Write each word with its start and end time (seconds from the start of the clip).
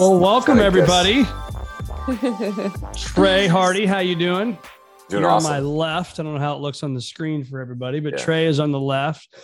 Well, 0.00 0.18
welcome 0.18 0.60
everybody. 0.60 1.24
Trey 2.96 3.46
Hardee, 3.46 3.84
how 3.84 3.98
you 3.98 4.14
doing? 4.14 4.56
Doing 5.10 5.20
You're 5.24 5.30
awesome. 5.30 5.52
on 5.52 5.62
my 5.62 5.68
left. 5.68 6.18
I 6.18 6.22
don't 6.22 6.32
know 6.32 6.40
how 6.40 6.54
it 6.56 6.62
looks 6.62 6.82
on 6.82 6.94
the 6.94 7.02
screen 7.02 7.44
for 7.44 7.60
everybody, 7.60 8.00
but 8.00 8.14
Yeah. 8.14 8.24
Trey 8.24 8.46
is 8.46 8.60
on 8.60 8.72
the 8.72 8.80
left. 8.80 9.36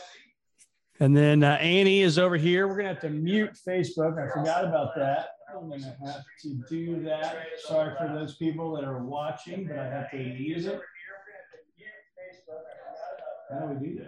And 0.98 1.14
then 1.14 1.44
uh, 1.44 1.58
Annie 1.60 2.00
is 2.00 2.18
over 2.18 2.38
here. 2.38 2.66
We're 2.68 2.76
gonna 2.76 2.88
have 2.88 3.02
to 3.02 3.10
mute 3.10 3.50
Facebook. 3.68 4.18
I 4.18 4.32
forgot 4.32 4.64
about 4.64 4.96
that. 4.96 5.26
I'm 5.54 5.68
gonna 5.68 5.94
have 6.06 6.24
to 6.44 6.54
do 6.70 7.02
that. 7.02 7.36
Sorry 7.58 7.94
for 7.98 8.08
those 8.14 8.36
people 8.36 8.74
that 8.76 8.84
are 8.84 9.04
watching, 9.04 9.66
but 9.66 9.78
I 9.78 9.84
have 9.84 10.10
to 10.12 10.16
use 10.16 10.64
it. 10.64 10.80
How 13.52 13.58
do 13.66 13.74
we 13.78 13.88
do 13.88 14.00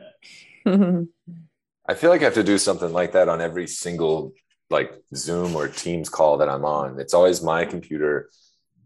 that? 0.65 1.09
I 1.87 1.93
feel 1.93 2.09
like 2.09 2.23
I 2.23 2.25
have 2.25 2.35
to 2.35 2.43
do 2.43 2.57
something 2.57 2.91
like 2.91 3.13
that 3.13 3.29
on 3.29 3.43
every 3.43 3.67
single 3.67 4.33
like 4.71 4.93
Zoom 5.15 5.55
or 5.57 5.69
Teams 5.69 6.09
call 6.09 6.39
that 6.39 6.49
I'm 6.49 6.65
on. 6.65 7.01
It's 7.01 7.15
always 7.15 7.43
my 7.43 7.65
computer. 7.65 8.31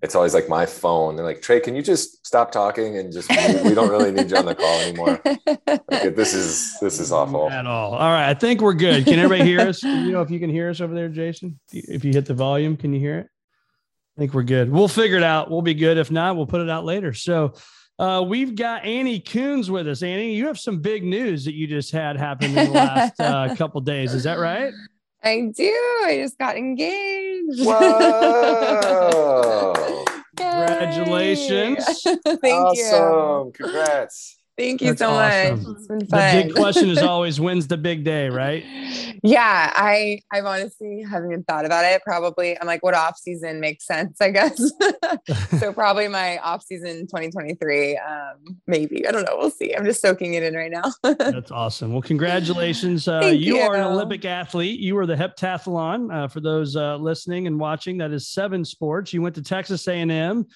It's 0.00 0.14
always 0.14 0.34
like 0.34 0.48
my 0.48 0.66
phone. 0.66 1.14
They're 1.14 1.24
like, 1.24 1.42
Trey, 1.42 1.60
can 1.60 1.76
you 1.76 1.82
just 1.82 2.26
stop 2.26 2.50
talking 2.50 2.98
and 2.98 3.12
just 3.12 3.30
we, 3.30 3.68
we 3.68 3.74
don't 3.74 3.88
really 3.88 4.10
need 4.10 4.30
you 4.30 4.36
on 4.36 4.46
the 4.46 4.54
call 4.54 4.80
anymore. 4.80 5.20
Like, 5.24 6.16
this 6.16 6.34
is 6.34 6.76
this 6.80 6.98
is 6.98 7.12
awful. 7.12 7.48
At 7.50 7.66
all. 7.66 7.94
All 7.94 8.10
right. 8.10 8.28
I 8.28 8.34
think 8.34 8.60
we're 8.60 8.72
good. 8.74 9.04
Can 9.04 9.18
everybody 9.18 9.48
hear 9.48 9.60
us? 9.60 9.82
You 9.82 10.10
know, 10.10 10.22
if 10.22 10.30
you 10.30 10.40
can 10.40 10.50
hear 10.50 10.70
us 10.70 10.80
over 10.80 10.94
there, 10.94 11.08
Jason, 11.08 11.60
if 11.72 12.04
you 12.04 12.12
hit 12.12 12.26
the 12.26 12.34
volume, 12.34 12.76
can 12.76 12.92
you 12.92 12.98
hear 12.98 13.18
it? 13.18 13.28
I 14.16 14.20
think 14.20 14.34
we're 14.34 14.42
good. 14.42 14.70
We'll 14.70 14.88
figure 14.88 15.16
it 15.16 15.22
out. 15.22 15.50
We'll 15.50 15.62
be 15.62 15.74
good. 15.74 15.98
If 15.98 16.10
not, 16.10 16.36
we'll 16.36 16.46
put 16.46 16.60
it 16.60 16.68
out 16.68 16.84
later. 16.84 17.14
So 17.14 17.54
uh, 17.98 18.22
we've 18.26 18.54
got 18.54 18.84
Annie 18.84 19.20
Kunz 19.20 19.70
with 19.70 19.86
us. 19.86 20.02
Annie, 20.02 20.34
you 20.34 20.46
have 20.46 20.58
some 20.58 20.80
big 20.80 21.04
news 21.04 21.44
that 21.44 21.54
you 21.54 21.66
just 21.66 21.92
had 21.92 22.16
happen 22.16 22.56
in 22.56 22.66
the 22.66 22.70
last 22.70 23.14
uh, 23.20 23.54
couple 23.56 23.80
days. 23.80 24.12
Is 24.12 24.24
that 24.24 24.38
right? 24.38 24.72
I 25.24 25.52
do. 25.54 25.72
I 26.04 26.18
just 26.20 26.36
got 26.38 26.56
engaged. 26.56 27.60
Whoa. 27.66 28.94
Congratulations. 30.36 32.02
Thank 32.02 32.76
you. 32.76 32.84
awesome. 32.84 33.52
Congrats. 33.52 34.38
Thank 34.58 34.82
you 34.82 34.88
That's 34.88 34.98
so 34.98 35.10
awesome. 35.10 35.62
much. 35.62 35.76
It's 35.78 35.86
been 35.86 35.98
The 36.00 36.42
big 36.44 36.54
question 36.54 36.90
is 36.90 36.98
always 37.02 37.40
when's 37.40 37.68
the 37.68 37.78
big 37.78 38.04
day, 38.04 38.28
right? 38.28 38.64
yeah, 39.22 39.72
I 39.74 40.20
I've 40.30 40.44
honestly 40.44 41.02
haven't 41.08 41.30
even 41.30 41.44
thought 41.44 41.64
about 41.64 41.84
it. 41.84 42.02
Probably 42.02 42.58
I'm 42.60 42.66
like, 42.66 42.82
what 42.82 42.94
off 42.94 43.16
season 43.16 43.60
makes 43.60 43.86
sense, 43.86 44.20
I 44.20 44.30
guess. 44.30 44.60
so 45.60 45.72
probably 45.74 46.08
my 46.08 46.38
off 46.38 46.62
season 46.64 47.06
2023. 47.06 47.96
Um, 47.96 48.58
maybe. 48.66 49.06
I 49.06 49.12
don't 49.12 49.24
know. 49.24 49.36
We'll 49.38 49.50
see. 49.50 49.74
I'm 49.74 49.84
just 49.84 50.02
soaking 50.02 50.34
it 50.34 50.42
in 50.42 50.54
right 50.54 50.70
now. 50.70 50.92
That's 51.02 51.50
awesome. 51.50 51.92
Well, 51.92 52.02
congratulations. 52.02 53.08
Uh, 53.08 53.20
Thank 53.20 53.40
you, 53.40 53.58
are 53.58 53.74
an. 53.76 53.82
Olympic 53.84 54.24
athlete. 54.24 54.80
You 54.80 54.96
were 54.96 55.06
the 55.06 55.16
heptathlon. 55.16 56.12
Uh, 56.12 56.28
for 56.28 56.40
those 56.40 56.76
uh, 56.76 56.96
listening 56.96 57.46
and 57.46 57.58
watching, 57.58 57.98
that 57.98 58.10
is 58.10 58.28
seven 58.28 58.64
sports. 58.64 59.12
You 59.12 59.22
went 59.22 59.34
to 59.36 59.42
Texas 59.42 59.86
A&M. 59.88 60.46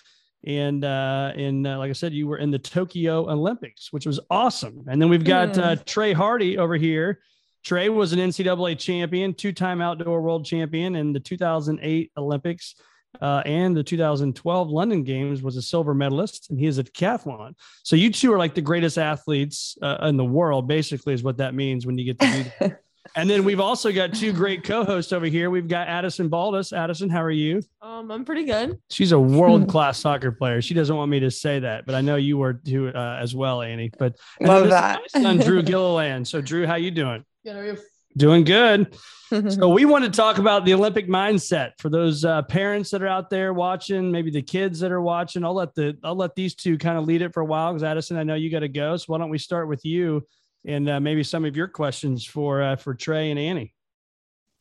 And 0.47 0.85
uh, 0.85 1.33
in 1.35 1.67
uh, 1.67 1.79
like 1.79 1.91
I 1.91 1.93
said, 1.93 2.13
you 2.13 2.29
were 2.29 2.39
in 2.39 2.51
the 2.51 2.59
Tokyo 2.59 3.29
Olympics, 3.31 3.93
which 3.93 4.07
was 4.07 4.21
awesome. 4.31 4.85
And 4.89 5.03
then 5.03 5.09
we've 5.09 5.25
got 5.25 5.59
uh, 5.59 5.77
Trey 5.85 6.13
Hardee 6.13 6.57
over 6.57 6.77
here. 6.77 7.21
Trey 7.65 7.89
was 7.89 8.13
an 8.13 8.21
NCAA 8.21 8.79
champion, 8.79 9.35
two-time 9.35 9.81
outdoor 9.81 10.21
world 10.21 10.45
champion 10.47 10.95
in 10.95 11.13
the 11.13 11.19
2008 11.19 12.13
Olympics 12.17 12.77
uh, 13.21 13.43
and 13.45 13.77
the 13.77 13.83
2012 13.83 14.71
London 14.71 15.03
Games. 15.03 15.43
Was 15.43 15.57
a 15.57 15.63
silver 15.63 15.93
medalist, 15.93 16.51
and 16.51 16.61
he 16.61 16.67
is 16.67 16.79
a 16.79 16.85
decathlon. 16.85 17.55
So 17.83 17.97
you 17.97 18.13
two 18.13 18.33
are 18.33 18.39
like 18.39 18.55
the 18.55 18.61
greatest 18.61 18.99
athletes 18.99 19.77
uh, 19.83 19.99
in 20.03 20.17
the 20.17 20.25
world, 20.25 20.69
basically, 20.69 21.13
is 21.13 21.25
what 21.25 21.39
that 21.39 21.55
means 21.55 21.87
when 21.87 21.99
you 21.99 22.05
get 22.05 22.21
to 22.21 22.45
do. 22.61 22.77
and 23.15 23.29
then 23.29 23.45
we've 23.45 23.61
also 23.61 23.93
got 23.93 24.15
two 24.15 24.33
great 24.33 24.65
co-hosts 24.65 25.13
over 25.13 25.27
here. 25.27 25.51
We've 25.51 25.69
got 25.69 25.89
Addison 25.89 26.29
Baldus. 26.29 26.77
Addison, 26.77 27.09
how 27.09 27.23
are 27.23 27.31
you? 27.31 27.63
Um, 27.83 28.11
I'm 28.11 28.25
pretty 28.25 28.45
good. 28.45 28.79
She's 28.91 29.13
a 29.13 29.19
world-class 29.19 29.99
soccer 30.01 30.33
player. 30.33 30.61
She 30.61 30.75
doesn't 30.75 30.95
want 30.95 31.11
me 31.11 31.21
to 31.21 31.31
say 31.31 31.61
that, 31.61 31.87
but 31.87 31.95
I 31.95 32.01
know 32.01 32.17
you 32.17 32.39
were 32.39 32.55
too 32.55 32.89
uh, 32.89 33.19
as 33.21 33.35
well, 33.35 33.63
Annie. 33.63 33.91
But 33.99 34.17
and 34.41 34.49
Love 34.49 34.69
that. 34.71 35.01
my 35.15 35.21
son 35.21 35.39
Drew 35.39 35.63
Gilliland. 35.65 36.27
So 36.27 36.41
Drew, 36.41 36.67
how 36.67 36.77
you 36.77 36.91
doing? 36.91 37.25
Good, 37.45 37.53
how 37.53 37.61
are 37.61 37.67
you? 37.67 37.79
Doing 38.17 38.45
good. 38.45 38.97
So 39.29 39.69
we 39.71 39.87
want 39.87 40.05
to 40.05 40.11
talk 40.11 40.39
about 40.39 40.65
the 40.65 40.73
Olympic 40.73 41.09
mindset 41.09 41.73
for 41.79 41.89
those 41.89 42.25
uh, 42.25 42.43
parents 42.43 42.91
that 42.91 43.03
are 43.03 43.09
out 43.09 43.29
there 43.29 43.53
watching, 43.53 44.13
maybe 44.13 44.31
the 44.31 44.41
kids 44.41 44.79
that 44.79 44.93
are 44.93 45.01
watching. 45.01 45.45
I'll 45.45 45.53
let 45.53 45.75
the 45.75 45.99
I'll 46.05 46.15
let 46.15 46.37
these 46.37 46.55
two 46.55 46.79
kind 46.79 46.97
of 46.97 47.07
lead 47.07 47.23
it 47.23 47.35
for 47.35 47.41
a 47.41 47.45
while 47.45 47.73
because 47.73 47.83
Addison, 47.83 48.19
I 48.19 48.23
know 48.23 48.37
you 48.37 48.53
got 48.53 48.61
to 48.61 48.69
go. 48.69 48.97
So 48.97 49.07
why 49.09 49.19
don't 49.19 49.29
we 49.29 49.39
start 49.39 49.67
with 49.67 49.85
you 49.85 50.25
and 50.67 50.89
uh, 50.89 51.01
maybe 51.01 51.23
some 51.23 51.45
of 51.45 51.57
your 51.57 51.69
questions 51.69 52.25
for 52.25 52.63
uh, 52.63 52.77
for 52.77 52.95
Trey 52.95 53.31
and 53.31 53.39
Annie. 53.39 53.73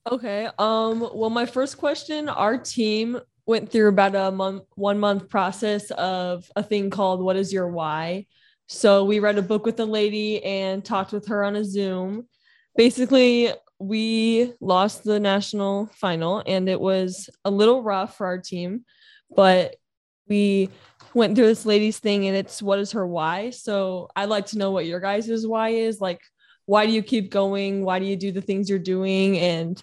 Okay. 0.10 0.48
Um, 0.60 1.10
well, 1.14 1.32
my 1.32 1.46
first 1.46 1.78
question, 1.78 2.30
our 2.30 2.58
team 2.58 3.20
went 3.48 3.72
through 3.72 3.90
about 3.90 4.16
a 4.16 4.32
month, 4.32 4.64
one 4.76 5.00
month 5.00 5.30
process 5.30 5.90
of 5.92 6.50
a 6.56 6.64
thing 6.64 6.90
called 6.90 7.24
What 7.24 7.36
is 7.36 7.52
Your 7.52 7.68
Why? 7.68 8.28
So 8.68 9.04
we 9.04 9.20
read 9.20 9.38
a 9.38 9.44
book 9.44 9.66
with 9.66 9.80
a 9.80 9.86
lady 9.86 10.44
and 10.44 10.86
talked 10.86 11.12
with 11.12 11.28
her 11.28 11.44
on 11.44 11.56
a 11.56 11.66
Zoom. 11.66 12.28
Basically, 12.76 13.52
we 13.80 14.54
lost 14.62 15.04
the 15.04 15.20
national 15.20 15.88
final 15.94 16.44
and 16.46 16.70
it 16.70 16.80
was 16.80 17.30
a 17.44 17.52
little 17.52 17.84
rough 17.84 18.18
for 18.18 18.26
our 18.26 18.40
team, 18.40 18.86
but 19.36 19.76
we 20.28 20.70
went 21.16 21.36
through 21.36 21.48
this 21.48 21.66
lady's 21.66 21.98
thing 21.98 22.28
and 22.28 22.36
it's 22.36 22.62
what 22.62 22.78
is 22.78 22.92
her 22.92 23.08
why? 23.08 23.50
So 23.50 24.10
I'd 24.16 24.30
like 24.30 24.48
to 24.48 24.58
know 24.58 24.72
what 24.72 24.86
your 24.86 25.00
guys' 25.00 25.48
why 25.48 25.70
is. 25.70 26.02
Like, 26.02 26.20
why 26.66 26.86
do 26.86 26.92
you 26.92 27.02
keep 27.02 27.32
going? 27.32 27.84
Why 27.84 28.00
do 28.00 28.06
you 28.06 28.18
do 28.18 28.32
the 28.32 28.42
things 28.42 28.70
you're 28.70 28.80
doing? 28.80 29.38
And 29.38 29.82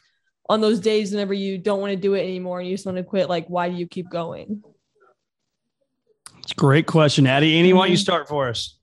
on 0.49 0.61
those 0.61 0.79
days 0.79 1.11
whenever 1.11 1.33
you 1.33 1.57
don't 1.57 1.81
want 1.81 1.93
to 1.93 1.97
do 1.97 2.15
it 2.15 2.23
anymore 2.23 2.61
and 2.61 2.69
you 2.69 2.75
just 2.75 2.85
want 2.85 2.99
to 2.99 3.05
quit, 3.05 3.29
like 3.29 3.47
why 3.49 3.71
do 3.71 3.77
you 3.77 3.87
keep 3.87 4.11
going? 4.11 4.63
It's 6.41 6.53
a 6.53 6.57
great 6.57 6.87
question, 6.87 7.27
Addie. 7.27 7.59
Annie, 7.59 7.73
why 7.73 7.81
don't 7.81 7.91
you 7.91 7.97
mm-hmm. 7.97 8.03
start 8.03 8.29
for 8.29 8.49
us? 8.49 8.77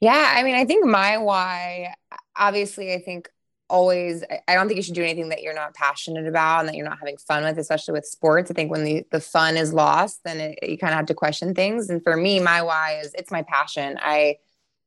Yeah, 0.00 0.34
I 0.36 0.42
mean, 0.42 0.56
I 0.56 0.64
think 0.64 0.84
my 0.84 1.18
why, 1.18 1.94
obviously, 2.36 2.92
I 2.92 2.98
think 2.98 3.30
always, 3.72 4.22
I- 4.46 4.54
don't 4.54 4.68
think 4.68 4.76
you 4.76 4.82
should 4.82 4.94
do 4.94 5.02
anything 5.02 5.30
that 5.30 5.42
you're 5.42 5.54
not 5.54 5.74
passionate 5.74 6.26
about 6.26 6.60
and 6.60 6.68
that 6.68 6.76
you're 6.76 6.88
not 6.88 6.98
having 6.98 7.16
fun 7.16 7.42
with, 7.42 7.58
especially 7.58 7.92
with 7.92 8.04
sports. 8.04 8.50
I 8.50 8.54
think 8.54 8.70
when 8.70 8.84
the, 8.84 9.04
the 9.10 9.18
fun 9.18 9.56
is 9.56 9.72
lost, 9.72 10.20
then 10.24 10.38
it, 10.38 10.58
you 10.62 10.76
kind 10.76 10.92
of 10.92 10.98
have 10.98 11.06
to 11.06 11.14
question 11.14 11.54
things. 11.54 11.88
And 11.88 12.04
for 12.04 12.14
me, 12.14 12.38
my 12.38 12.60
why 12.60 13.00
is 13.02 13.14
it's 13.14 13.32
my 13.32 13.42
passion. 13.42 13.98
I, 14.00 14.36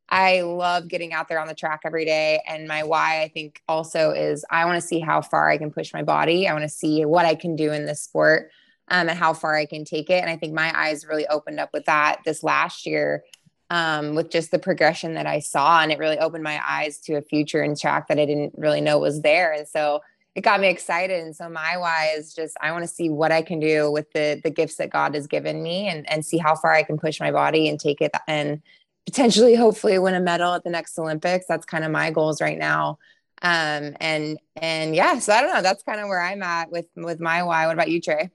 I 0.07 0.41
love 0.41 0.87
getting 0.87 1.13
out 1.13 1.27
there 1.27 1.39
on 1.39 1.47
the 1.47 1.55
track 1.55 1.81
every 1.83 2.05
day. 2.05 2.41
And 2.47 2.67
my 2.67 2.83
why, 2.83 3.23
I 3.23 3.27
think, 3.27 3.59
also 3.67 4.11
is 4.11 4.45
I 4.51 4.65
want 4.65 4.79
to 4.79 4.87
see 4.87 4.99
how 4.99 5.21
far 5.21 5.49
I 5.49 5.57
can 5.57 5.71
push 5.71 5.91
my 5.91 6.03
body. 6.03 6.47
I 6.47 6.53
want 6.53 6.63
to 6.63 6.69
see 6.69 7.05
what 7.05 7.25
I 7.25 7.33
can 7.33 7.55
do 7.55 7.71
in 7.71 7.87
this 7.87 8.03
sport 8.03 8.51
um, 8.89 9.09
and 9.09 9.17
how 9.17 9.33
far 9.33 9.55
I 9.55 9.65
can 9.65 9.83
take 9.83 10.11
it. 10.11 10.21
And 10.21 10.29
I 10.29 10.37
think 10.37 10.53
my 10.53 10.71
eyes 10.79 11.07
really 11.07 11.27
opened 11.27 11.59
up 11.59 11.71
with 11.73 11.85
that 11.85 12.19
this 12.23 12.43
last 12.43 12.85
year 12.85 13.23
um, 13.69 14.15
with 14.15 14.29
just 14.29 14.51
the 14.51 14.59
progression 14.59 15.15
that 15.15 15.25
I 15.25 15.39
saw. 15.39 15.81
And 15.81 15.91
it 15.91 15.99
really 15.99 16.19
opened 16.19 16.43
my 16.43 16.61
eyes 16.65 16.99
to 17.01 17.15
a 17.15 17.21
future 17.21 17.63
in 17.63 17.75
track 17.75 18.07
that 18.07 18.19
I 18.19 18.25
didn't 18.25 18.53
really 18.57 18.81
know 18.81 18.99
was 18.99 19.21
there. 19.21 19.51
And 19.53 19.67
so 19.67 20.01
it 20.35 20.41
got 20.41 20.59
me 20.59 20.67
excited. 20.67 21.23
And 21.23 21.35
so 21.35 21.49
my 21.49 21.77
why 21.77 22.13
is 22.15 22.33
just 22.33 22.57
I 22.61 22.71
want 22.71 22.83
to 22.83 22.87
see 22.87 23.09
what 23.09 23.31
I 23.31 23.41
can 23.41 23.59
do 23.59 23.89
with 23.89 24.11
the 24.11 24.39
the 24.43 24.49
gifts 24.49 24.75
that 24.75 24.89
God 24.89 25.15
has 25.15 25.27
given 25.27 25.63
me 25.63 25.87
and 25.87 26.09
and 26.09 26.25
see 26.25 26.37
how 26.37 26.55
far 26.55 26.73
I 26.73 26.83
can 26.83 26.97
push 26.97 27.19
my 27.19 27.31
body 27.31 27.69
and 27.69 27.79
take 27.79 28.01
it 28.01 28.11
and 28.27 28.61
potentially 29.05 29.55
hopefully 29.55 29.97
win 29.97 30.13
a 30.13 30.19
medal 30.19 30.53
at 30.53 30.63
the 30.63 30.69
next 30.69 30.97
Olympics. 30.99 31.45
That's 31.47 31.65
kind 31.65 31.83
of 31.85 31.91
my 31.91 32.11
goals 32.11 32.41
right 32.41 32.57
now. 32.57 32.99
Um 33.41 33.95
and 33.99 34.37
and 34.57 34.95
yeah, 34.95 35.19
so 35.19 35.33
I 35.33 35.41
don't 35.41 35.53
know. 35.53 35.61
That's 35.61 35.83
kind 35.83 36.01
of 36.01 36.07
where 36.07 36.21
I'm 36.21 36.43
at 36.43 36.69
with 36.69 36.87
with 36.95 37.21
my 37.21 37.43
why. 37.43 37.65
What 37.67 37.73
about 37.73 37.89
you, 37.89 38.01
Trey? 38.01 38.29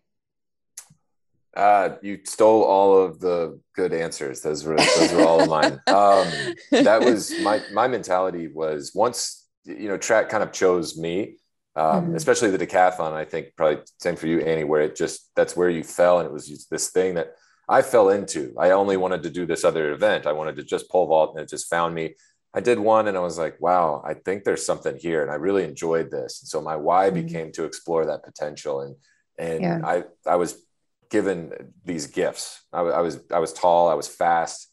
Uh, 1.56 1.97
you 2.00 2.20
stole 2.25 2.62
all 2.62 3.02
of 3.02 3.19
the 3.19 3.61
good 3.75 3.93
answers. 3.93 4.41
Those 4.41 4.64
were 4.64 4.76
those 4.76 5.12
were 5.12 5.23
all 5.23 5.43
of 5.43 5.49
mine. 5.49 5.81
Um, 5.88 6.29
that 6.70 7.02
was 7.05 7.32
my 7.43 7.61
my 7.73 7.88
mentality 7.88 8.49
was 8.49 8.93
once 8.94 9.49
you 9.64 9.88
know 9.88 9.97
track 9.97 10.29
kind 10.29 10.43
of 10.43 10.52
chose 10.52 10.97
me, 10.97 11.37
um, 11.75 12.05
mm-hmm. 12.05 12.14
especially 12.14 12.50
the 12.50 12.67
decathlon. 12.67 13.12
I 13.12 13.25
think 13.25 13.49
probably 13.56 13.82
same 13.99 14.17
for 14.17 14.29
you, 14.29 14.41
Annie, 14.41 14.64
where 14.64 14.82
it 14.82 14.94
just 14.94 15.31
that's 15.35 15.56
where 15.56 15.70
you 15.70 15.82
fell, 15.82 16.20
and 16.20 16.26
it 16.26 16.32
was 16.32 16.47
just 16.47 16.70
this 16.70 16.91
thing 16.91 17.14
that 17.14 17.35
I 17.69 17.82
fell 17.82 18.11
into. 18.11 18.55
I 18.56 18.70
only 18.70 18.96
wanted 18.96 19.25
to 19.25 19.31
do 19.31 19.44
this 19.44 19.64
other 19.64 19.93
event. 19.93 20.26
I 20.26 20.32
wanted 20.32 20.56
to 20.56 20.62
just 20.62 20.88
pole 20.88 21.08
vault, 21.08 21.35
and 21.35 21.43
it 21.43 21.49
just 21.49 21.69
found 21.69 21.94
me. 21.94 22.14
I 22.55 22.61
did 22.61 22.79
one, 22.79 23.08
and 23.08 23.17
I 23.17 23.20
was 23.20 23.38
like, 23.38 23.61
wow, 23.61 24.03
I 24.05 24.14
think 24.14 24.44
there's 24.44 24.64
something 24.64 24.96
here, 24.96 25.23
and 25.23 25.31
I 25.31 25.35
really 25.35 25.64
enjoyed 25.64 26.12
this. 26.12 26.43
And 26.43 26.49
so 26.49 26.61
my 26.61 26.76
why 26.76 27.11
mm-hmm. 27.11 27.26
became 27.26 27.53
to 27.53 27.64
explore 27.64 28.06
that 28.06 28.23
potential, 28.23 28.82
and 28.82 28.94
and 29.37 29.62
yeah. 29.62 29.81
I 29.85 30.05
I 30.25 30.37
was 30.37 30.62
given 31.11 31.53
these 31.85 32.07
gifts. 32.07 32.62
I, 32.73 32.81
I, 32.81 33.01
was 33.01 33.21
I 33.33 33.39
was 33.39 33.53
tall, 33.53 33.89
I 33.89 33.95
was 33.95 34.09
fast. 34.09 34.69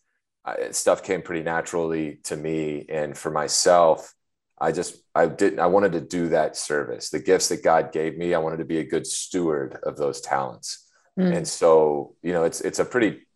I, 0.45 0.71
stuff 0.71 1.03
came 1.03 1.21
pretty 1.21 1.43
naturally 1.43 2.19
to 2.25 2.37
me, 2.37 2.85
and 2.89 3.17
for 3.17 3.31
myself, 3.31 4.13
I 4.59 4.71
just 4.71 4.97
I 5.13 5.27
didn't 5.27 5.59
I 5.59 5.67
wanted 5.67 5.91
to 5.93 6.01
do 6.01 6.29
that 6.29 6.55
service. 6.55 7.09
The 7.09 7.19
gifts 7.19 7.49
that 7.49 7.63
God 7.63 7.91
gave 7.91 8.17
me, 8.17 8.33
I 8.33 8.39
wanted 8.39 8.57
to 8.57 8.65
be 8.65 8.79
a 8.79 8.83
good 8.83 9.05
steward 9.05 9.77
of 9.83 9.97
those 9.97 10.21
talents. 10.21 10.89
Mm. 11.19 11.37
And 11.37 11.47
so, 11.47 12.15
you 12.23 12.33
know, 12.33 12.43
it's 12.43 12.61
it's 12.61 12.79
a 12.79 12.85
pretty 12.85 13.27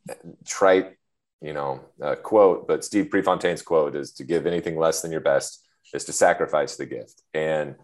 trite, 0.45 0.95
you 1.41 1.53
know, 1.53 1.81
uh, 2.01 2.15
quote, 2.15 2.67
but 2.67 2.83
Steve 2.85 3.09
Prefontaine's 3.09 3.61
quote 3.61 3.95
is 3.95 4.13
to 4.13 4.23
give 4.23 4.47
anything 4.47 4.77
less 4.77 5.01
than 5.01 5.11
your 5.11 5.21
best 5.21 5.65
is 5.93 6.05
to 6.05 6.13
sacrifice 6.13 6.77
the 6.77 6.85
gift. 6.85 7.21
And 7.33 7.75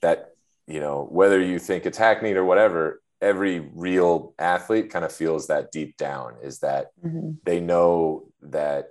that, 0.00 0.34
you 0.66 0.80
know, 0.80 1.06
whether 1.10 1.40
you 1.40 1.58
think 1.58 1.86
it's 1.86 1.98
hackneyed 1.98 2.36
or 2.36 2.44
whatever, 2.44 3.00
every 3.20 3.60
real 3.60 4.34
athlete 4.38 4.90
kind 4.90 5.04
of 5.04 5.12
feels 5.12 5.48
that 5.48 5.72
deep 5.72 5.96
down 5.96 6.36
is 6.42 6.60
that 6.60 6.88
mm-hmm. 7.04 7.32
they 7.44 7.60
know 7.60 8.28
that 8.42 8.88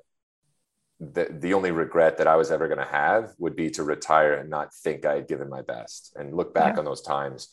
the, 0.99 1.27
the 1.29 1.53
only 1.53 1.71
regret 1.71 2.17
that 2.17 2.27
I 2.27 2.35
was 2.35 2.51
ever 2.51 2.67
going 2.67 2.79
to 2.79 2.85
have 2.85 3.33
would 3.37 3.55
be 3.55 3.69
to 3.71 3.83
retire 3.83 4.33
and 4.33 4.49
not 4.49 4.73
think 4.73 5.05
I 5.05 5.15
had 5.15 5.27
given 5.27 5.49
my 5.49 5.61
best 5.61 6.13
and 6.15 6.35
look 6.35 6.53
back 6.53 6.73
yeah. 6.73 6.79
on 6.79 6.85
those 6.85 7.01
times 7.01 7.49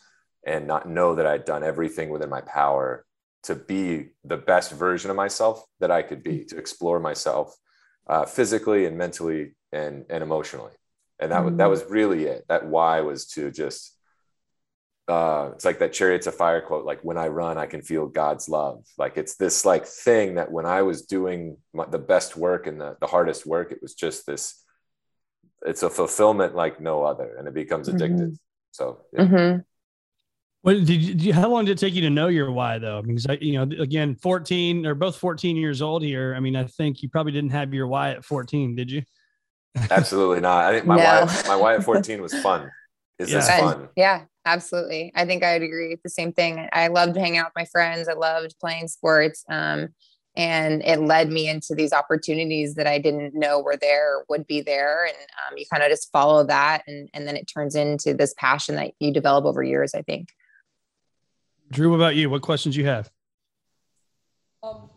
and 0.46 0.66
not 0.66 0.88
know 0.88 1.14
that 1.14 1.26
I'd 1.26 1.44
done 1.44 1.62
everything 1.62 2.10
within 2.10 2.30
my 2.30 2.40
power 2.40 3.04
to 3.44 3.54
be 3.54 4.08
the 4.24 4.36
best 4.38 4.72
version 4.72 5.10
of 5.10 5.16
myself 5.16 5.62
that 5.80 5.90
I 5.90 6.02
could 6.02 6.22
be, 6.22 6.44
to 6.46 6.56
explore 6.56 6.98
myself 6.98 7.54
uh, 8.06 8.24
physically 8.24 8.86
and 8.86 8.96
mentally 8.96 9.54
and, 9.72 10.06
and 10.08 10.22
emotionally. 10.22 10.72
And 11.18 11.30
that, 11.30 11.42
mm-hmm. 11.42 11.56
that 11.58 11.68
was 11.68 11.84
really 11.84 12.24
it. 12.24 12.44
That 12.48 12.66
why 12.66 13.02
was 13.02 13.26
to 13.28 13.50
just 13.50 13.93
uh 15.08 15.50
it's 15.52 15.64
like 15.64 15.78
that 15.78 15.92
chariots 15.92 16.26
of 16.26 16.34
fire 16.34 16.62
quote 16.62 16.86
like 16.86 17.00
when 17.02 17.18
i 17.18 17.28
run 17.28 17.58
i 17.58 17.66
can 17.66 17.82
feel 17.82 18.06
god's 18.06 18.48
love 18.48 18.82
like 18.96 19.16
it's 19.16 19.36
this 19.36 19.64
like 19.64 19.84
thing 19.86 20.36
that 20.36 20.50
when 20.50 20.64
i 20.64 20.80
was 20.80 21.02
doing 21.02 21.56
my, 21.74 21.84
the 21.86 21.98
best 21.98 22.36
work 22.36 22.66
and 22.66 22.80
the, 22.80 22.96
the 23.00 23.06
hardest 23.06 23.44
work 23.44 23.70
it 23.70 23.82
was 23.82 23.94
just 23.94 24.26
this 24.26 24.62
it's 25.66 25.82
a 25.82 25.90
fulfillment 25.90 26.54
like 26.54 26.80
no 26.80 27.02
other 27.02 27.36
and 27.36 27.46
it 27.46 27.54
becomes 27.54 27.88
addictive 27.88 28.18
mm-hmm. 28.18 28.34
so 28.72 29.00
yeah. 29.12 29.20
mm-hmm. 29.20 29.60
What 30.64 30.72
did 30.78 30.88
you, 30.88 31.12
did 31.12 31.22
you, 31.22 31.34
how 31.34 31.50
long 31.50 31.66
did 31.66 31.72
it 31.72 31.78
take 31.78 31.92
you 31.92 32.00
to 32.00 32.08
know 32.08 32.28
your 32.28 32.50
why 32.50 32.78
though? 32.78 33.02
Because 33.02 33.26
I, 33.26 33.34
you 33.34 33.52
know, 33.52 33.82
again, 33.82 34.14
14 34.14 34.86
or 34.86 34.94
both 34.94 35.14
14 35.16 35.58
years 35.58 35.82
old 35.82 36.02
here. 36.02 36.34
I 36.34 36.40
mean, 36.40 36.56
I 36.56 36.64
think 36.64 37.02
you 37.02 37.10
probably 37.10 37.32
didn't 37.32 37.50
have 37.50 37.74
your 37.74 37.86
why 37.86 38.12
at 38.12 38.24
14, 38.24 38.74
did 38.74 38.90
you? 38.90 39.02
Absolutely 39.90 40.40
not. 40.40 40.64
I 40.64 40.72
think 40.72 40.86
my 40.86 40.96
no. 40.96 41.02
why, 41.02 41.42
my 41.48 41.56
why 41.56 41.74
at 41.74 41.84
14 41.84 42.22
was 42.22 42.32
fun. 42.40 42.70
Is 43.18 43.30
yeah. 43.30 43.38
this 43.40 43.48
fun? 43.50 43.88
Yeah. 43.94 44.22
Absolutely. 44.46 45.12
I 45.14 45.24
think 45.24 45.42
I'd 45.42 45.62
agree 45.62 45.88
with 45.88 46.02
the 46.02 46.10
same 46.10 46.32
thing. 46.32 46.68
I 46.72 46.88
loved 46.88 47.16
hanging 47.16 47.38
out 47.38 47.46
with 47.46 47.56
my 47.56 47.64
friends. 47.64 48.08
I 48.08 48.12
loved 48.12 48.54
playing 48.60 48.88
sports. 48.88 49.44
Um, 49.48 49.94
and 50.36 50.82
it 50.82 51.00
led 51.00 51.30
me 51.30 51.48
into 51.48 51.74
these 51.74 51.92
opportunities 51.92 52.74
that 52.74 52.86
I 52.86 52.98
didn't 52.98 53.34
know 53.34 53.60
were 53.60 53.76
there, 53.76 54.16
or 54.16 54.24
would 54.28 54.46
be 54.46 54.60
there. 54.60 55.04
And 55.04 55.16
um, 55.16 55.56
you 55.56 55.64
kind 55.72 55.82
of 55.82 55.88
just 55.88 56.10
follow 56.10 56.44
that. 56.44 56.82
And, 56.86 57.08
and 57.14 57.26
then 57.26 57.36
it 57.36 57.44
turns 57.44 57.74
into 57.74 58.14
this 58.14 58.34
passion 58.36 58.74
that 58.76 58.92
you 58.98 59.12
develop 59.12 59.44
over 59.44 59.62
years, 59.62 59.94
I 59.94 60.02
think. 60.02 60.30
Drew, 61.70 61.90
what 61.90 61.96
about 61.96 62.16
you? 62.16 62.28
What 62.28 62.42
questions 62.42 62.76
you 62.76 62.84
have? 62.86 63.10
Um, 64.62 64.90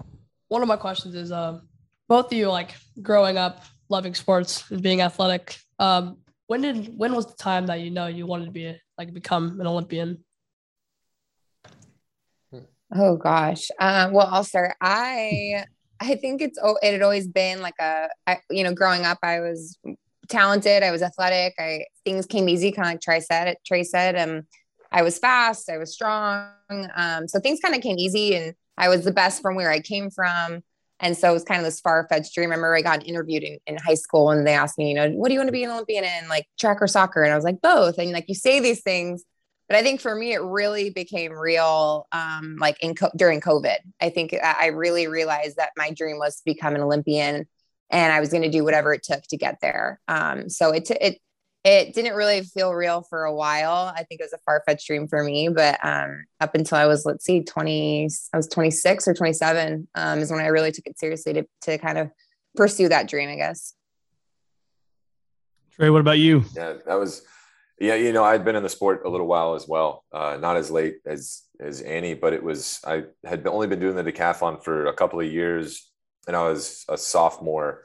one 0.47 0.61
of 0.61 0.67
my 0.67 0.75
questions 0.75 1.13
is 1.15 1.31
um, 1.31 1.67
both 2.07 2.27
of 2.27 2.33
you, 2.33 2.49
like 2.49 2.75
growing 3.01 3.37
up, 3.37 3.63
loving 3.89 4.15
sports, 4.15 4.69
and 4.71 4.81
being 4.81 5.01
athletic. 5.01 5.57
Um, 5.79 6.17
when 6.47 6.61
did 6.61 6.97
when 6.97 7.13
was 7.13 7.27
the 7.27 7.35
time 7.35 7.67
that 7.67 7.81
you 7.81 7.91
know 7.91 8.07
you 8.07 8.25
wanted 8.25 8.45
to 8.45 8.51
be 8.51 8.65
a, 8.65 8.81
like 8.97 9.13
become 9.13 9.59
an 9.59 9.67
Olympian? 9.67 10.23
Oh 12.95 13.17
gosh. 13.17 13.69
Um, 13.79 14.13
well, 14.13 14.27
I'll 14.31 14.43
start. 14.43 14.75
I 14.81 15.65
I 15.99 16.15
think 16.15 16.41
it's 16.41 16.57
oh, 16.61 16.77
it 16.81 16.93
had 16.93 17.01
always 17.01 17.27
been 17.27 17.61
like 17.61 17.75
a 17.79 18.07
I, 18.25 18.37
you 18.49 18.63
know 18.63 18.73
growing 18.73 19.05
up 19.05 19.19
I 19.23 19.41
was 19.41 19.77
talented. 20.27 20.83
I 20.83 20.91
was 20.91 21.01
athletic. 21.01 21.55
I 21.59 21.85
things 22.05 22.25
came 22.25 22.49
easy, 22.49 22.71
kind 22.71 22.87
of 22.87 22.93
like 22.93 23.01
Trey 23.01 23.19
said. 23.19 23.55
Trey 23.65 23.83
said, 23.83 24.15
um, 24.17 24.43
I 24.91 25.01
was 25.01 25.19
fast. 25.19 25.69
I 25.69 25.77
was 25.77 25.93
strong. 25.93 26.49
Um, 26.69 27.27
so 27.27 27.39
things 27.39 27.59
kind 27.59 27.75
of 27.75 27.81
came 27.81 27.97
easy, 27.97 28.35
and 28.35 28.53
I 28.77 28.89
was 28.89 29.03
the 29.03 29.11
best 29.11 29.41
from 29.41 29.55
where 29.55 29.71
I 29.71 29.79
came 29.79 30.09
from. 30.09 30.63
And 30.99 31.15
so 31.17 31.29
it 31.29 31.33
was 31.33 31.43
kind 31.43 31.59
of 31.59 31.65
this 31.65 31.79
far 31.79 32.07
fetched 32.09 32.33
dream. 32.33 32.49
I 32.49 32.55
remember 32.55 32.75
I 32.75 32.81
got 32.81 33.05
interviewed 33.05 33.43
in, 33.43 33.59
in, 33.67 33.77
high 33.77 33.93
school 33.93 34.31
and 34.31 34.47
they 34.47 34.53
asked 34.53 34.77
me, 34.77 34.89
you 34.89 34.95
know, 34.95 35.09
what 35.11 35.27
do 35.27 35.33
you 35.33 35.39
want 35.39 35.49
to 35.49 35.53
be 35.53 35.63
an 35.63 35.69
Olympian 35.69 36.03
in, 36.03 36.27
like 36.27 36.47
track 36.59 36.81
or 36.81 36.87
soccer? 36.87 37.23
And 37.23 37.31
I 37.31 37.35
was 37.35 37.45
like, 37.45 37.61
both. 37.61 37.99
And 37.99 38.11
like 38.11 38.25
you 38.27 38.35
say 38.35 38.59
these 38.59 38.81
things, 38.81 39.23
but 39.67 39.77
I 39.77 39.83
think 39.83 39.99
for 39.99 40.15
me, 40.15 40.33
it 40.33 40.41
really 40.41 40.89
became 40.89 41.33
real, 41.33 42.07
um, 42.11 42.57
like 42.59 42.81
in 42.81 42.95
co- 42.95 43.11
during 43.15 43.41
COVID. 43.41 43.77
I 44.01 44.09
think 44.09 44.33
I 44.41 44.67
really 44.67 45.07
realized 45.07 45.57
that 45.57 45.71
my 45.75 45.91
dream 45.91 46.17
was 46.17 46.37
to 46.37 46.41
become 46.45 46.73
an 46.75 46.81
Olympian, 46.81 47.45
and 47.89 48.13
I 48.13 48.19
was 48.19 48.29
going 48.29 48.43
to 48.43 48.49
do 48.49 48.63
whatever 48.63 48.93
it 48.93 49.03
took 49.03 49.23
to 49.23 49.37
get 49.37 49.57
there. 49.61 49.99
Um, 50.07 50.49
so 50.49 50.71
it 50.71 50.85
t- 50.85 50.97
it 50.99 51.19
it 51.67 51.93
didn't 51.93 52.15
really 52.15 52.43
feel 52.43 52.73
real 52.73 53.01
for 53.01 53.25
a 53.25 53.33
while. 53.33 53.93
I 53.93 54.03
think 54.03 54.21
it 54.21 54.23
was 54.23 54.33
a 54.33 54.37
far 54.45 54.63
fetched 54.65 54.87
dream 54.87 55.05
for 55.07 55.21
me, 55.21 55.49
but 55.49 55.77
um, 55.83 56.25
up 56.39 56.55
until 56.55 56.77
I 56.77 56.85
was, 56.85 57.05
let's 57.05 57.25
see, 57.25 57.43
20, 57.43 58.07
I 58.33 58.37
was 58.37 58.47
26 58.47 59.05
or 59.05 59.13
27 59.13 59.87
um, 59.95 60.19
is 60.19 60.31
when 60.31 60.39
I 60.39 60.47
really 60.47 60.71
took 60.71 60.87
it 60.87 60.97
seriously 60.97 61.33
to, 61.33 61.45
to 61.63 61.77
kind 61.77 61.97
of 61.97 62.09
pursue 62.55 62.87
that 62.87 63.09
dream, 63.09 63.29
I 63.29 63.35
guess. 63.35 63.73
Trey, 65.73 65.89
what 65.89 65.99
about 65.99 66.19
you? 66.19 66.45
Yeah, 66.55 66.75
that 66.85 66.95
was, 66.95 67.23
yeah, 67.81 67.95
you 67.95 68.13
know, 68.13 68.23
I'd 68.23 68.45
been 68.45 68.55
in 68.55 68.63
the 68.63 68.69
sport 68.69 69.01
a 69.05 69.09
little 69.09 69.27
while 69.27 69.53
as 69.53 69.67
well. 69.67 70.05
Uh, 70.13 70.37
not 70.39 70.55
as 70.55 70.71
late 70.71 70.99
as, 71.05 71.43
as 71.59 71.81
Annie, 71.81 72.13
but 72.13 72.31
it 72.31 72.41
was, 72.41 72.79
I 72.85 73.03
had 73.25 73.45
only 73.45 73.67
been 73.67 73.81
doing 73.81 73.97
the 73.97 74.09
decathlon 74.09 74.63
for 74.63 74.85
a 74.85 74.93
couple 74.93 75.19
of 75.19 75.27
years 75.27 75.91
and 76.27 76.35
I 76.35 76.47
was 76.47 76.85
a 76.87 76.97
sophomore 76.97 77.83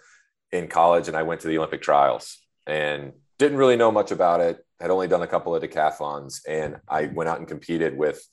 in 0.52 0.68
college 0.68 1.08
and 1.08 1.16
I 1.16 1.24
went 1.24 1.40
to 1.40 1.48
the 1.48 1.58
Olympic 1.58 1.82
trials 1.82 2.38
and 2.64 3.12
didn't 3.42 3.58
really 3.58 3.76
know 3.76 3.90
much 3.90 4.12
about 4.12 4.40
it. 4.40 4.64
Had 4.80 4.90
only 4.90 5.08
done 5.08 5.22
a 5.22 5.26
couple 5.26 5.54
of 5.54 5.62
decathlons, 5.62 6.40
and 6.48 6.76
I 6.88 7.06
went 7.06 7.28
out 7.28 7.38
and 7.38 7.48
competed 7.48 7.96
with 7.96 8.24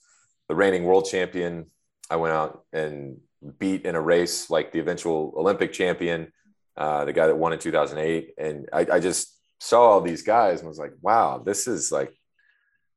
the 0.47 0.55
reigning 0.55 0.83
world 0.83 1.05
champion. 1.05 1.65
I 2.09 2.17
went 2.17 2.33
out 2.33 2.63
and 2.71 3.17
beat 3.57 3.85
in 3.85 3.95
a 3.95 4.01
race 4.01 4.49
like 4.49 4.71
the 4.71 4.79
eventual 4.79 5.33
Olympic 5.35 5.73
champion, 5.73 6.31
uh, 6.77 7.05
the 7.05 7.13
guy 7.13 7.27
that 7.27 7.37
won 7.37 7.53
in 7.53 7.59
2008. 7.59 8.33
And 8.37 8.69
I, 8.71 8.85
I 8.93 8.99
just 8.99 9.35
saw 9.59 9.81
all 9.81 10.01
these 10.01 10.21
guys 10.21 10.59
and 10.59 10.67
was 10.67 10.79
like, 10.79 10.93
wow, 11.01 11.41
this 11.43 11.67
is 11.67 11.91
like, 11.91 12.13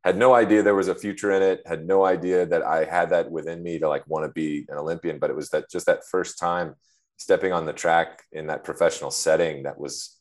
had 0.05 0.17
no 0.17 0.35
idea 0.35 0.63
there 0.63 0.75
was 0.75 0.89
a 0.89 0.95
future 0.95 1.31
in 1.31 1.43
it. 1.43 1.63
Had 1.65 1.87
no 1.87 2.05
idea 2.05 2.45
that 2.45 2.63
I 2.63 2.85
had 2.85 3.11
that 3.11 3.31
within 3.31 3.63
me 3.63 3.79
to 3.79 3.89
like 3.89 4.07
want 4.07 4.25
to 4.25 4.33
be 4.33 4.67
an 4.69 4.77
Olympian. 4.77 5.19
But 5.19 5.31
it 5.31 5.37
was 5.37 5.51
that 5.51 5.71
just 5.71 5.87
that 5.87 6.05
first 6.11 6.39
time 6.39 6.75
stepping 7.19 7.53
on 7.53 7.67
the 7.67 7.73
track 7.73 8.23
in 8.33 8.49
that 8.49 8.65
professional 8.65 9.11
setting 9.11 9.63
that 9.63 9.79
was 9.79 10.19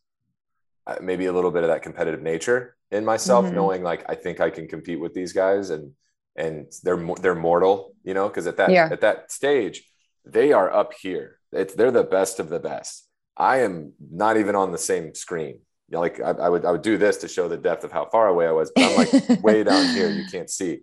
maybe 1.01 1.25
a 1.25 1.33
little 1.33 1.51
bit 1.51 1.63
of 1.63 1.69
that 1.69 1.81
competitive 1.81 2.21
nature 2.21 2.75
in 2.91 3.05
myself, 3.05 3.45
mm-hmm. 3.45 3.55
knowing 3.55 3.83
like 3.83 4.03
I 4.09 4.15
think 4.15 4.39
I 4.39 4.49
can 4.49 4.67
compete 4.67 4.99
with 4.99 5.13
these 5.13 5.33
guys 5.33 5.69
and 5.69 5.93
and 6.35 6.71
they're 6.83 7.03
they're 7.21 7.35
mortal, 7.35 7.93
you 8.03 8.13
know, 8.13 8.27
because 8.27 8.47
at 8.47 8.57
that 8.57 8.71
yeah. 8.71 8.89
at 8.91 9.01
that 9.01 9.31
stage 9.31 9.83
they 10.25 10.53
are 10.53 10.71
up 10.71 10.93
here. 10.93 11.37
It's 11.51 11.73
they're 11.73 11.91
the 11.91 12.03
best 12.03 12.39
of 12.39 12.49
the 12.49 12.59
best. 12.59 13.07
I 13.37 13.59
am 13.59 13.93
not 14.11 14.37
even 14.37 14.55
on 14.55 14.71
the 14.71 14.77
same 14.77 15.13
screen. 15.15 15.59
You 15.89 15.97
know, 15.97 15.99
like 15.99 16.19
I, 16.19 16.31
I 16.31 16.49
would 16.49 16.65
I 16.65 16.71
would 16.71 16.81
do 16.81 16.97
this 16.97 17.17
to 17.17 17.27
show 17.27 17.47
the 17.47 17.57
depth 17.57 17.83
of 17.83 17.91
how 17.91 18.05
far 18.05 18.27
away 18.27 18.47
I 18.47 18.51
was, 18.51 18.71
but 18.73 18.83
I'm 18.83 18.95
like 18.95 19.43
way 19.43 19.63
down 19.63 19.93
here. 19.95 20.09
You 20.09 20.25
can't 20.31 20.49
see. 20.49 20.79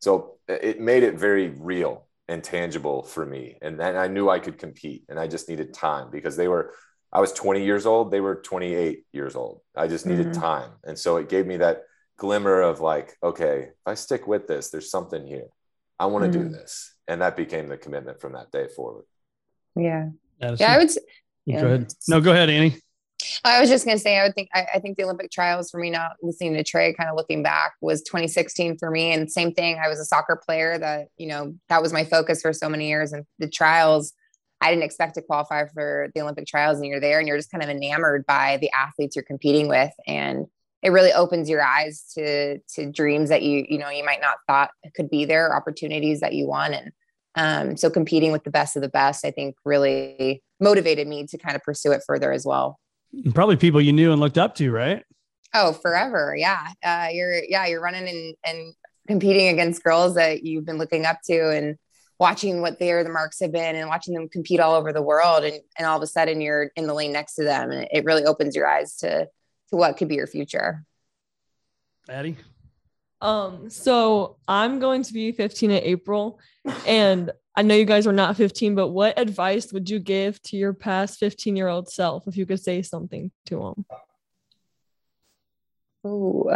So 0.00 0.38
it 0.48 0.80
made 0.80 1.04
it 1.04 1.14
very 1.14 1.50
real 1.50 2.06
and 2.28 2.42
tangible 2.42 3.02
for 3.02 3.24
me. 3.24 3.56
And 3.62 3.78
then 3.78 3.96
I 3.96 4.08
knew 4.08 4.28
I 4.28 4.38
could 4.38 4.58
compete 4.58 5.04
and 5.08 5.18
I 5.18 5.28
just 5.28 5.48
needed 5.48 5.74
time 5.74 6.10
because 6.10 6.36
they 6.36 6.48
were 6.48 6.74
I 7.12 7.20
was 7.20 7.32
20 7.32 7.64
years 7.64 7.84
old, 7.84 8.10
they 8.10 8.20
were 8.20 8.36
28 8.36 9.04
years 9.12 9.36
old. 9.36 9.60
I 9.76 9.86
just 9.86 10.06
needed 10.06 10.28
mm-hmm. 10.28 10.40
time. 10.40 10.70
And 10.84 10.98
so 10.98 11.18
it 11.18 11.28
gave 11.28 11.46
me 11.46 11.58
that 11.58 11.82
glimmer 12.16 12.62
of 12.62 12.80
like, 12.80 13.16
okay, 13.22 13.68
if 13.68 13.86
I 13.86 13.94
stick 13.94 14.26
with 14.26 14.48
this, 14.48 14.70
there's 14.70 14.90
something 14.90 15.26
here. 15.26 15.48
I 15.98 16.06
want 16.06 16.24
to 16.24 16.38
mm-hmm. 16.38 16.48
do 16.48 16.54
this. 16.54 16.94
And 17.08 17.20
that 17.20 17.36
became 17.36 17.68
the 17.68 17.76
commitment 17.76 18.20
from 18.20 18.32
that 18.32 18.50
day 18.50 18.68
forward. 18.74 19.04
Yeah. 19.76 20.08
Yeah, 20.40 20.74
I 20.74 20.78
would 20.78 20.90
yeah. 21.44 21.60
Go 21.60 21.66
ahead. 21.66 21.92
No, 22.08 22.20
go 22.20 22.32
ahead, 22.32 22.50
Annie. 22.50 22.76
I 23.44 23.60
was 23.60 23.68
just 23.68 23.84
going 23.84 23.96
to 23.96 24.02
say, 24.02 24.18
I 24.18 24.24
would 24.24 24.34
think, 24.34 24.48
I, 24.54 24.66
I, 24.74 24.78
think 24.78 24.96
the 24.96 25.04
Olympic 25.04 25.30
trials 25.30 25.70
for 25.70 25.78
me, 25.78 25.90
not 25.90 26.12
listening 26.22 26.54
to 26.54 26.64
Trey, 26.64 26.92
kind 26.92 27.08
of 27.08 27.16
looking 27.16 27.42
back, 27.42 27.74
was 27.80 28.02
2016 28.02 28.78
for 28.78 28.90
me. 28.90 29.12
And 29.12 29.30
same 29.30 29.52
thing, 29.52 29.80
I 29.82 29.88
was 29.88 30.00
a 30.00 30.04
soccer 30.04 30.40
player 30.44 30.78
that, 30.78 31.08
you 31.16 31.28
know, 31.28 31.54
that 31.68 31.82
was 31.82 31.92
my 31.92 32.04
focus 32.04 32.42
for 32.42 32.52
so 32.52 32.68
many 32.68 32.88
years. 32.88 33.12
And 33.12 33.24
the 33.38 33.48
trials, 33.48 34.12
I 34.62 34.70
didn't 34.70 34.84
expect 34.84 35.16
to 35.16 35.22
qualify 35.22 35.66
for 35.66 36.10
the 36.14 36.20
Olympic 36.20 36.46
trials. 36.46 36.78
And 36.78 36.86
you're 36.86 37.00
there 37.00 37.18
and 37.18 37.26
you're 37.26 37.36
just 37.36 37.50
kind 37.50 37.64
of 37.64 37.68
enamored 37.68 38.24
by 38.26 38.58
the 38.60 38.70
athletes 38.70 39.16
you're 39.16 39.24
competing 39.24 39.68
with. 39.68 39.90
And 40.06 40.46
it 40.82 40.90
really 40.90 41.12
opens 41.12 41.50
your 41.50 41.62
eyes 41.62 42.04
to, 42.14 42.58
to 42.74 42.90
dreams 42.90 43.28
that 43.28 43.42
you, 43.42 43.66
you 43.68 43.78
know, 43.78 43.90
you 43.90 44.04
might 44.04 44.20
not 44.20 44.36
thought 44.46 44.70
could 44.94 45.10
be 45.10 45.24
there, 45.24 45.54
opportunities 45.54 46.20
that 46.20 46.32
you 46.32 46.46
want. 46.46 46.74
And 46.74 46.92
um, 47.34 47.76
so 47.76 47.90
competing 47.90 48.30
with 48.30 48.44
the 48.44 48.50
best 48.50 48.76
of 48.76 48.82
the 48.82 48.88
best, 48.88 49.24
I 49.24 49.32
think 49.32 49.56
really 49.64 50.42
motivated 50.60 51.08
me 51.08 51.26
to 51.26 51.38
kind 51.38 51.56
of 51.56 51.62
pursue 51.62 51.92
it 51.92 52.02
further 52.06 52.30
as 52.32 52.46
well. 52.46 52.78
Probably 53.34 53.56
people 53.56 53.80
you 53.80 53.92
knew 53.92 54.12
and 54.12 54.20
looked 54.20 54.38
up 54.38 54.54
to, 54.56 54.70
right? 54.70 55.04
Oh, 55.54 55.72
forever. 55.72 56.34
Yeah. 56.36 56.68
Uh, 56.84 57.08
you're, 57.10 57.42
yeah, 57.44 57.66
you're 57.66 57.80
running 57.80 58.08
and, 58.08 58.34
and 58.44 58.74
competing 59.08 59.48
against 59.48 59.82
girls 59.82 60.14
that 60.14 60.44
you've 60.44 60.64
been 60.64 60.78
looking 60.78 61.04
up 61.04 61.18
to 61.26 61.50
and 61.50 61.76
watching 62.22 62.62
what 62.62 62.78
their 62.78 63.02
the 63.02 63.10
marks 63.10 63.40
have 63.40 63.52
been 63.52 63.74
and 63.74 63.88
watching 63.88 64.14
them 64.14 64.28
compete 64.28 64.60
all 64.60 64.74
over 64.74 64.92
the 64.92 65.02
world. 65.02 65.42
And, 65.44 65.60
and 65.76 65.86
all 65.86 65.96
of 65.96 66.02
a 66.02 66.06
sudden 66.06 66.40
you're 66.40 66.70
in 66.76 66.86
the 66.86 66.94
lane 66.94 67.12
next 67.12 67.34
to 67.34 67.44
them. 67.44 67.72
And 67.72 67.88
it 67.90 68.04
really 68.04 68.24
opens 68.24 68.54
your 68.54 68.66
eyes 68.66 68.96
to, 68.98 69.26
to 69.26 69.76
what 69.76 69.96
could 69.96 70.08
be 70.08 70.14
your 70.14 70.28
future. 70.28 70.86
Addie? 72.08 72.36
Um, 73.20 73.68
so 73.68 74.36
I'm 74.46 74.78
going 74.78 75.02
to 75.02 75.12
be 75.12 75.32
15 75.32 75.70
in 75.70 75.82
April 75.82 76.38
and 76.86 77.32
I 77.54 77.62
know 77.62 77.74
you 77.74 77.84
guys 77.84 78.06
are 78.06 78.12
not 78.12 78.36
15, 78.36 78.74
but 78.74 78.88
what 78.88 79.18
advice 79.18 79.72
would 79.72 79.90
you 79.90 79.98
give 79.98 80.40
to 80.44 80.56
your 80.56 80.72
past 80.72 81.18
15 81.18 81.54
year 81.54 81.68
old 81.68 81.88
self 81.90 82.26
if 82.26 82.36
you 82.36 82.46
could 82.46 82.60
say 82.60 82.82
something 82.82 83.30
to 83.46 83.66
him? 83.66 83.84
Ooh, 86.06 86.50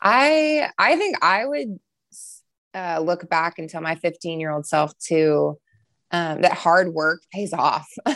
I 0.00 0.70
I 0.78 0.96
think 0.96 1.22
I 1.22 1.44
would 1.44 1.78
uh, 2.74 3.00
look 3.00 3.28
back 3.28 3.58
and 3.58 3.68
tell 3.68 3.80
my 3.80 3.94
15 3.94 4.40
year 4.40 4.50
old 4.50 4.66
self 4.66 4.92
to 5.08 5.58
um, 6.12 6.42
that 6.42 6.54
hard 6.54 6.92
work 6.92 7.20
pays 7.32 7.52
off. 7.52 7.88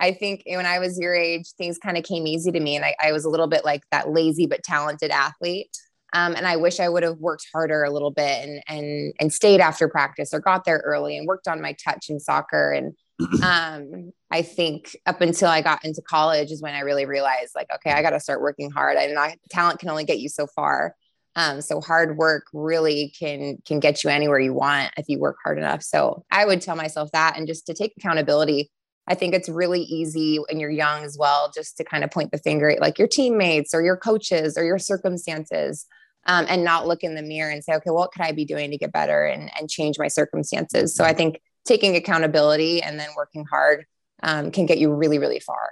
I 0.00 0.12
think 0.12 0.42
when 0.46 0.66
I 0.66 0.78
was 0.78 0.98
your 0.98 1.14
age, 1.14 1.46
things 1.58 1.78
kind 1.78 1.96
of 1.96 2.04
came 2.04 2.26
easy 2.26 2.52
to 2.52 2.60
me, 2.60 2.76
and 2.76 2.84
I, 2.84 2.94
I 3.02 3.12
was 3.12 3.24
a 3.24 3.28
little 3.28 3.48
bit 3.48 3.64
like 3.64 3.82
that 3.90 4.10
lazy 4.10 4.46
but 4.46 4.62
talented 4.62 5.10
athlete. 5.10 5.76
Um, 6.12 6.34
and 6.36 6.46
I 6.46 6.56
wish 6.56 6.78
I 6.78 6.88
would 6.88 7.02
have 7.02 7.18
worked 7.18 7.46
harder 7.52 7.82
a 7.82 7.90
little 7.90 8.12
bit 8.12 8.48
and 8.48 8.62
and 8.68 9.12
and 9.18 9.32
stayed 9.32 9.60
after 9.60 9.88
practice 9.88 10.32
or 10.32 10.40
got 10.40 10.64
there 10.64 10.82
early 10.84 11.18
and 11.18 11.26
worked 11.26 11.48
on 11.48 11.60
my 11.60 11.74
touch 11.84 12.06
in 12.08 12.20
soccer. 12.20 12.72
And 12.72 12.94
um, 13.42 14.12
I 14.30 14.42
think 14.42 14.96
up 15.06 15.20
until 15.20 15.48
I 15.48 15.62
got 15.62 15.84
into 15.84 16.02
college 16.02 16.52
is 16.52 16.62
when 16.62 16.74
I 16.74 16.80
really 16.80 17.06
realized 17.06 17.52
like, 17.56 17.68
okay, 17.74 17.90
I 17.90 18.02
got 18.02 18.10
to 18.10 18.20
start 18.20 18.40
working 18.40 18.70
hard. 18.70 18.96
And 18.96 19.18
I, 19.18 19.36
talent 19.50 19.80
can 19.80 19.88
only 19.88 20.04
get 20.04 20.20
you 20.20 20.28
so 20.28 20.46
far. 20.46 20.94
Um, 21.36 21.60
so 21.60 21.82
hard 21.82 22.16
work 22.16 22.46
really 22.54 23.12
can 23.16 23.58
can 23.66 23.78
get 23.78 24.02
you 24.02 24.10
anywhere 24.10 24.40
you 24.40 24.54
want 24.54 24.92
if 24.96 25.04
you 25.08 25.20
work 25.20 25.36
hard 25.44 25.58
enough. 25.58 25.82
So 25.82 26.24
I 26.30 26.46
would 26.46 26.62
tell 26.62 26.76
myself 26.76 27.10
that 27.12 27.36
and 27.36 27.46
just 27.46 27.66
to 27.66 27.74
take 27.74 27.92
accountability. 27.98 28.70
I 29.06 29.14
think 29.14 29.34
it's 29.34 29.48
really 29.48 29.82
easy 29.82 30.38
when 30.38 30.58
you're 30.58 30.70
young 30.70 31.04
as 31.04 31.16
well, 31.16 31.52
just 31.54 31.76
to 31.76 31.84
kind 31.84 32.02
of 32.02 32.10
point 32.10 32.32
the 32.32 32.38
finger 32.38 32.70
at 32.70 32.80
like 32.80 32.98
your 32.98 33.06
teammates 33.06 33.72
or 33.72 33.82
your 33.82 33.96
coaches 33.96 34.58
or 34.58 34.64
your 34.64 34.78
circumstances 34.78 35.86
um, 36.24 36.46
and 36.48 36.64
not 36.64 36.88
look 36.88 37.04
in 37.04 37.14
the 37.14 37.22
mirror 37.22 37.50
and 37.50 37.62
say, 37.62 37.74
okay, 37.74 37.90
what 37.90 38.10
could 38.10 38.22
I 38.22 38.32
be 38.32 38.44
doing 38.44 38.70
to 38.72 38.78
get 38.78 38.90
better 38.90 39.24
and, 39.26 39.50
and 39.60 39.70
change 39.70 39.96
my 39.98 40.08
circumstances? 40.08 40.96
So 40.96 41.04
I 41.04 41.12
think 41.12 41.40
taking 41.66 41.94
accountability 41.96 42.82
and 42.82 42.98
then 42.98 43.10
working 43.16 43.44
hard 43.44 43.84
um, 44.22 44.50
can 44.50 44.66
get 44.66 44.78
you 44.78 44.92
really, 44.92 45.18
really 45.18 45.40
far. 45.40 45.70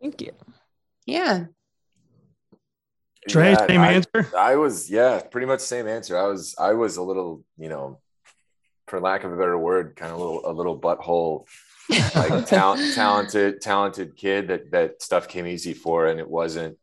Thank 0.00 0.20
you. 0.20 0.32
Yeah. 1.06 1.46
Trey, 3.28 3.52
yeah, 3.52 3.66
same 3.66 3.80
I, 3.80 3.92
answer. 3.92 4.30
I 4.36 4.56
was, 4.56 4.90
yeah, 4.90 5.20
pretty 5.20 5.46
much 5.46 5.60
same 5.60 5.88
answer. 5.88 6.16
I 6.16 6.26
was, 6.26 6.54
I 6.58 6.72
was 6.72 6.96
a 6.96 7.02
little, 7.02 7.44
you 7.58 7.68
know, 7.68 7.98
for 8.86 9.00
lack 9.00 9.24
of 9.24 9.32
a 9.32 9.36
better 9.36 9.58
word, 9.58 9.96
kind 9.96 10.12
of 10.12 10.18
a 10.18 10.22
little, 10.22 10.50
a 10.50 10.52
little 10.52 10.78
butthole, 10.78 11.46
like 12.14 12.46
talent, 12.48 12.94
talented, 12.94 13.60
talented 13.60 14.16
kid 14.16 14.48
that 14.48 14.70
that 14.70 15.02
stuff 15.02 15.28
came 15.28 15.46
easy 15.46 15.74
for, 15.74 16.06
and 16.06 16.20
it 16.20 16.28
wasn't 16.28 16.78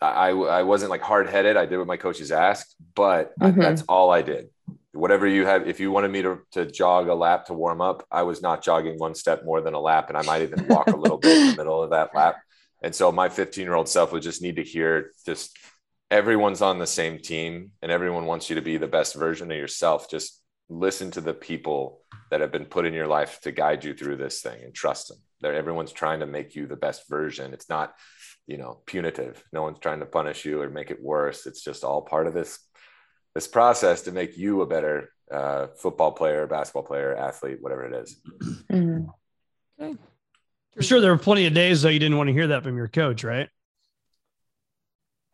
I, 0.00 0.30
I 0.30 0.62
wasn't 0.62 0.90
like 0.90 1.02
hard 1.02 1.28
headed. 1.28 1.56
I 1.56 1.66
did 1.66 1.76
what 1.78 1.86
my 1.86 1.98
coaches 1.98 2.32
asked, 2.32 2.74
but 2.94 3.38
mm-hmm. 3.38 3.60
I, 3.60 3.64
that's 3.64 3.82
all 3.82 4.10
I 4.10 4.22
did. 4.22 4.48
Whatever 4.92 5.26
you 5.26 5.44
have, 5.46 5.68
if 5.68 5.78
you 5.78 5.90
wanted 5.90 6.10
me 6.10 6.22
to, 6.22 6.40
to 6.52 6.66
jog 6.66 7.08
a 7.08 7.14
lap 7.14 7.46
to 7.46 7.54
warm 7.54 7.80
up, 7.80 8.06
I 8.10 8.22
was 8.22 8.40
not 8.40 8.62
jogging 8.62 8.98
one 8.98 9.14
step 9.14 9.44
more 9.44 9.60
than 9.60 9.74
a 9.74 9.80
lap. 9.80 10.08
And 10.08 10.16
I 10.16 10.22
might 10.22 10.42
even 10.42 10.66
walk 10.68 10.88
a 10.88 10.96
little 10.96 11.18
bit 11.18 11.36
in 11.36 11.50
the 11.50 11.56
middle 11.56 11.82
of 11.82 11.90
that 11.90 12.14
lap. 12.14 12.36
And 12.82 12.94
so 12.94 13.12
my 13.12 13.28
15 13.28 13.64
year 13.64 13.74
old 13.74 13.88
self 13.88 14.12
would 14.12 14.22
just 14.22 14.42
need 14.42 14.56
to 14.56 14.62
hear 14.62 15.12
just 15.26 15.56
everyone's 16.10 16.62
on 16.62 16.78
the 16.78 16.86
same 16.86 17.18
team 17.18 17.70
and 17.82 17.92
everyone 17.92 18.26
wants 18.26 18.48
you 18.48 18.56
to 18.56 18.62
be 18.62 18.76
the 18.76 18.88
best 18.88 19.14
version 19.14 19.50
of 19.50 19.56
yourself. 19.56 20.10
Just 20.10 20.42
listen 20.68 21.10
to 21.12 21.20
the 21.20 21.34
people 21.34 22.00
that 22.30 22.40
have 22.40 22.52
been 22.52 22.64
put 22.64 22.86
in 22.86 22.94
your 22.94 23.06
life 23.06 23.40
to 23.42 23.52
guide 23.52 23.84
you 23.84 23.94
through 23.94 24.16
this 24.16 24.40
thing 24.40 24.62
and 24.62 24.74
trust 24.74 25.08
them. 25.08 25.18
They're, 25.40 25.54
everyone's 25.54 25.92
trying 25.92 26.20
to 26.20 26.26
make 26.26 26.54
you 26.54 26.66
the 26.66 26.76
best 26.76 27.08
version. 27.08 27.52
It's 27.52 27.68
not 27.68 27.94
you 28.50 28.56
know 28.56 28.80
punitive 28.84 29.42
no 29.52 29.62
one's 29.62 29.78
trying 29.78 30.00
to 30.00 30.06
punish 30.06 30.44
you 30.44 30.60
or 30.60 30.68
make 30.68 30.90
it 30.90 31.00
worse 31.00 31.46
it's 31.46 31.62
just 31.62 31.84
all 31.84 32.02
part 32.02 32.26
of 32.26 32.34
this 32.34 32.58
this 33.34 33.46
process 33.46 34.02
to 34.02 34.12
make 34.12 34.36
you 34.36 34.60
a 34.62 34.66
better 34.66 35.12
uh, 35.30 35.68
football 35.80 36.10
player 36.10 36.48
basketball 36.48 36.82
player 36.82 37.14
athlete 37.14 37.58
whatever 37.60 37.84
it 37.84 37.94
is. 37.94 38.20
Mm-hmm. 38.70 39.06
okay 39.80 39.96
i'm 40.76 40.82
sure 40.82 41.00
there 41.00 41.12
were 41.12 41.18
plenty 41.18 41.46
of 41.46 41.54
days 41.54 41.82
though 41.82 41.88
you 41.88 41.98
didn't 41.98 42.16
want 42.16 42.28
to 42.28 42.32
hear 42.32 42.48
that 42.48 42.62
from 42.62 42.76
your 42.76 42.88
coach 42.88 43.24
right 43.24 43.48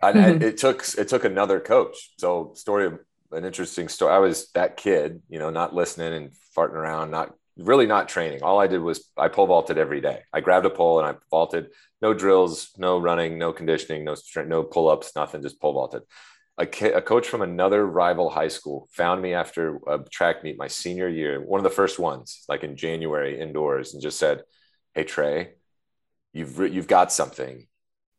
I, 0.02 0.12
mm-hmm. 0.12 0.42
it 0.42 0.58
took 0.58 0.84
it 0.98 1.08
took 1.08 1.24
another 1.24 1.60
coach 1.60 2.12
so 2.18 2.52
story 2.54 2.86
of 2.86 2.98
an 3.32 3.44
interesting 3.44 3.88
story 3.88 4.12
i 4.12 4.18
was 4.18 4.50
that 4.52 4.76
kid 4.76 5.22
you 5.28 5.38
know 5.38 5.50
not 5.50 5.74
listening 5.74 6.12
and 6.12 6.32
farting 6.56 6.74
around 6.74 7.10
not 7.10 7.34
really 7.58 7.86
not 7.86 8.08
training. 8.08 8.42
All 8.42 8.60
I 8.60 8.66
did 8.66 8.80
was 8.80 9.10
I 9.16 9.28
pole 9.28 9.46
vaulted 9.46 9.78
every 9.78 10.00
day. 10.00 10.22
I 10.32 10.40
grabbed 10.40 10.66
a 10.66 10.70
pole 10.70 10.98
and 10.98 11.08
I 11.08 11.18
vaulted. 11.30 11.68
No 12.02 12.12
drills, 12.12 12.70
no 12.76 12.98
running, 12.98 13.38
no 13.38 13.52
conditioning, 13.52 14.04
no 14.04 14.16
no 14.46 14.62
pull 14.62 14.88
ups, 14.88 15.12
nothing. 15.16 15.42
Just 15.42 15.60
pole 15.60 15.72
vaulted. 15.72 16.02
A, 16.58 16.64
a, 16.94 17.02
coach 17.02 17.28
from 17.28 17.42
another 17.42 17.86
rival 17.86 18.30
high 18.30 18.48
school 18.48 18.88
found 18.90 19.20
me 19.20 19.34
after 19.34 19.78
a 19.86 19.98
track 19.98 20.42
meet 20.42 20.56
my 20.58 20.68
senior 20.68 21.06
year, 21.06 21.38
one 21.38 21.60
of 21.60 21.64
the 21.64 21.70
first 21.70 21.98
ones, 21.98 22.44
like 22.48 22.64
in 22.64 22.76
January 22.76 23.38
indoors, 23.38 23.92
and 23.92 24.02
just 24.02 24.18
said, 24.18 24.42
"Hey 24.96 25.04
Trey, 25.04 25.52
you've 26.32 26.58
you've 26.58 26.88
got 26.88 27.12
something. 27.12 27.68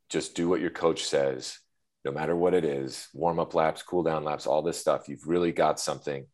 Just 0.07 0.34
do 0.34 0.48
what 0.48 0.62
your 0.62 0.69
coach 0.69 1.03
says, 1.03 1.60
no 2.05 2.12
matter 2.12 2.34
what 2.34 2.53
it 2.53 2.63
is. 2.63 3.10
Warm 3.13 3.39
up 3.39 3.53
laps, 3.53 3.84
cool 3.84 4.03
down 4.03 4.24
laps, 4.24 4.48
all 4.48 4.62
this 4.62 4.79
stuff. 4.79 5.10
You've 5.10 5.27
really 5.27 5.51
got 5.51 5.81
something." 5.81 6.25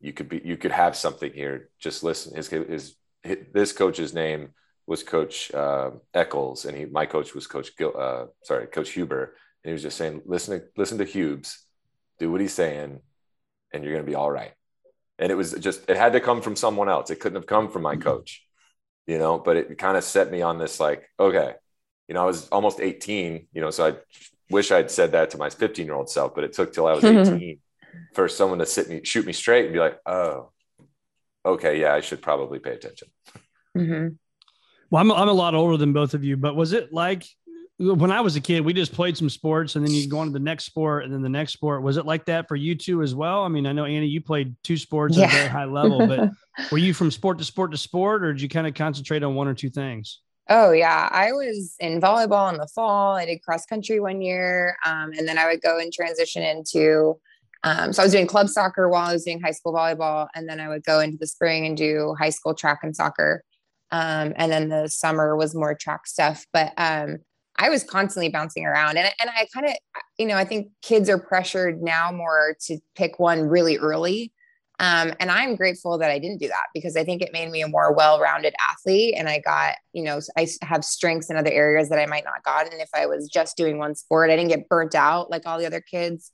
you 0.00 0.12
could 0.12 0.28
be 0.28 0.40
you 0.44 0.56
could 0.56 0.72
have 0.72 0.96
something 0.96 1.32
here. 1.32 1.68
Just 1.78 2.02
listen. 2.02 2.34
His 2.34 2.48
his, 2.48 2.96
his 3.22 3.38
this 3.52 3.72
coach's 3.72 4.14
name 4.14 4.50
was 4.86 5.02
Coach 5.02 5.52
uh, 5.52 5.90
Eccles, 6.14 6.64
and 6.64 6.76
he 6.76 6.86
my 6.86 7.06
coach 7.06 7.34
was 7.34 7.46
Coach 7.46 7.76
Gil, 7.76 7.92
uh, 7.96 8.26
sorry 8.42 8.66
Coach 8.66 8.90
Huber, 8.90 9.34
and 9.62 9.70
he 9.70 9.72
was 9.72 9.82
just 9.82 9.98
saying 9.98 10.22
listen 10.24 10.58
to 10.58 10.66
listen 10.76 10.98
to 10.98 11.04
Hubes, 11.04 11.64
do 12.18 12.32
what 12.32 12.40
he's 12.40 12.54
saying, 12.54 13.00
and 13.72 13.84
you're 13.84 13.92
gonna 13.92 14.04
be 14.04 14.14
all 14.14 14.30
right. 14.30 14.52
And 15.18 15.30
it 15.30 15.34
was 15.34 15.52
just 15.52 15.88
it 15.88 15.98
had 15.98 16.14
to 16.14 16.20
come 16.20 16.40
from 16.40 16.56
someone 16.56 16.88
else. 16.88 17.10
It 17.10 17.20
couldn't 17.20 17.36
have 17.36 17.46
come 17.46 17.70
from 17.70 17.82
my 17.82 17.94
mm-hmm. 17.94 18.02
coach, 18.02 18.42
you 19.06 19.18
know. 19.18 19.38
But 19.38 19.56
it 19.56 19.78
kind 19.78 19.96
of 19.96 20.04
set 20.04 20.30
me 20.30 20.42
on 20.42 20.58
this 20.58 20.80
like 20.80 21.08
okay, 21.18 21.54
you 22.08 22.14
know 22.14 22.22
I 22.22 22.26
was 22.26 22.48
almost 22.48 22.80
18, 22.80 23.48
you 23.52 23.60
know, 23.60 23.70
so 23.70 23.88
I 23.88 23.94
wish 24.50 24.72
I'd 24.72 24.90
said 24.90 25.12
that 25.12 25.30
to 25.30 25.38
my 25.38 25.48
15 25.48 25.86
year 25.86 25.94
old 25.94 26.10
self, 26.10 26.34
but 26.34 26.44
it 26.44 26.52
took 26.52 26.72
till 26.72 26.86
I 26.86 26.92
was 26.92 27.04
18 27.04 27.58
for 28.14 28.28
someone 28.28 28.58
to 28.58 28.66
sit 28.66 28.88
me, 28.88 29.00
shoot 29.04 29.26
me 29.26 29.32
straight 29.32 29.64
and 29.64 29.72
be 29.72 29.78
like, 29.78 29.98
oh, 30.06 30.50
okay, 31.44 31.80
yeah, 31.80 31.94
I 31.94 32.00
should 32.00 32.22
probably 32.22 32.58
pay 32.58 32.72
attention. 32.72 33.08
Mm-hmm. 33.76 34.14
Well, 34.90 35.00
I'm, 35.00 35.12
I'm 35.12 35.28
a 35.28 35.32
lot 35.32 35.54
older 35.54 35.76
than 35.76 35.92
both 35.92 36.14
of 36.14 36.24
you, 36.24 36.36
but 36.36 36.56
was 36.56 36.72
it 36.72 36.92
like 36.92 37.24
when 37.80 38.12
I 38.12 38.20
was 38.20 38.36
a 38.36 38.40
kid, 38.40 38.60
we 38.60 38.74
just 38.74 38.92
played 38.92 39.16
some 39.16 39.30
sports 39.30 39.74
and 39.74 39.86
then 39.86 39.94
you 39.94 40.06
go 40.06 40.18
on 40.18 40.26
to 40.26 40.32
the 40.32 40.38
next 40.38 40.64
sport 40.64 41.04
and 41.04 41.12
then 41.12 41.22
the 41.22 41.30
next 41.30 41.54
sport. 41.54 41.82
Was 41.82 41.96
it 41.96 42.04
like 42.04 42.26
that 42.26 42.46
for 42.46 42.54
you 42.54 42.74
two 42.74 43.02
as 43.02 43.14
well? 43.14 43.42
I 43.42 43.48
mean, 43.48 43.66
I 43.66 43.72
know 43.72 43.86
Annie, 43.86 44.06
you 44.06 44.20
played 44.20 44.54
two 44.62 44.76
sports 44.76 45.16
yeah. 45.16 45.24
at 45.24 45.30
a 45.30 45.36
very 45.36 45.48
high 45.48 45.64
level, 45.64 46.06
but 46.06 46.30
were 46.70 46.78
you 46.78 46.92
from 46.92 47.10
sport 47.10 47.38
to 47.38 47.44
sport 47.44 47.70
to 47.70 47.78
sport 47.78 48.22
or 48.22 48.34
did 48.34 48.42
you 48.42 48.50
kind 48.50 48.66
of 48.66 48.74
concentrate 48.74 49.22
on 49.22 49.34
one 49.34 49.48
or 49.48 49.54
two 49.54 49.70
things? 49.70 50.20
Oh 50.48 50.72
yeah, 50.72 51.08
I 51.10 51.32
was 51.32 51.76
in 51.80 52.00
volleyball 52.00 52.52
in 52.52 52.58
the 52.58 52.66
fall. 52.66 53.14
I 53.14 53.24
did 53.24 53.40
cross 53.42 53.64
country 53.66 54.00
one 54.00 54.20
year, 54.20 54.76
um, 54.84 55.12
and 55.16 55.26
then 55.26 55.38
I 55.38 55.46
would 55.46 55.62
go 55.62 55.78
and 55.78 55.92
transition 55.92 56.42
into 56.42 57.20
um, 57.62 57.92
so 57.92 58.02
I 58.02 58.06
was 58.06 58.12
doing 58.12 58.26
club 58.26 58.48
soccer 58.48 58.88
while 58.88 59.06
I 59.08 59.12
was 59.12 59.24
doing 59.24 59.40
high 59.40 59.50
school 59.50 59.74
volleyball, 59.74 60.28
and 60.34 60.48
then 60.48 60.60
I 60.60 60.68
would 60.68 60.84
go 60.84 61.00
into 61.00 61.18
the 61.18 61.26
spring 61.26 61.66
and 61.66 61.76
do 61.76 62.16
high 62.18 62.30
school 62.30 62.54
track 62.54 62.80
and 62.82 62.96
soccer. 62.96 63.44
Um, 63.92 64.32
and 64.36 64.50
then 64.50 64.68
the 64.68 64.88
summer 64.88 65.36
was 65.36 65.54
more 65.54 65.74
track 65.74 66.06
stuff. 66.06 66.46
But 66.52 66.72
um, 66.76 67.18
I 67.60 67.68
was 67.68 67.84
constantly 67.84 68.30
bouncing 68.30 68.64
around, 68.64 68.96
and 68.96 69.08
and 69.20 69.30
I 69.30 69.46
kind 69.52 69.66
of, 69.66 69.74
you 70.18 70.26
know, 70.26 70.36
I 70.36 70.44
think 70.44 70.70
kids 70.82 71.08
are 71.10 71.18
pressured 71.18 71.82
now 71.82 72.10
more 72.10 72.56
to 72.66 72.78
pick 72.96 73.18
one 73.18 73.42
really 73.42 73.76
early. 73.76 74.32
Um, 74.80 75.12
and 75.20 75.30
I'm 75.30 75.56
grateful 75.56 75.98
that 75.98 76.10
I 76.10 76.18
didn't 76.18 76.38
do 76.38 76.48
that 76.48 76.68
because 76.72 76.96
I 76.96 77.04
think 77.04 77.20
it 77.20 77.34
made 77.34 77.50
me 77.50 77.60
a 77.60 77.68
more 77.68 77.92
well-rounded 77.92 78.54
athlete. 78.66 79.14
And 79.14 79.28
I 79.28 79.38
got, 79.38 79.74
you 79.92 80.02
know, 80.02 80.20
I 80.38 80.48
have 80.62 80.86
strengths 80.86 81.28
in 81.28 81.36
other 81.36 81.50
areas 81.50 81.90
that 81.90 81.98
I 81.98 82.06
might 82.06 82.24
not 82.24 82.42
gotten 82.44 82.80
if 82.80 82.88
I 82.94 83.04
was 83.04 83.28
just 83.28 83.58
doing 83.58 83.76
one 83.76 83.94
sport. 83.94 84.30
I 84.30 84.36
didn't 84.36 84.48
get 84.48 84.70
burnt 84.70 84.94
out 84.94 85.30
like 85.30 85.46
all 85.46 85.58
the 85.58 85.66
other 85.66 85.82
kids. 85.82 86.30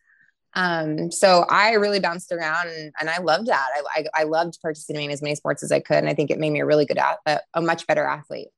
Um, 0.55 1.11
so 1.11 1.45
I 1.51 1.73
really 1.73 1.99
bounced 1.99 2.31
around 2.31 2.69
and, 2.69 2.93
and 3.01 3.11
I 3.11 3.19
loved 3.19 3.49
that. 3.49 3.67
I, 3.75 4.01
I, 4.01 4.23
I, 4.23 4.23
loved 4.23 4.59
participating 4.63 5.07
in 5.07 5.11
as 5.11 5.21
many 5.21 5.35
sports 5.35 5.63
as 5.63 5.71
I 5.71 5.81
could. 5.81 5.99
And 5.99 6.09
I 6.09 6.15
think 6.15 6.31
it 6.31 6.39
made 6.39 6.51
me 6.51 6.61
a 6.61 6.67
really 6.67 6.87
good, 6.87 6.97
a, 6.97 7.41
a 7.53 7.61
much 7.61 7.87
better 7.87 8.05
athlete. 8.05 8.49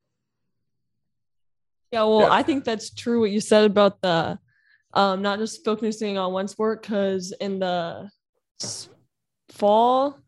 Yeah. 1.91 2.05
Well, 2.05 2.21
yeah. 2.21 2.33
I 2.33 2.43
think 2.43 2.65
that's 2.65 2.91
true. 2.91 3.21
What 3.21 3.31
you 3.31 3.41
said 3.41 3.65
about 3.65 4.01
the, 4.01 4.39
um, 4.95 5.23
not 5.23 5.39
just 5.39 5.65
focusing 5.65 6.19
on 6.19 6.33
one 6.33 6.49
sport. 6.49 6.83
Cause 6.83 7.33
in 7.41 7.59
the 7.59 8.11
fall, 9.51 10.19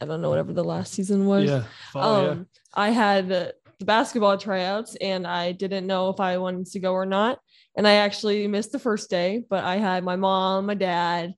I 0.00 0.04
don't 0.04 0.20
know, 0.20 0.30
whatever 0.30 0.52
the 0.52 0.64
last 0.64 0.92
season 0.92 1.26
was. 1.26 1.48
Yeah. 1.48 1.64
Fall, 1.92 2.14
um, 2.14 2.38
yeah. 2.38 2.44
I 2.74 2.90
had 2.90 3.28
the 3.28 3.54
basketball 3.80 4.38
tryouts 4.38 4.96
and 4.96 5.26
I 5.26 5.52
didn't 5.52 5.86
know 5.86 6.08
if 6.08 6.20
I 6.20 6.38
wanted 6.38 6.66
to 6.66 6.80
go 6.80 6.92
or 6.92 7.06
not 7.06 7.38
and 7.76 7.86
I 7.86 7.94
actually 7.94 8.46
missed 8.48 8.72
the 8.72 8.78
first 8.78 9.10
day, 9.10 9.44
but 9.48 9.62
I 9.62 9.76
had 9.76 10.02
my 10.02 10.16
mom, 10.16 10.66
my 10.66 10.74
dad, 10.74 11.34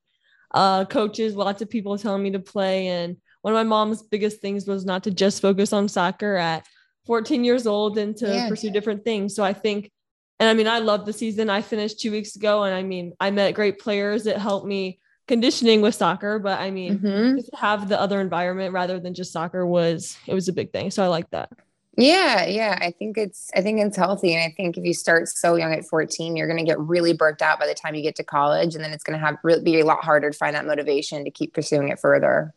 uh, 0.55 0.85
coaches, 0.85 1.35
lots 1.35 1.63
of 1.63 1.69
people 1.69 1.99
telling 1.99 2.23
me 2.23 2.31
to 2.31 2.39
play. 2.39 2.87
And 2.87 3.17
one 3.43 3.55
of 3.55 3.59
my 3.59 3.65
mom's 3.65 4.03
biggest 4.03 4.41
things 4.41 4.67
was 4.67 4.85
not 4.85 5.05
to 5.05 5.11
just 5.11 5.43
focus 5.43 5.73
on 5.73 5.89
soccer 5.89 6.37
at 6.37 6.65
14 7.09 7.43
years 7.43 7.67
old 7.67 7.97
and 7.97 8.15
to 8.19 8.29
yeah. 8.29 8.49
pursue 8.51 8.71
different 8.71 9.03
things. 9.03 9.35
So 9.35 9.43
I 9.43 9.55
think, 9.55 9.91
and 10.39 10.49
I 10.49 10.53
mean, 10.53 10.69
I 10.69 10.79
love 10.79 11.07
the 11.07 11.13
season. 11.13 11.49
I 11.49 11.63
finished 11.63 12.01
two 12.01 12.13
weeks 12.13 12.37
ago, 12.37 12.65
and 12.65 12.75
I 12.75 12.83
mean, 12.83 13.15
I 13.19 13.31
met 13.31 13.55
great 13.55 13.81
players. 13.81 14.27
It 14.27 14.37
helped 14.37 14.67
me 14.67 15.01
conditioning 15.27 15.81
with 15.81 15.95
soccer, 15.95 16.39
but 16.39 16.61
I 16.61 16.71
mean, 16.71 16.99
mm-hmm. 16.99 17.37
just 17.39 17.55
have 17.55 17.89
the 17.89 17.99
other 17.99 18.21
environment 18.21 18.75
rather 18.75 19.01
than 19.01 19.15
just 19.15 19.33
soccer 19.33 19.67
was 19.67 20.19
it 20.27 20.35
was 20.35 20.49
a 20.49 20.53
big 20.53 20.71
thing. 20.71 20.91
So 20.91 21.03
I 21.03 21.09
like 21.09 21.31
that. 21.31 21.49
Yeah, 21.97 22.45
yeah. 22.45 22.79
I 22.81 22.93
think 22.93 23.17
it's 23.17 23.51
I 23.57 23.63
think 23.63 23.81
it's 23.81 23.97
healthy. 23.97 24.35
And 24.35 24.45
I 24.45 24.55
think 24.55 24.77
if 24.77 24.85
you 24.85 24.95
start 24.95 25.29
so 25.29 25.57
young 25.57 25.73
at 25.73 25.87
14, 25.87 26.37
you're 26.37 26.47
gonna 26.47 26.63
get 26.63 26.79
really 26.79 27.15
burnt 27.15 27.41
out 27.41 27.59
by 27.59 27.67
the 27.67 27.75
time 27.75 27.95
you 27.95 28.03
get 28.03 28.17
to 28.17 28.25
college. 28.25 28.75
And 28.75 28.85
then 28.85 28.93
it's 28.93 29.03
gonna 29.03 29.19
have 29.19 29.39
really 29.43 29.63
be 29.63 29.81
a 29.81 29.85
lot 29.85 30.05
harder 30.05 30.31
to 30.31 30.37
find 30.37 30.55
that 30.55 30.67
motivation 30.67 31.25
to 31.25 31.31
keep 31.31 31.55
pursuing 31.55 31.89
it 31.89 31.99
further. 31.99 32.55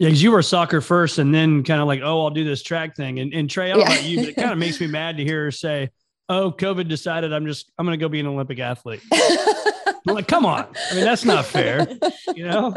Yeah, 0.00 0.08
because 0.08 0.22
you 0.22 0.30
were 0.30 0.40
soccer 0.40 0.80
first 0.80 1.18
and 1.18 1.32
then 1.32 1.62
kind 1.62 1.78
of 1.78 1.86
like, 1.86 2.00
oh, 2.02 2.22
I'll 2.22 2.30
do 2.30 2.42
this 2.42 2.62
track 2.62 2.96
thing. 2.96 3.18
And, 3.18 3.34
and 3.34 3.50
Trey, 3.50 3.70
I 3.70 3.74
don't 3.74 3.80
yeah. 3.80 3.88
know 3.88 3.92
about 3.92 4.04
you, 4.04 4.16
but 4.16 4.28
it 4.30 4.34
kind 4.34 4.50
of 4.50 4.56
makes 4.56 4.80
me 4.80 4.86
mad 4.88 5.18
to 5.18 5.24
hear 5.24 5.44
her 5.44 5.50
say, 5.50 5.90
Oh, 6.30 6.50
COVID 6.50 6.88
decided 6.88 7.34
I'm 7.34 7.44
just 7.44 7.70
I'm 7.76 7.84
gonna 7.84 7.98
go 7.98 8.08
be 8.08 8.18
an 8.18 8.26
Olympic 8.26 8.60
athlete. 8.60 9.02
like, 10.06 10.26
come 10.26 10.46
on. 10.46 10.66
I 10.90 10.94
mean, 10.94 11.04
that's 11.04 11.24
not 11.24 11.44
fair, 11.44 11.86
you 12.34 12.46
know? 12.46 12.74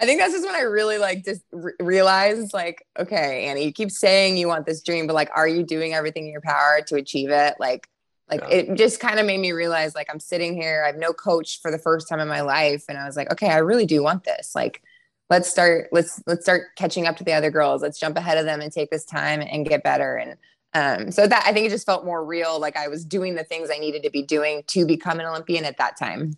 I 0.00 0.06
think 0.06 0.20
that's 0.20 0.32
just 0.32 0.44
when 0.44 0.56
I 0.56 0.62
really 0.62 0.98
like 0.98 1.24
just 1.24 1.42
re- 1.52 1.74
realized 1.78 2.52
like, 2.52 2.84
okay, 2.98 3.44
Annie, 3.46 3.64
you 3.64 3.72
keep 3.72 3.92
saying 3.92 4.38
you 4.38 4.48
want 4.48 4.66
this 4.66 4.82
dream, 4.82 5.06
but 5.06 5.14
like, 5.14 5.30
are 5.36 5.46
you 5.46 5.62
doing 5.62 5.94
everything 5.94 6.26
in 6.26 6.32
your 6.32 6.40
power 6.40 6.80
to 6.88 6.96
achieve 6.96 7.30
it? 7.30 7.54
Like, 7.60 7.86
like 8.28 8.40
yeah. 8.40 8.56
it 8.56 8.74
just 8.74 8.98
kind 8.98 9.20
of 9.20 9.26
made 9.26 9.38
me 9.38 9.52
realize 9.52 9.94
like 9.94 10.08
I'm 10.10 10.20
sitting 10.20 10.60
here, 10.60 10.82
I 10.82 10.88
have 10.88 10.98
no 10.98 11.12
coach 11.12 11.60
for 11.60 11.70
the 11.70 11.78
first 11.78 12.08
time 12.08 12.18
in 12.18 12.28
my 12.28 12.40
life. 12.40 12.86
And 12.88 12.98
I 12.98 13.04
was 13.04 13.16
like, 13.16 13.30
okay, 13.30 13.50
I 13.50 13.58
really 13.58 13.86
do 13.86 14.02
want 14.02 14.24
this. 14.24 14.54
Like, 14.54 14.82
let's 15.30 15.50
start, 15.50 15.88
let's, 15.92 16.22
let's 16.26 16.42
start 16.42 16.74
catching 16.76 17.06
up 17.06 17.16
to 17.18 17.24
the 17.24 17.32
other 17.32 17.50
girls. 17.50 17.82
Let's 17.82 17.98
jump 17.98 18.16
ahead 18.16 18.38
of 18.38 18.44
them 18.44 18.60
and 18.60 18.72
take 18.72 18.90
this 18.90 19.04
time 19.04 19.40
and 19.40 19.66
get 19.66 19.82
better. 19.82 20.16
And 20.16 20.36
um, 20.74 21.10
so 21.10 21.26
that 21.26 21.44
I 21.46 21.52
think 21.52 21.66
it 21.66 21.70
just 21.70 21.86
felt 21.86 22.04
more 22.04 22.24
real. 22.24 22.60
Like 22.60 22.76
I 22.76 22.88
was 22.88 23.04
doing 23.04 23.34
the 23.34 23.44
things 23.44 23.70
I 23.72 23.78
needed 23.78 24.02
to 24.02 24.10
be 24.10 24.22
doing 24.22 24.62
to 24.68 24.86
become 24.86 25.20
an 25.20 25.26
Olympian 25.26 25.64
at 25.64 25.78
that 25.78 25.98
time. 25.98 26.36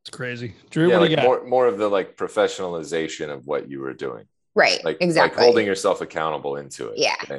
It's 0.00 0.10
crazy. 0.10 0.54
Drew, 0.70 0.88
yeah, 0.88 0.98
what 0.98 1.10
like 1.10 1.22
more, 1.22 1.44
more 1.44 1.66
of 1.66 1.78
the 1.78 1.88
like 1.88 2.16
professionalization 2.16 3.30
of 3.30 3.46
what 3.46 3.70
you 3.70 3.80
were 3.80 3.94
doing. 3.94 4.26
Right. 4.54 4.84
Like 4.84 4.98
exactly. 5.00 5.38
Like 5.38 5.46
holding 5.46 5.66
yourself 5.66 6.00
accountable 6.00 6.56
into 6.56 6.88
it. 6.88 6.98
Yeah. 6.98 7.14
yeah. 7.28 7.38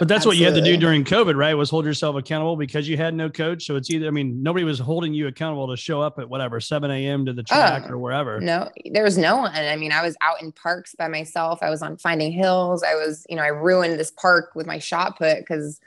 But 0.00 0.08
that's 0.08 0.20
Absolutely. 0.20 0.46
what 0.46 0.48
you 0.48 0.54
had 0.54 0.64
to 0.64 0.70
do 0.72 0.76
during 0.78 1.04
COVID, 1.04 1.36
right? 1.36 1.52
Was 1.52 1.68
hold 1.68 1.84
yourself 1.84 2.16
accountable 2.16 2.56
because 2.56 2.88
you 2.88 2.96
had 2.96 3.12
no 3.12 3.28
coach. 3.28 3.66
So 3.66 3.76
it's 3.76 3.90
either, 3.90 4.06
I 4.06 4.10
mean, 4.10 4.42
nobody 4.42 4.64
was 4.64 4.78
holding 4.78 5.12
you 5.12 5.26
accountable 5.26 5.68
to 5.68 5.76
show 5.76 6.00
up 6.00 6.18
at 6.18 6.26
whatever, 6.26 6.58
7 6.58 6.90
a.m. 6.90 7.26
to 7.26 7.34
the 7.34 7.44
ah, 7.50 7.54
track 7.54 7.82
oh, 7.84 7.92
or 7.92 7.98
wherever. 7.98 8.40
No, 8.40 8.70
there 8.92 9.04
was 9.04 9.18
no 9.18 9.36
one. 9.36 9.54
I 9.54 9.76
mean, 9.76 9.92
I 9.92 10.02
was 10.02 10.16
out 10.22 10.40
in 10.40 10.52
parks 10.52 10.94
by 10.94 11.08
myself. 11.08 11.58
I 11.60 11.68
was 11.68 11.82
on 11.82 11.98
Finding 11.98 12.32
Hills. 12.32 12.82
I 12.82 12.94
was, 12.94 13.26
you 13.28 13.36
know, 13.36 13.42
I 13.42 13.48
ruined 13.48 14.00
this 14.00 14.10
park 14.10 14.52
with 14.54 14.66
my 14.66 14.78
shot 14.78 15.18
put 15.18 15.40
because 15.40 15.78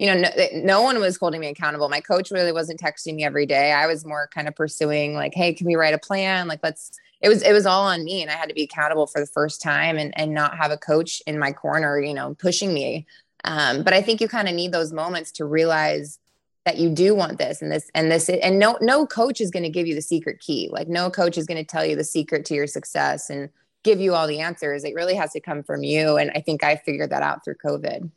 you 0.00 0.06
know, 0.06 0.14
no, 0.14 0.30
no, 0.54 0.82
one 0.82 0.98
was 0.98 1.18
holding 1.18 1.40
me 1.40 1.46
accountable. 1.46 1.88
My 1.88 2.00
coach 2.00 2.32
really 2.32 2.52
wasn't 2.52 2.80
texting 2.80 3.14
me 3.14 3.24
every 3.24 3.46
day. 3.46 3.70
I 3.70 3.86
was 3.86 4.04
more 4.04 4.28
kind 4.34 4.48
of 4.48 4.56
pursuing 4.56 5.14
like, 5.14 5.34
Hey, 5.34 5.52
can 5.52 5.66
we 5.66 5.76
write 5.76 5.94
a 5.94 5.98
plan? 5.98 6.48
Like, 6.48 6.60
let's, 6.62 6.90
it 7.20 7.28
was, 7.28 7.42
it 7.42 7.52
was 7.52 7.66
all 7.66 7.84
on 7.84 8.02
me. 8.02 8.22
And 8.22 8.30
I 8.30 8.34
had 8.34 8.48
to 8.48 8.54
be 8.54 8.62
accountable 8.62 9.06
for 9.06 9.20
the 9.20 9.26
first 9.26 9.62
time 9.62 9.96
and, 9.96 10.18
and 10.18 10.32
not 10.32 10.56
have 10.56 10.72
a 10.72 10.78
coach 10.78 11.22
in 11.26 11.38
my 11.38 11.52
corner, 11.52 12.00
you 12.00 12.14
know, 12.14 12.34
pushing 12.34 12.74
me. 12.74 13.06
Um, 13.44 13.82
but 13.82 13.92
I 13.92 14.02
think 14.02 14.20
you 14.20 14.28
kind 14.28 14.48
of 14.48 14.54
need 14.54 14.72
those 14.72 14.92
moments 14.92 15.32
to 15.32 15.44
realize 15.44 16.18
that 16.64 16.78
you 16.78 16.90
do 16.90 17.14
want 17.14 17.38
this 17.38 17.62
and 17.62 17.72
this 17.72 17.90
and 17.94 18.12
this 18.12 18.28
and 18.28 18.58
no 18.58 18.76
no 18.80 19.06
coach 19.06 19.40
is 19.40 19.50
going 19.50 19.62
to 19.62 19.70
give 19.70 19.86
you 19.86 19.94
the 19.94 20.02
secret 20.02 20.40
key. 20.40 20.68
Like 20.70 20.88
no 20.88 21.10
coach 21.10 21.38
is 21.38 21.46
going 21.46 21.58
to 21.58 21.64
tell 21.64 21.84
you 21.84 21.96
the 21.96 22.04
secret 22.04 22.44
to 22.46 22.54
your 22.54 22.66
success 22.66 23.30
and 23.30 23.48
give 23.82 23.98
you 23.98 24.14
all 24.14 24.26
the 24.26 24.40
answers. 24.40 24.84
It 24.84 24.94
really 24.94 25.14
has 25.14 25.32
to 25.32 25.40
come 25.40 25.62
from 25.62 25.82
you 25.82 26.16
and 26.18 26.30
i 26.34 26.40
think 26.40 26.62
i 26.62 26.76
figured 26.76 27.10
that 27.10 27.22
out 27.22 27.44
through 27.44 27.56
covid. 27.64 28.10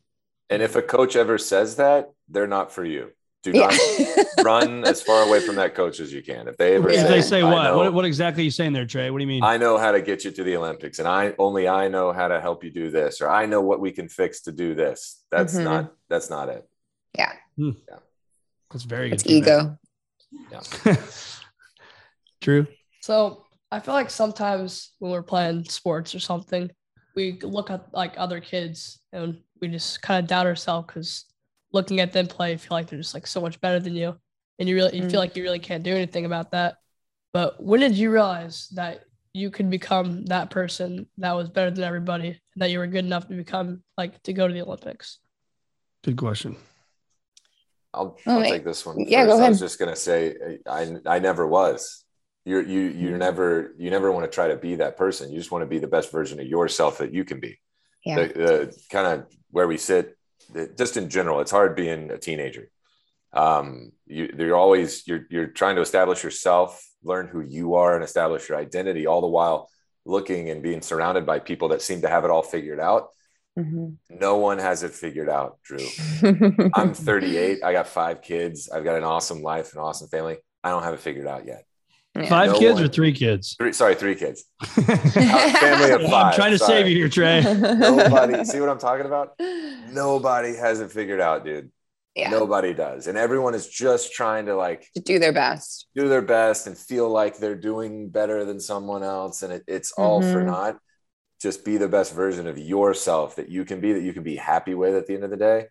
And 0.50 0.62
if 0.62 0.76
a 0.76 0.82
coach 0.82 1.16
ever 1.16 1.38
says 1.38 1.78
that, 1.78 2.12
they're 2.28 2.48
not 2.48 2.72
for 2.72 2.84
you. 2.84 3.12
Do 3.44 3.52
not 3.52 3.78
yeah. 4.00 4.24
run 4.44 4.86
as 4.86 5.02
far 5.02 5.28
away 5.28 5.42
from 5.42 5.56
that 5.58 5.76
coach 5.76 6.00
as 6.00 6.14
you 6.14 6.24
can. 6.24 6.48
If 6.48 6.56
they 6.56 6.76
ever 6.76 6.90
if 6.90 7.02
say, 7.02 7.08
they 7.10 7.22
say 7.22 7.44
what? 7.44 7.64
Know, 7.64 7.78
what? 7.78 7.94
What 7.94 8.06
exactly 8.06 8.44
are 8.44 8.46
you 8.46 8.52
saying 8.52 8.72
there, 8.72 8.86
Trey? 8.86 9.12
What 9.12 9.18
do 9.18 9.24
you 9.24 9.28
mean? 9.28 9.44
I 9.44 9.58
know 9.58 9.78
how 9.78 9.92
to 9.92 10.02
get 10.02 10.24
you 10.24 10.32
to 10.32 10.44
the 10.44 10.56
Olympics, 10.56 11.00
and 11.00 11.08
I 11.08 11.36
only 11.38 11.68
I 11.68 11.90
know 11.90 12.14
how 12.14 12.30
to 12.30 12.40
help 12.40 12.64
you 12.64 12.72
do 12.72 12.90
this, 12.90 13.20
or 13.20 13.30
I 13.30 13.46
know 13.46 13.60
what 13.60 13.82
we 13.82 13.92
can 13.92 14.08
fix 14.08 14.42
to 14.44 14.54
do 14.54 14.76
this. 14.76 15.26
That's 15.30 15.56
mm-hmm. 15.56 15.66
not 15.66 15.94
that's 16.10 16.30
not 16.30 16.48
it. 16.48 16.68
Yeah. 17.18 17.34
Hmm. 17.58 17.72
Yeah. 17.90 17.98
That's 18.72 18.86
very 18.86 19.10
good. 19.10 19.16
It's 19.16 19.28
ego. 19.28 19.78
Yeah. 20.50 20.96
True. 22.42 22.66
So 23.02 23.46
I 23.72 23.80
feel 23.82 23.94
like 23.94 24.10
sometimes 24.10 24.92
when 25.00 25.12
we're 25.12 25.22
playing 25.22 25.66
sports 25.66 26.16
or 26.16 26.20
something, 26.20 26.72
we 27.16 27.40
look 27.42 27.70
at 27.70 27.94
like 27.94 28.14
other 28.18 28.40
kids 28.40 29.00
and 29.12 29.40
we 29.60 29.68
just 29.68 30.02
kind 30.02 30.24
of 30.24 30.30
doubt 30.30 30.48
ourselves 30.48 30.88
because 30.88 31.26
looking 31.74 32.00
at 32.00 32.14
them 32.14 32.28
play, 32.28 32.56
feel 32.56 32.78
like 32.78 32.88
they're 32.88 33.00
just 33.00 33.14
like 33.14 33.28
so 33.28 33.42
much 33.42 33.60
better 33.60 33.80
than 33.80 33.96
you, 33.96 34.16
and 34.60 34.70
you 34.70 34.76
really 34.76 34.96
you 34.96 35.04
mm. 35.04 35.12
feel 35.12 35.20
like 35.20 35.36
you 35.36 35.44
really 35.44 35.60
can't 35.60 35.84
do 35.84 35.94
anything 35.94 36.26
about 36.26 36.52
that. 36.52 36.78
But 37.34 37.62
when 37.62 37.80
did 37.80 37.98
you 37.98 38.12
realize 38.12 38.70
that 38.76 39.06
you 39.34 39.50
could 39.50 39.70
become 39.70 40.26
that 40.26 40.52
person 40.52 41.08
that 41.18 41.34
was 41.34 41.50
better 41.50 41.72
than 41.72 41.84
everybody, 41.84 42.28
and 42.28 42.40
that 42.58 42.70
you 42.70 42.80
were 42.80 42.88
good 42.88 43.06
enough 43.06 43.28
to 43.28 43.36
become 43.36 43.84
like 43.98 44.22
to 44.24 44.34
go 44.34 44.48
to 44.48 44.54
the 44.54 44.62
Olympics? 44.62 45.20
Good 46.04 46.18
question. 46.18 46.56
I'll, 47.94 48.18
I'll 48.26 48.42
take 48.42 48.64
this 48.64 48.86
one. 48.86 49.00
Yeah, 49.00 49.22
first. 49.22 49.30
go 49.30 49.34
ahead. 49.36 49.46
I 49.46 49.50
was 49.50 49.60
just 49.60 49.80
gonna 49.80 49.96
say 49.96 50.36
I 50.68 50.96
I 51.06 51.20
never 51.20 51.48
was. 51.48 52.04
You're 52.46 52.62
you 52.62 52.82
you 52.82 53.10
mm. 53.12 53.18
never 53.18 53.74
you 53.78 53.90
never 53.90 54.12
want 54.12 54.26
to 54.26 54.32
try 54.34 54.48
to 54.48 54.58
be 54.58 54.76
that 54.76 54.98
person. 54.98 55.32
You 55.32 55.38
just 55.38 55.52
want 55.52 55.62
to 55.64 55.68
be 55.68 55.80
the 55.80 55.88
best 55.88 56.12
version 56.12 56.40
of 56.40 56.46
yourself 56.46 56.98
that 57.00 57.14
you 57.14 57.24
can 57.24 57.40
be. 57.40 57.60
Yeah. 58.06 58.16
The, 58.16 58.34
the 58.34 58.78
kind 58.92 59.08
of 59.08 59.28
where 59.50 59.68
we 59.68 59.78
sit, 59.78 60.18
just 60.78 60.98
in 60.98 61.10
general, 61.10 61.40
it's 61.40 61.52
hard 61.52 61.76
being 61.76 62.12
a 62.12 62.18
teenager. 62.18 62.70
Um, 63.32 63.92
you, 64.06 64.34
you're 64.38 64.56
always 64.56 65.08
you're 65.08 65.26
you're 65.30 65.48
trying 65.48 65.76
to 65.76 65.82
establish 65.82 66.24
yourself, 66.24 66.84
learn 67.04 67.28
who 67.28 67.42
you 67.42 67.76
are, 67.76 67.96
and 67.96 68.04
establish 68.04 68.48
your 68.50 68.58
identity, 68.58 69.08
all 69.08 69.22
the 69.22 69.28
while 69.28 69.70
looking 70.06 70.50
and 70.50 70.62
being 70.62 70.82
surrounded 70.82 71.26
by 71.26 71.40
people 71.40 71.70
that 71.70 71.82
seem 71.82 72.02
to 72.02 72.10
have 72.10 72.26
it 72.26 72.32
all 72.32 72.44
figured 72.44 72.80
out. 72.80 73.10
Mm-hmm. 73.58 74.18
No 74.20 74.38
one 74.38 74.58
has 74.60 74.84
it 74.84 74.92
figured 74.92 75.30
out, 75.30 75.60
Drew. 75.64 75.86
I'm 76.74 76.94
38. 76.94 77.64
I 77.64 77.72
got 77.72 77.88
five 77.88 78.22
kids. 78.22 78.70
I've 78.70 78.84
got 78.84 78.98
an 78.98 79.04
awesome 79.04 79.42
life, 79.42 79.74
an 79.74 79.80
awesome 79.80 80.08
family. 80.08 80.38
I 80.64 80.70
don't 80.70 80.84
have 80.84 80.94
it 80.94 81.00
figured 81.00 81.28
out 81.28 81.46
yet. 81.46 81.66
Yeah. 82.16 82.30
Five 82.30 82.52
no 82.52 82.60
kids 82.60 82.76
one, 82.76 82.84
or 82.84 82.88
three 82.90 83.12
kids? 83.12 83.56
Three, 83.58 83.74
sorry, 83.74 83.96
three 83.96 84.14
kids. 84.14 84.46
family 84.62 85.92
of 85.92 86.02
five. 86.04 86.28
I'm 86.28 86.34
trying 86.34 86.52
to 86.52 86.60
sorry. 86.60 86.84
save 86.84 86.88
you 86.88 86.98
here, 86.98 87.10
Trey. 87.10 87.42
Nobody, 87.42 88.46
see 88.46 88.60
what 88.60 88.70
I'm 88.70 88.78
talking 88.80 89.08
about? 89.08 89.34
Nobody 89.90 90.56
has 90.56 90.80
it 90.80 90.92
figured 90.92 91.20
out, 91.20 91.44
dude. 91.44 91.72
Yeah. 92.16 92.30
Nobody 92.30 92.76
does. 92.76 93.08
And 93.08 93.18
everyone 93.18 93.56
is 93.56 93.68
just 93.68 94.14
trying 94.14 94.46
to 94.46 94.56
like 94.56 94.88
to 94.94 95.02
do 95.02 95.18
their 95.18 95.34
best, 95.34 95.88
do 95.96 96.08
their 96.08 96.22
best 96.22 96.68
and 96.68 96.78
feel 96.78 97.10
like 97.10 97.38
they're 97.38 97.56
doing 97.56 98.10
better 98.10 98.46
than 98.46 98.60
someone 98.60 99.02
else. 99.02 99.42
And 99.42 99.54
it, 99.54 99.64
it's 99.68 99.92
all 99.94 100.22
mm-hmm. 100.22 100.32
for 100.32 100.44
naught. 100.44 100.78
Just 101.42 101.66
be 101.66 101.78
the 101.78 101.88
best 101.88 102.14
version 102.14 102.48
of 102.48 102.60
yourself 102.60 103.38
that 103.38 103.50
you 103.50 103.66
can 103.66 103.82
be, 103.82 103.94
that 103.94 104.04
you 104.04 104.14
can 104.14 104.24
be 104.24 104.36
happy 104.36 104.76
with 104.76 104.96
at 104.96 105.08
the 105.08 105.16
end 105.16 105.24
of 105.24 105.32
the 105.32 105.38
day. 105.38 105.66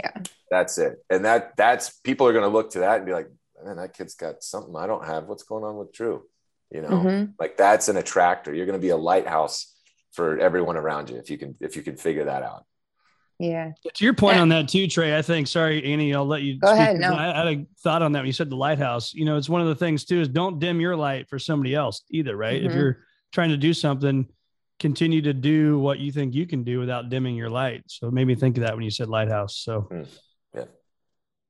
Yeah. 0.00 0.22
That's 0.50 0.76
it. 0.78 0.96
And 1.08 1.24
that 1.24 1.56
that's 1.56 1.90
people 2.00 2.26
are 2.26 2.32
going 2.32 2.42
to 2.42 2.48
look 2.48 2.72
to 2.72 2.80
that 2.80 2.96
and 2.96 3.06
be 3.06 3.12
like, 3.12 3.30
man, 3.64 3.76
that 3.76 3.94
kid's 3.94 4.14
got 4.14 4.42
something 4.42 4.74
I 4.76 4.86
don't 4.86 5.04
have. 5.04 5.26
What's 5.26 5.42
going 5.42 5.64
on 5.64 5.76
with 5.76 5.92
Drew? 5.92 6.22
You 6.70 6.82
know, 6.82 6.88
mm-hmm. 6.88 7.30
like 7.38 7.56
that's 7.56 7.88
an 7.88 7.96
attractor. 7.96 8.52
You're 8.52 8.66
going 8.66 8.78
to 8.78 8.84
be 8.84 8.90
a 8.90 8.96
lighthouse 8.96 9.74
for 10.12 10.38
everyone 10.38 10.76
around 10.76 11.10
you 11.10 11.16
if 11.16 11.30
you 11.30 11.38
can 11.38 11.54
if 11.60 11.76
you 11.76 11.82
can 11.82 11.96
figure 11.96 12.24
that 12.24 12.42
out. 12.42 12.64
Yeah. 13.38 13.72
To 13.94 14.04
your 14.04 14.14
point 14.14 14.36
yeah. 14.36 14.42
on 14.42 14.48
that 14.48 14.68
too, 14.68 14.88
Trey. 14.88 15.16
I 15.16 15.22
think. 15.22 15.46
Sorry, 15.46 15.84
Annie. 15.84 16.14
I'll 16.14 16.26
let 16.26 16.42
you. 16.42 16.58
Go 16.58 16.68
speak. 16.68 16.80
ahead. 16.80 16.96
No. 16.96 17.14
I 17.14 17.26
had 17.26 17.46
a 17.46 17.66
thought 17.82 18.02
on 18.02 18.12
that. 18.12 18.20
When 18.20 18.26
you 18.26 18.32
said 18.32 18.50
the 18.50 18.56
lighthouse. 18.56 19.14
You 19.14 19.26
know, 19.26 19.36
it's 19.36 19.48
one 19.48 19.60
of 19.60 19.68
the 19.68 19.74
things 19.74 20.04
too 20.04 20.20
is 20.20 20.28
don't 20.28 20.58
dim 20.58 20.80
your 20.80 20.96
light 20.96 21.28
for 21.28 21.38
somebody 21.38 21.74
else 21.74 22.02
either, 22.10 22.36
right? 22.36 22.60
Mm-hmm. 22.60 22.70
If 22.70 22.74
you're 22.74 22.98
trying 23.32 23.50
to 23.50 23.56
do 23.56 23.74
something, 23.74 24.26
continue 24.80 25.22
to 25.22 25.34
do 25.34 25.78
what 25.78 25.98
you 25.98 26.12
think 26.12 26.34
you 26.34 26.46
can 26.46 26.64
do 26.64 26.80
without 26.80 27.10
dimming 27.10 27.36
your 27.36 27.50
light. 27.50 27.82
So 27.86 28.08
it 28.08 28.14
made 28.14 28.26
me 28.26 28.34
think 28.34 28.56
of 28.56 28.64
that 28.64 28.74
when 28.74 28.84
you 28.84 28.90
said 28.90 29.08
lighthouse. 29.08 29.58
So 29.58 29.88
yeah. 29.90 30.04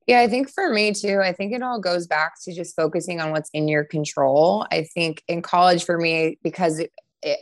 Yeah, 0.07 0.21
I 0.21 0.29
think 0.29 0.49
for 0.49 0.71
me 0.71 0.93
too, 0.93 1.21
I 1.23 1.33
think 1.33 1.53
it 1.53 1.63
all 1.63 1.81
goes 1.81 2.07
back 2.07 2.35
to 2.45 2.55
just 2.55 2.77
focusing 2.77 3.21
on 3.21 3.33
what's 3.33 3.51
in 3.53 3.67
your 3.67 3.85
control. 3.85 4.67
I 4.71 4.85
think 4.95 5.23
in 5.27 5.43
college 5.43 5.85
for 5.85 5.99
me, 5.99 6.39
because 6.45 6.79
it, 6.79 6.93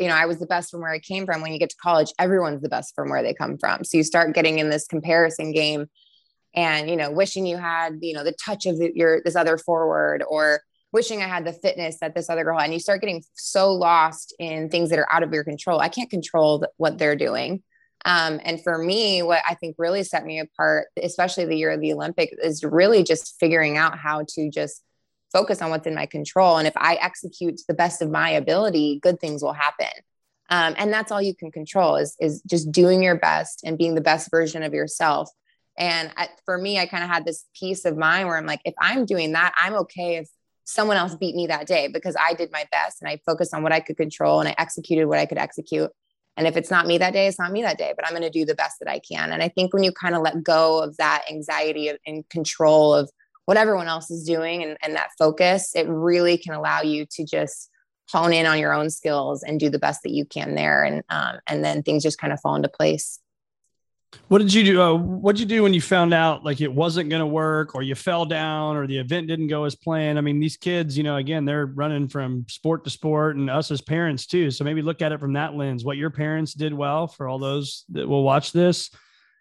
you 0.01 0.09
know, 0.09 0.15
I 0.15 0.25
was 0.25 0.39
the 0.39 0.47
best 0.47 0.71
from 0.71 0.81
where 0.81 0.91
I 0.91 0.99
came 0.99 1.27
from. 1.27 1.43
When 1.43 1.53
you 1.53 1.59
get 1.59 1.71
to 1.71 1.77
college, 1.77 2.13
everyone's 2.19 2.63
the 2.63 2.71
best 2.71 2.95
from 2.95 3.11
where 3.11 3.23
they 3.23 3.35
come 3.35 3.59
from. 3.59 3.85
So 3.85 3.99
you 3.99 4.03
start 4.03 4.35
getting 4.35 4.59
in 4.59 4.71
this 4.71 4.87
comparison 4.87 5.53
game 5.53 5.91
and, 6.55 6.89
you 6.89 6.97
know, 6.97 7.11
wishing 7.11 7.45
you 7.45 7.59
had, 7.59 7.99
you 8.01 8.15
know, 8.15 8.25
the 8.25 8.33
touch 8.33 8.65
of 8.65 8.79
the, 8.79 8.91
your, 8.95 9.21
this 9.23 9.37
other 9.37 9.59
forward 9.59 10.25
or 10.27 10.63
wishing 10.91 11.21
I 11.23 11.27
had 11.27 11.45
the 11.45 11.53
fitness 11.53 11.99
that 12.01 12.15
this 12.15 12.31
other 12.31 12.45
girl 12.45 12.57
had. 12.59 12.67
And 12.67 12.73
you 12.73 12.81
start 12.81 13.03
getting 13.03 13.23
so 13.35 13.75
lost 13.75 14.35
in 14.39 14.71
things 14.71 14.89
that 14.89 14.99
are 14.99 15.13
out 15.13 15.23
of 15.23 15.35
your 15.35 15.45
control. 15.45 15.81
I 15.81 15.91
can't 15.91 16.09
control 16.09 16.65
what 16.79 16.97
they're 16.97 17.17
doing. 17.17 17.63
Um, 18.05 18.41
and 18.45 18.63
for 18.63 18.77
me, 18.77 19.23
what 19.23 19.43
I 19.49 19.55
think 19.55 19.77
really 19.79 20.05
set 20.05 20.27
me 20.27 20.39
apart, 20.39 20.89
especially 21.03 21.47
the 21.47 21.57
year 21.57 21.71
of 21.71 21.81
the 21.81 21.93
Olympics, 21.93 22.35
is 22.43 22.63
really 22.63 23.03
just 23.03 23.37
figuring 23.41 23.77
out 23.77 23.99
how 23.99 24.25
to 24.35 24.51
just 24.51 24.83
focus 25.33 25.63
on 25.63 25.71
what's 25.71 25.87
in 25.87 25.95
my 25.95 26.07
control. 26.07 26.59
And 26.59 26.69
if 26.69 26.75
I 26.77 26.95
execute 26.95 27.57
to 27.57 27.65
the 27.67 27.75
best 27.75 28.03
of 28.03 28.11
my 28.11 28.31
ability, 28.31 29.01
good 29.03 29.21
things 29.21 29.43
will 29.43 29.53
happen. 29.53 29.89
Um, 30.51 30.75
and 30.77 30.93
that's 30.93 31.11
all 31.11 31.23
you 31.23 31.35
can 31.35 31.51
control 31.51 31.97
is, 31.97 32.15
is 32.21 32.43
just 32.43 32.71
doing 32.71 33.03
your 33.03 33.17
best 33.17 33.63
and 33.65 33.79
being 33.79 33.95
the 33.95 34.01
best 34.01 34.31
version 34.31 34.63
of 34.63 34.75
yourself. 34.75 35.31
And 35.77 36.13
I, 36.17 36.29
for 36.45 36.57
me, 36.59 36.79
I 36.79 36.87
kind 36.87 37.03
of 37.03 37.11
had 37.11 37.25
this 37.25 37.47
peace 37.59 37.85
of 37.85 37.97
mind 37.97 38.29
where 38.29 38.37
I'm 38.37 38.47
like, 38.47 38.61
if 38.65 38.75
I'm 38.79 39.07
doing 39.07 39.33
that, 39.33 39.55
I'm 39.61 39.75
okay 39.75 40.17
if 40.17 40.29
someone 40.65 40.97
else 40.97 41.15
beat 41.15 41.35
me 41.35 41.47
that 41.49 41.67
day 41.67 41.89
because 41.89 42.17
I 42.19 42.35
did 42.35 42.53
my 42.53 42.67
best 42.71 43.03
and 43.03 43.09
I 43.09 43.21
focused 43.27 43.55
on 43.55 43.63
what 43.63 43.73
I 43.73 43.81
could 43.81 43.97
control 43.97 44.41
and 44.41 44.49
I 44.49 44.55
executed 44.57 45.07
what 45.07 45.19
I 45.19 45.27
could 45.27 45.39
execute. 45.39 45.91
And 46.37 46.47
if 46.47 46.57
it's 46.57 46.71
not 46.71 46.87
me 46.87 46.99
that 46.99 47.13
day, 47.13 47.27
it's 47.27 47.39
not 47.39 47.53
me 47.53 47.63
that 47.63 47.79
day, 47.79 47.93
but 47.95 48.07
I'm 48.07 48.13
going 48.13 48.23
to 48.23 48.31
do 48.31 48.45
the 48.45 48.55
best 48.55 48.79
that 48.81 48.91
I 48.91 48.99
can. 48.99 49.33
And 49.33 49.43
I 49.43 49.49
think 49.49 49.73
when 49.73 49.85
you 49.85 49.93
kind 49.93 50.15
of 50.15 50.23
let 50.23 50.43
go 50.43 50.83
of 50.83 50.97
that 50.97 51.25
anxiety 51.31 51.93
and 52.07 52.29
control 52.29 52.93
of 52.93 53.11
what 53.45 53.57
everyone 53.57 53.89
else 53.89 54.11
is 54.11 54.25
doing 54.25 54.63
and, 54.63 54.77
and 54.83 54.97
that 54.97 55.11
focus, 55.19 55.75
it 55.75 55.87
really 55.89 56.37
can 56.37 56.55
allow 56.55 56.83
you 56.83 57.07
to 57.13 57.25
just 57.25 57.71
hone 58.11 58.33
in 58.33 58.47
on 58.47 58.59
your 58.59 58.73
own 58.73 58.91
skills 58.91 59.43
and 59.43 59.61
do 59.61 59.71
the 59.71 59.79
best 59.79 60.03
that 60.03 60.13
you 60.13 60.25
can 60.25 60.55
there. 60.55 60.83
And, 60.83 61.03
um, 61.09 61.39
and 61.47 61.65
then 61.65 61.83
things 61.83 62.03
just 62.03 62.19
kind 62.19 62.33
of 62.33 62.41
fall 62.41 62.57
into 62.57 62.69
place. 62.69 63.21
What 64.29 64.39
did 64.39 64.53
you 64.53 64.65
do? 64.65 64.81
Uh, 64.81 64.95
what 64.95 65.37
did 65.37 65.41
you 65.41 65.57
do 65.57 65.63
when 65.63 65.75
you 65.75 65.81
found 65.81 66.15
out 66.15 66.45
like 66.45 66.61
it 66.61 66.73
wasn't 66.73 67.11
going 67.11 67.21
to 67.21 67.27
work, 67.27 67.75
or 67.75 67.83
you 67.83 67.95
fell 67.95 68.25
down, 68.25 68.77
or 68.77 68.87
the 68.87 68.99
event 68.99 69.29
didn't 69.29 69.49
go 69.49 69.65
as 69.65 69.75
planned? 69.75 70.19
I 70.19 70.23
mean, 70.23 70.41
these 70.41 70.57
kids, 70.57 70.97
you 70.97 71.05
know, 71.05 71.17
again, 71.17 71.45
they're 71.45 71.67
running 71.67 72.09
from 72.09 72.47
sport 72.49 72.85
to 72.85 72.91
sport, 72.91 73.37
and 73.37 73.51
us 73.51 73.71
as 73.71 73.81
parents 73.81 74.27
too. 74.27 74.51
So 74.51 74.65
maybe 74.65 74.83
look 74.83 75.03
at 75.03 75.13
it 75.13 75.21
from 75.21 75.35
that 75.35 75.55
lens. 75.55 75.85
What 75.85 75.97
your 75.97 76.11
parents 76.11 76.55
did 76.55 76.73
well 76.73 77.07
for 77.07 77.29
all 77.29 77.39
those 77.39 77.85
that 77.91 78.09
will 78.09 78.23
watch 78.23 78.53
this. 78.53 78.91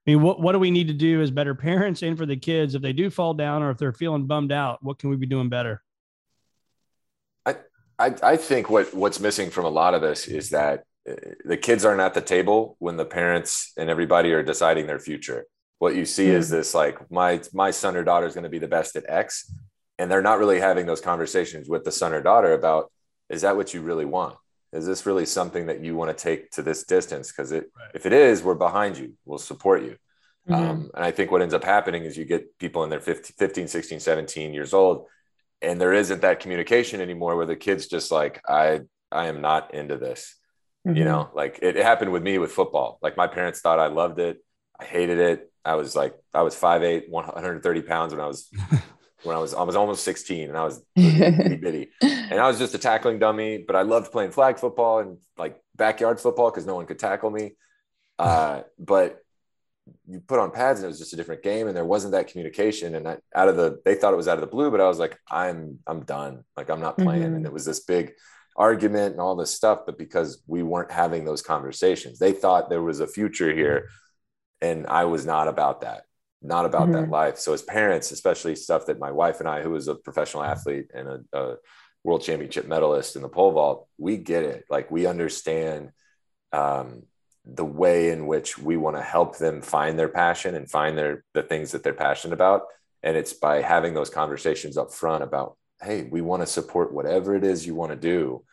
I 0.05 0.11
mean, 0.11 0.21
what 0.21 0.41
what 0.41 0.51
do 0.51 0.59
we 0.59 0.71
need 0.71 0.87
to 0.87 0.93
do 0.93 1.21
as 1.21 1.31
better 1.31 1.55
parents 1.55 2.01
and 2.01 2.17
for 2.17 2.25
the 2.25 2.35
kids 2.35 2.75
if 2.75 2.81
they 2.81 2.93
do 2.93 3.09
fall 3.09 3.33
down 3.33 3.63
or 3.63 3.71
if 3.71 3.77
they're 3.77 3.93
feeling 3.93 4.25
bummed 4.25 4.51
out? 4.51 4.79
What 4.81 4.99
can 4.99 5.09
we 5.09 5.15
be 5.15 5.27
doing 5.27 5.49
better? 5.49 5.81
I 7.45 7.55
I, 7.97 8.13
I 8.21 8.37
think 8.37 8.69
what 8.69 8.93
what's 8.93 9.19
missing 9.19 9.49
from 9.49 9.65
a 9.65 9.69
lot 9.69 9.93
of 9.93 10.01
this 10.01 10.27
is 10.27 10.49
that 10.49 10.83
the 11.05 11.57
kids 11.57 11.83
aren't 11.85 12.01
at 12.01 12.13
the 12.13 12.21
table 12.21 12.75
when 12.79 12.97
the 12.97 13.05
parents 13.05 13.73
and 13.77 13.89
everybody 13.89 14.31
are 14.33 14.43
deciding 14.43 14.87
their 14.87 14.99
future. 14.99 15.45
What 15.79 15.95
you 15.95 16.05
see 16.05 16.27
mm-hmm. 16.27 16.37
is 16.37 16.49
this 16.49 16.73
like 16.73 17.11
my 17.11 17.41
my 17.53 17.71
son 17.71 17.97
or 17.97 18.03
daughter 18.03 18.25
is 18.25 18.33
going 18.33 18.45
to 18.45 18.49
be 18.49 18.59
the 18.59 18.67
best 18.67 18.95
at 18.95 19.09
X, 19.09 19.53
and 19.97 20.09
they're 20.09 20.21
not 20.21 20.39
really 20.39 20.59
having 20.59 20.85
those 20.85 21.01
conversations 21.01 21.67
with 21.67 21.83
the 21.83 21.91
son 21.91 22.13
or 22.13 22.21
daughter 22.21 22.53
about 22.53 22.91
is 23.29 23.41
that 23.41 23.57
what 23.57 23.73
you 23.73 23.81
really 23.81 24.05
want? 24.05 24.35
Is 24.71 24.85
this 24.85 25.05
really 25.05 25.25
something 25.25 25.67
that 25.67 25.83
you 25.83 25.95
want 25.95 26.15
to 26.15 26.23
take 26.23 26.51
to 26.51 26.61
this 26.61 26.83
distance? 26.83 27.31
Because 27.31 27.51
it 27.51 27.69
right. 27.77 27.91
if 27.93 28.05
it 28.05 28.13
is, 28.13 28.41
we're 28.41 28.55
behind 28.55 28.97
you. 28.97 29.13
We'll 29.25 29.39
support 29.39 29.83
you. 29.83 29.97
Mm-hmm. 30.47 30.53
Um, 30.53 30.91
and 30.93 31.03
I 31.03 31.11
think 31.11 31.31
what 31.31 31.41
ends 31.41 31.53
up 31.53 31.63
happening 31.63 32.03
is 32.03 32.17
you 32.17 32.25
get 32.25 32.57
people 32.59 32.83
in 32.83 32.89
their 32.89 32.99
15, 32.99 33.35
15, 33.37 33.67
16, 33.67 33.99
17 33.99 34.53
years 34.53 34.73
old, 34.73 35.07
and 35.61 35.79
there 35.79 35.93
isn't 35.93 36.21
that 36.21 36.39
communication 36.39 37.01
anymore 37.01 37.35
where 37.35 37.45
the 37.45 37.55
kids 37.55 37.87
just 37.87 38.11
like, 38.11 38.41
I 38.47 38.81
I 39.11 39.27
am 39.27 39.41
not 39.41 39.73
into 39.73 39.97
this 39.97 40.35
Mm-hmm. 40.85 40.97
You 40.97 41.05
know, 41.05 41.29
like 41.33 41.59
it, 41.61 41.77
it, 41.77 41.83
happened 41.83 42.11
with 42.11 42.23
me 42.23 42.37
with 42.37 42.51
football. 42.51 42.99
Like 43.01 43.15
my 43.15 43.27
parents 43.27 43.61
thought 43.61 43.79
I 43.79 43.87
loved 43.87 44.19
it. 44.19 44.43
I 44.79 44.83
hated 44.83 45.17
it. 45.17 45.51
I 45.63 45.75
was 45.75 45.95
like, 45.95 46.13
I 46.33 46.41
was 46.41 46.55
5'8, 46.55 47.09
130 47.09 47.81
pounds 47.83 48.13
when 48.13 48.19
I 48.19 48.27
was 48.27 48.49
when 49.23 49.35
I 49.35 49.39
was 49.39 49.53
I 49.53 49.63
was 49.63 49.77
almost 49.77 50.03
16 50.03 50.49
and 50.49 50.57
I 50.57 50.65
was 50.65 50.83
bitty 50.95 51.55
bitty. 51.55 51.89
And 52.01 52.33
I 52.33 52.47
was 52.47 52.59
just 52.59 52.75
a 52.75 52.77
tackling 52.77 53.19
dummy, 53.19 53.63
but 53.65 53.77
I 53.77 53.83
loved 53.83 54.11
playing 54.11 54.31
flag 54.31 54.59
football 54.59 54.99
and 54.99 55.17
like 55.37 55.61
backyard 55.75 56.19
football 56.19 56.51
because 56.51 56.65
no 56.65 56.75
one 56.75 56.85
could 56.85 56.99
tackle 56.99 57.29
me. 57.29 57.53
Uh, 58.19 58.61
but 58.77 59.23
you 60.07 60.19
put 60.19 60.39
on 60.39 60.51
pads 60.51 60.79
and 60.79 60.85
it 60.85 60.87
was 60.87 60.99
just 60.99 61.13
a 61.13 61.15
different 61.15 61.43
game 61.43 61.67
and 61.67 61.75
there 61.75 61.83
wasn't 61.83 62.11
that 62.11 62.27
communication 62.27 62.95
and 62.95 63.07
I, 63.07 63.17
out 63.35 63.49
of 63.49 63.57
the 63.57 63.81
they 63.85 63.95
thought 63.95 64.13
it 64.13 64.17
was 64.17 64.27
out 64.27 64.37
of 64.37 64.41
the 64.41 64.47
blue 64.47 64.71
but 64.71 64.79
i 64.79 64.87
was 64.87 64.99
like 64.99 65.17
i'm 65.29 65.79
i'm 65.87 66.03
done 66.03 66.43
like 66.55 66.69
i'm 66.69 66.79
not 66.79 66.97
playing 66.97 67.23
mm-hmm. 67.23 67.35
and 67.35 67.45
it 67.45 67.51
was 67.51 67.65
this 67.65 67.81
big 67.81 68.13
argument 68.55 69.13
and 69.13 69.21
all 69.21 69.35
this 69.35 69.53
stuff, 69.53 69.81
but 69.85 69.97
because 69.97 70.41
we 70.47 70.63
weren't 70.63 70.91
having 70.91 71.25
those 71.25 71.41
conversations, 71.41 72.19
they 72.19 72.31
thought 72.31 72.69
there 72.69 72.83
was 72.83 72.99
a 72.99 73.07
future 73.07 73.53
here. 73.53 73.89
And 74.61 74.87
I 74.87 75.05
was 75.05 75.25
not 75.25 75.47
about 75.47 75.81
that, 75.81 76.03
not 76.41 76.65
about 76.65 76.83
mm-hmm. 76.83 76.93
that 76.93 77.09
life. 77.09 77.37
So, 77.37 77.53
as 77.53 77.61
parents, 77.61 78.11
especially 78.11 78.55
stuff 78.55 78.85
that 78.85 78.99
my 78.99 79.11
wife 79.11 79.39
and 79.39 79.49
I, 79.49 79.61
who 79.61 79.71
was 79.71 79.87
a 79.87 79.95
professional 79.95 80.43
athlete 80.43 80.91
and 80.93 81.07
a, 81.07 81.19
a 81.33 81.55
world 82.03 82.21
championship 82.21 82.67
medalist 82.67 83.15
in 83.15 83.21
the 83.21 83.29
pole 83.29 83.51
vault, 83.51 83.87
we 83.97 84.17
get 84.17 84.43
it. 84.43 84.65
Like, 84.69 84.89
we 84.89 85.05
understand 85.05 85.91
um, 86.51 87.03
the 87.45 87.65
way 87.65 88.09
in 88.09 88.27
which 88.27 88.57
we 88.57 88.77
want 88.77 88.95
to 88.95 89.01
help 89.01 89.37
them 89.37 89.61
find 89.61 89.99
their 89.99 90.07
passion 90.07 90.55
and 90.55 90.69
find 90.69 90.97
their 90.97 91.25
the 91.33 91.43
things 91.43 91.71
that 91.71 91.83
they're 91.83 91.93
passionate 91.93 92.33
about. 92.33 92.63
And 93.01 93.17
it's 93.17 93.33
by 93.33 93.61
having 93.61 93.93
those 93.93 94.09
conversations 94.09 94.77
up 94.77 94.93
front 94.93 95.23
about 95.23 95.57
hey, 95.83 96.03
we 96.03 96.21
want 96.21 96.41
to 96.41 96.47
support 96.47 96.93
whatever 96.93 97.35
it 97.35 97.43
is 97.43 97.65
you 97.65 97.75
want 97.75 97.91
to 97.91 97.97
do 97.97 98.43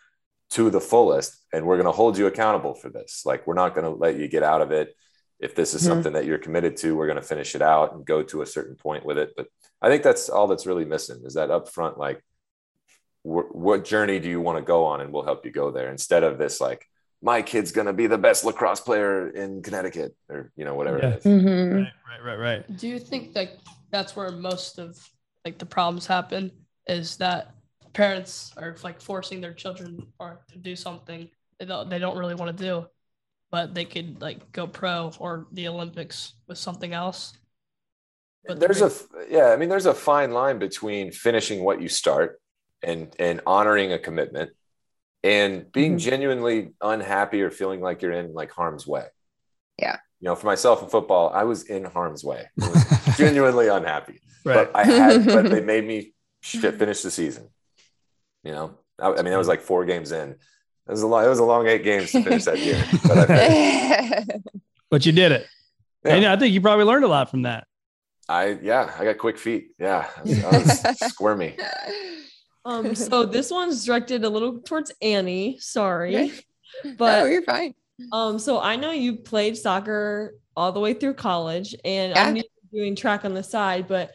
to 0.50 0.68
the 0.68 0.80
fullest 0.80 1.36
and 1.52 1.64
we're 1.64 1.76
going 1.76 1.86
to 1.86 1.92
hold 1.92 2.18
you 2.18 2.26
accountable 2.26 2.74
for 2.74 2.90
this 2.90 3.22
like 3.24 3.46
we're 3.46 3.54
not 3.54 3.74
going 3.74 3.84
to 3.84 3.90
let 3.90 4.16
you 4.16 4.28
get 4.28 4.42
out 4.42 4.60
of 4.60 4.72
it 4.72 4.96
if 5.38 5.54
this 5.54 5.74
is 5.74 5.80
mm-hmm. 5.80 5.92
something 5.92 6.12
that 6.12 6.24
you're 6.24 6.38
committed 6.38 6.76
to 6.76 6.96
we're 6.96 7.06
going 7.06 7.16
to 7.16 7.22
finish 7.22 7.54
it 7.54 7.62
out 7.62 7.94
and 7.94 8.04
go 8.04 8.22
to 8.22 8.42
a 8.42 8.46
certain 8.46 8.74
point 8.74 9.04
with 9.04 9.16
it 9.16 9.32
but 9.36 9.46
i 9.80 9.88
think 9.88 10.02
that's 10.02 10.28
all 10.28 10.48
that's 10.48 10.66
really 10.66 10.84
missing 10.84 11.22
is 11.24 11.34
that 11.34 11.50
upfront 11.50 11.96
like 11.96 12.22
wh- 13.22 13.54
what 13.54 13.84
journey 13.84 14.18
do 14.18 14.28
you 14.28 14.40
want 14.40 14.58
to 14.58 14.62
go 14.62 14.84
on 14.84 15.00
and 15.00 15.12
we'll 15.12 15.24
help 15.24 15.44
you 15.44 15.52
go 15.52 15.70
there 15.70 15.90
instead 15.90 16.24
of 16.24 16.36
this 16.36 16.60
like 16.60 16.84
my 17.22 17.42
kid's 17.42 17.70
going 17.70 17.86
to 17.86 17.92
be 17.92 18.06
the 18.06 18.18
best 18.18 18.44
lacrosse 18.44 18.80
player 18.80 19.28
in 19.28 19.62
connecticut 19.62 20.16
or 20.28 20.50
you 20.56 20.64
know 20.64 20.74
whatever 20.74 20.98
yeah. 20.98 21.10
it 21.10 21.18
is. 21.18 21.24
Mm-hmm. 21.24 21.76
right 21.76 21.92
right 22.08 22.24
right 22.24 22.38
right 22.38 22.76
do 22.76 22.88
you 22.88 22.98
think 22.98 23.34
that 23.34 23.56
that's 23.90 24.16
where 24.16 24.32
most 24.32 24.78
of 24.78 24.98
like 25.44 25.58
the 25.58 25.66
problems 25.66 26.06
happen 26.06 26.50
is 26.90 27.16
that 27.16 27.54
parents 27.92 28.52
are 28.56 28.76
like 28.82 29.00
forcing 29.00 29.40
their 29.40 29.54
children 29.54 30.06
or 30.18 30.40
to 30.52 30.58
do 30.58 30.76
something 30.76 31.28
they 31.60 31.66
don't, 31.66 31.90
they 31.90 31.98
don't 31.98 32.16
really 32.16 32.34
want 32.34 32.56
to 32.56 32.64
do, 32.64 32.86
but 33.50 33.74
they 33.74 33.84
could 33.84 34.20
like 34.22 34.50
go 34.50 34.66
pro 34.66 35.12
or 35.18 35.46
the 35.52 35.68
Olympics 35.68 36.32
with 36.48 36.56
something 36.56 36.94
else. 36.94 37.34
But 38.46 38.58
there's 38.58 38.80
a 38.80 38.90
yeah, 39.28 39.48
I 39.48 39.56
mean, 39.56 39.68
there's 39.68 39.84
a 39.84 39.92
fine 39.92 40.32
line 40.32 40.58
between 40.58 41.12
finishing 41.12 41.62
what 41.62 41.82
you 41.82 41.88
start 41.88 42.40
and 42.82 43.14
and 43.18 43.42
honoring 43.46 43.92
a 43.92 43.98
commitment 43.98 44.52
and 45.22 45.70
being 45.70 45.92
mm-hmm. 45.92 45.98
genuinely 45.98 46.70
unhappy 46.80 47.42
or 47.42 47.50
feeling 47.50 47.82
like 47.82 48.00
you're 48.00 48.12
in 48.12 48.32
like 48.32 48.50
harm's 48.50 48.86
way. 48.86 49.04
Yeah. 49.78 49.98
You 50.20 50.28
know, 50.28 50.34
for 50.34 50.46
myself 50.46 50.82
in 50.82 50.88
football, 50.88 51.30
I 51.34 51.44
was 51.44 51.64
in 51.64 51.84
harm's 51.84 52.24
way. 52.24 52.48
genuinely 53.18 53.68
unhappy. 53.72 54.20
Right. 54.46 54.72
But 54.72 54.74
I 54.74 54.84
had 54.84 55.26
but 55.26 55.50
they 55.50 55.60
made 55.74 55.86
me 55.86 56.14
finish 56.42 57.02
the 57.02 57.10
season. 57.10 57.48
You 58.42 58.52
know, 58.52 58.78
I, 58.98 59.08
I 59.08 59.16
mean, 59.16 59.32
that 59.32 59.38
was 59.38 59.48
like 59.48 59.60
four 59.60 59.84
games 59.84 60.12
in. 60.12 60.30
It 60.30 60.38
was 60.86 61.02
a 61.02 61.06
long, 61.06 61.24
it 61.24 61.28
was 61.28 61.38
a 61.38 61.44
long 61.44 61.66
eight 61.66 61.84
games 61.84 62.12
to 62.12 62.22
finish 62.22 62.44
that 62.44 62.58
year. 62.58 62.84
But, 63.06 64.40
but 64.90 65.06
you 65.06 65.12
did 65.12 65.32
it. 65.32 65.46
Yeah. 66.04 66.14
And 66.14 66.24
I 66.26 66.36
think 66.36 66.54
you 66.54 66.60
probably 66.60 66.84
learned 66.84 67.04
a 67.04 67.08
lot 67.08 67.30
from 67.30 67.42
that. 67.42 67.66
I 68.28 68.58
yeah, 68.62 68.92
I 68.98 69.04
got 69.04 69.18
quick 69.18 69.38
feet. 69.38 69.72
Yeah, 69.78 70.08
I 70.16 70.22
was, 70.22 70.44
I 70.44 70.90
was 70.90 70.98
squirmy. 71.08 71.56
Um, 72.64 72.94
so 72.94 73.26
this 73.26 73.50
one's 73.50 73.84
directed 73.84 74.24
a 74.24 74.28
little 74.28 74.60
towards 74.60 74.92
Annie. 75.02 75.58
Sorry, 75.58 76.32
but 76.96 77.20
no, 77.20 77.24
you're 77.26 77.42
fine. 77.42 77.74
Um, 78.12 78.38
so 78.38 78.60
I 78.60 78.76
know 78.76 78.92
you 78.92 79.16
played 79.16 79.56
soccer 79.56 80.34
all 80.56 80.70
the 80.70 80.80
way 80.80 80.94
through 80.94 81.14
college, 81.14 81.74
and 81.84 82.12
yeah. 82.14 82.24
I'm 82.24 82.40
doing 82.72 82.94
track 82.94 83.24
on 83.24 83.34
the 83.34 83.42
side. 83.42 83.88
But 83.88 84.12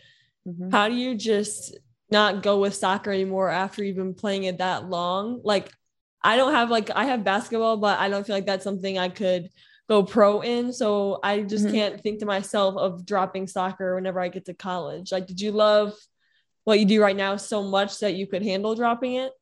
mm-hmm. 0.48 0.70
how 0.72 0.88
do 0.88 0.96
you 0.96 1.16
just 1.16 1.78
not 2.16 2.42
go 2.42 2.60
with 2.60 2.74
soccer 2.74 3.12
anymore 3.12 3.50
after 3.50 3.84
you've 3.84 3.98
been 3.98 4.14
playing 4.14 4.46
it 4.46 4.60
that 4.60 4.90
long. 4.90 5.42
Like 5.44 5.70
I 6.24 6.38
don't 6.38 6.54
have 6.54 6.72
like 6.72 6.90
I 6.90 7.06
have 7.06 7.26
basketball, 7.26 7.78
but 7.78 8.00
I 8.00 8.08
don't 8.08 8.26
feel 8.26 8.36
like 8.36 8.46
that's 8.46 8.64
something 8.64 8.98
I 8.98 9.10
could 9.10 9.50
go 9.90 10.02
pro 10.02 10.42
in. 10.42 10.72
So 10.72 11.20
I 11.22 11.42
just 11.42 11.66
mm-hmm. 11.66 11.76
can't 11.76 12.02
think 12.02 12.20
to 12.20 12.26
myself 12.26 12.78
of 12.78 13.06
dropping 13.06 13.48
soccer 13.48 13.96
whenever 13.96 14.22
I 14.22 14.30
get 14.30 14.46
to 14.46 14.54
college. 14.54 15.12
Like, 15.12 15.28
did 15.28 15.42
you 15.42 15.52
love 15.52 15.94
what 16.64 16.80
you 16.80 16.86
do 16.86 17.02
right 17.02 17.16
now 17.16 17.36
so 17.36 17.62
much 17.62 18.00
that 18.00 18.16
you 18.16 18.28
could 18.28 18.44
handle 18.44 18.76
dropping 18.76 19.16
it? 19.16 19.34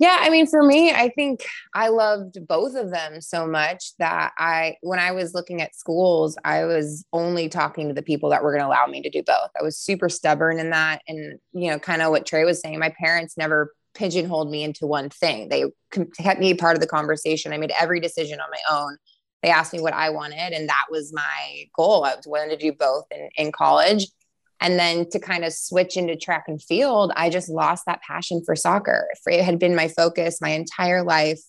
Yeah, 0.00 0.16
I 0.18 0.30
mean, 0.30 0.46
for 0.46 0.62
me, 0.62 0.90
I 0.90 1.10
think 1.10 1.44
I 1.74 1.88
loved 1.88 2.38
both 2.48 2.74
of 2.74 2.90
them 2.90 3.20
so 3.20 3.46
much 3.46 3.94
that 3.98 4.32
I, 4.38 4.76
when 4.80 4.98
I 4.98 5.12
was 5.12 5.34
looking 5.34 5.60
at 5.60 5.76
schools, 5.76 6.38
I 6.42 6.64
was 6.64 7.04
only 7.12 7.50
talking 7.50 7.86
to 7.88 7.94
the 7.94 8.02
people 8.02 8.30
that 8.30 8.42
were 8.42 8.50
going 8.50 8.62
to 8.62 8.66
allow 8.66 8.86
me 8.86 9.02
to 9.02 9.10
do 9.10 9.22
both. 9.22 9.50
I 9.60 9.62
was 9.62 9.76
super 9.76 10.08
stubborn 10.08 10.58
in 10.58 10.70
that. 10.70 11.02
And, 11.06 11.38
you 11.52 11.70
know, 11.70 11.78
kind 11.78 12.00
of 12.00 12.12
what 12.12 12.24
Trey 12.24 12.44
was 12.44 12.62
saying, 12.62 12.78
my 12.78 12.94
parents 12.98 13.36
never 13.36 13.74
pigeonholed 13.92 14.50
me 14.50 14.64
into 14.64 14.86
one 14.86 15.10
thing. 15.10 15.50
They 15.50 15.64
kept 16.18 16.40
me 16.40 16.54
part 16.54 16.76
of 16.76 16.80
the 16.80 16.86
conversation. 16.86 17.52
I 17.52 17.58
made 17.58 17.72
every 17.78 18.00
decision 18.00 18.40
on 18.40 18.48
my 18.50 18.74
own. 18.74 18.96
They 19.42 19.50
asked 19.50 19.74
me 19.74 19.80
what 19.80 19.94
I 19.94 20.08
wanted, 20.08 20.52
and 20.54 20.68
that 20.68 20.84
was 20.90 21.12
my 21.12 21.64
goal. 21.76 22.04
I 22.04 22.14
was 22.14 22.26
wanting 22.26 22.50
to 22.50 22.56
do 22.56 22.72
both 22.72 23.04
in, 23.10 23.28
in 23.36 23.52
college. 23.52 24.06
And 24.60 24.78
then 24.78 25.08
to 25.10 25.18
kind 25.18 25.44
of 25.44 25.52
switch 25.52 25.96
into 25.96 26.16
track 26.16 26.44
and 26.46 26.62
field, 26.62 27.12
I 27.16 27.30
just 27.30 27.48
lost 27.48 27.86
that 27.86 28.02
passion 28.02 28.42
for 28.44 28.54
soccer. 28.54 29.08
It 29.26 29.42
had 29.42 29.58
been 29.58 29.74
my 29.74 29.88
focus 29.88 30.40
my 30.40 30.50
entire 30.50 31.02
life. 31.02 31.40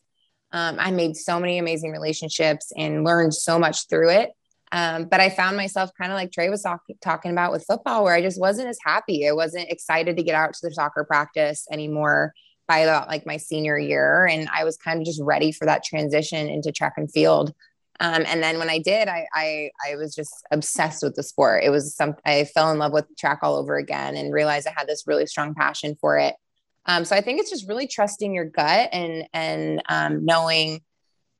Um, 0.54 0.78
I 0.80 0.91
made 0.91 1.15
so 1.15 1.39
many 1.39 1.58
amazing 1.58 1.91
relationships 1.91 2.71
and 2.76 3.04
learned 3.04 3.34
so 3.34 3.60
much 3.60 3.88
through 3.89 4.12
it. 4.12 4.32
Um, 4.74 5.06
but 5.06 5.19
I 5.19 5.30
found 5.30 5.58
myself 5.58 5.91
kind 6.00 6.12
of 6.12 6.15
like 6.15 6.32
Trey 6.32 6.50
was 6.50 6.62
talk- 6.62 6.86
talking 7.02 7.32
about 7.32 7.52
with 7.52 7.65
football, 7.65 8.04
where 8.04 8.13
I 8.13 8.21
just 8.21 8.39
wasn't 8.39 8.69
as 8.69 8.80
happy. 8.86 9.28
I 9.28 9.34
wasn't 9.34 9.69
excited 9.69 10.15
to 10.15 10.24
get 10.24 10.36
out 10.36 10.54
to 10.54 10.60
the 10.63 10.74
soccer 10.74 11.04
practice 11.04 11.67
anymore 11.71 12.34
by 12.67 12.86
like 12.86 13.26
my 13.26 13.36
senior 13.36 13.78
year. 13.78 14.26
And 14.26 14.47
I 14.54 14.63
was 14.63 14.78
kind 14.78 15.00
of 15.00 15.06
just 15.06 15.21
ready 15.21 15.52
for 15.52 15.65
that 15.65 15.84
transition 15.84 16.47
into 16.47 16.71
track 16.71 16.93
and 16.95 17.12
field. 17.12 17.54
Um, 17.99 18.23
and 18.25 18.41
then 18.41 18.58
when 18.58 18.69
I 18.69 18.80
did, 18.80 19.08
I, 19.08 19.27
I, 19.34 19.69
I 19.88 19.95
was 19.95 20.15
just 20.15 20.34
obsessed 20.51 21.04
with 21.04 21.15
the 21.15 21.23
sport. 21.23 21.63
It 21.63 21.69
was 21.69 21.95
some 21.95 22.15
I 22.25 22.45
fell 22.45 22.71
in 22.71 22.80
love 22.80 22.93
with 22.93 23.06
track 23.17 23.39
all 23.43 23.58
over 23.58 23.77
again 23.77 24.15
and 24.15 24.34
realized 24.34 24.67
I 24.67 24.73
had 24.75 24.88
this 24.88 25.04
really 25.06 25.27
strong 25.27 25.54
passion 25.54 25.95
for 26.01 26.17
it. 26.17 26.36
Um, 26.88 27.06
so 27.06 27.15
I 27.15 27.21
think 27.21 27.39
it's 27.39 27.51
just 27.51 27.67
really 27.67 27.88
trusting 27.88 28.34
your 28.34 28.45
gut 28.45 28.89
and 28.91 29.27
and 29.34 29.84
um, 29.88 30.25
knowing 30.25 30.82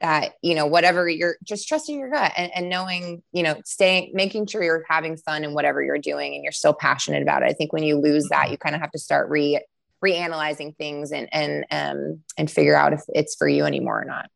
that 0.02 0.34
you 0.42 0.56
know 0.56 0.66
whatever 0.66 1.08
you're 1.08 1.38
just 1.44 1.68
trusting 1.68 1.98
your 1.98 2.10
gut 2.10 2.32
and, 2.36 2.52
and 2.56 2.70
knowing 2.70 3.22
you 3.32 3.44
know 3.44 3.56
staying 3.66 4.12
making 4.14 4.48
sure 4.48 4.64
you're 4.64 4.84
having 4.90 5.18
fun 5.18 5.44
in 5.44 5.54
whatever 5.54 5.82
you're 5.82 5.98
doing 5.98 6.34
and 6.34 6.44
you're 6.44 6.52
still 6.52 6.74
passionate 6.74 7.24
about 7.24 7.44
it. 7.44 7.50
I 7.50 7.54
think 7.54 7.74
when 7.74 7.84
you 7.84 7.98
lose 7.98 8.28
that, 8.30 8.52
you 8.52 8.58
kind 8.58 8.76
of 8.76 8.82
have 8.82 8.92
to 8.92 9.00
start 9.00 9.30
re 9.30 9.60
reanalyzing 10.04 10.76
things 10.78 11.12
and 11.12 11.28
and 11.32 11.66
um, 11.72 12.20
and 12.38 12.50
figure 12.50 12.76
out 12.76 12.94
if 12.94 13.02
it's 13.10 13.36
for 13.36 13.48
you 13.48 13.66
anymore 13.66 14.02
or 14.02 14.06
not. 14.06 14.30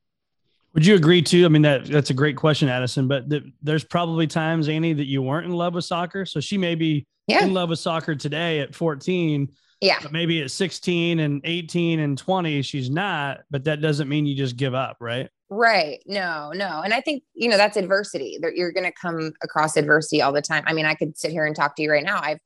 Would 0.75 0.85
you 0.85 0.95
agree 0.95 1.21
too? 1.21 1.45
I 1.45 1.47
mean, 1.47 1.61
that 1.61 1.85
that's 1.85 2.09
a 2.09 2.13
great 2.13 2.35
question, 2.35 2.67
Addison. 2.67 3.07
But 3.07 3.29
th- 3.29 3.43
there's 3.63 3.85
probably 3.85 4.27
times, 4.27 4.67
Annie, 4.67 4.91
that 4.91 5.05
you 5.05 5.21
weren't 5.21 5.45
in 5.45 5.53
love 5.53 5.73
with 5.73 5.85
soccer. 5.85 6.25
So 6.25 6.41
she 6.41 6.57
may 6.57 6.75
be 6.75 7.07
yeah. 7.27 7.45
in 7.45 7.53
love 7.53 7.69
with 7.69 7.79
soccer 7.79 8.13
today 8.13 8.59
at 8.59 8.75
14. 8.75 9.49
Yeah. 9.79 9.99
But 10.01 10.11
maybe 10.11 10.41
at 10.41 10.51
16 10.51 11.21
and 11.21 11.41
18 11.45 12.01
and 12.01 12.17
20, 12.17 12.61
she's 12.61 12.89
not. 12.89 13.39
But 13.49 13.63
that 13.63 13.81
doesn't 13.81 14.09
mean 14.09 14.25
you 14.25 14.35
just 14.35 14.57
give 14.57 14.73
up, 14.73 14.97
right? 14.99 15.29
Right. 15.49 16.03
No, 16.07 16.51
no. 16.53 16.81
And 16.83 16.93
I 16.93 16.99
think, 16.99 17.23
you 17.33 17.47
know, 17.47 17.55
that's 17.55 17.77
adversity. 17.77 18.37
That 18.41 18.55
you're 18.55 18.73
going 18.73 18.85
to 18.85 18.93
come 18.99 19.31
across 19.41 19.77
adversity 19.77 20.21
all 20.21 20.33
the 20.33 20.41
time. 20.41 20.65
I 20.67 20.73
mean, 20.73 20.85
I 20.85 20.95
could 20.95 21.17
sit 21.17 21.31
here 21.31 21.45
and 21.45 21.55
talk 21.55 21.77
to 21.77 21.83
you 21.83 21.91
right 21.91 22.03
now. 22.03 22.19
I've 22.21 22.39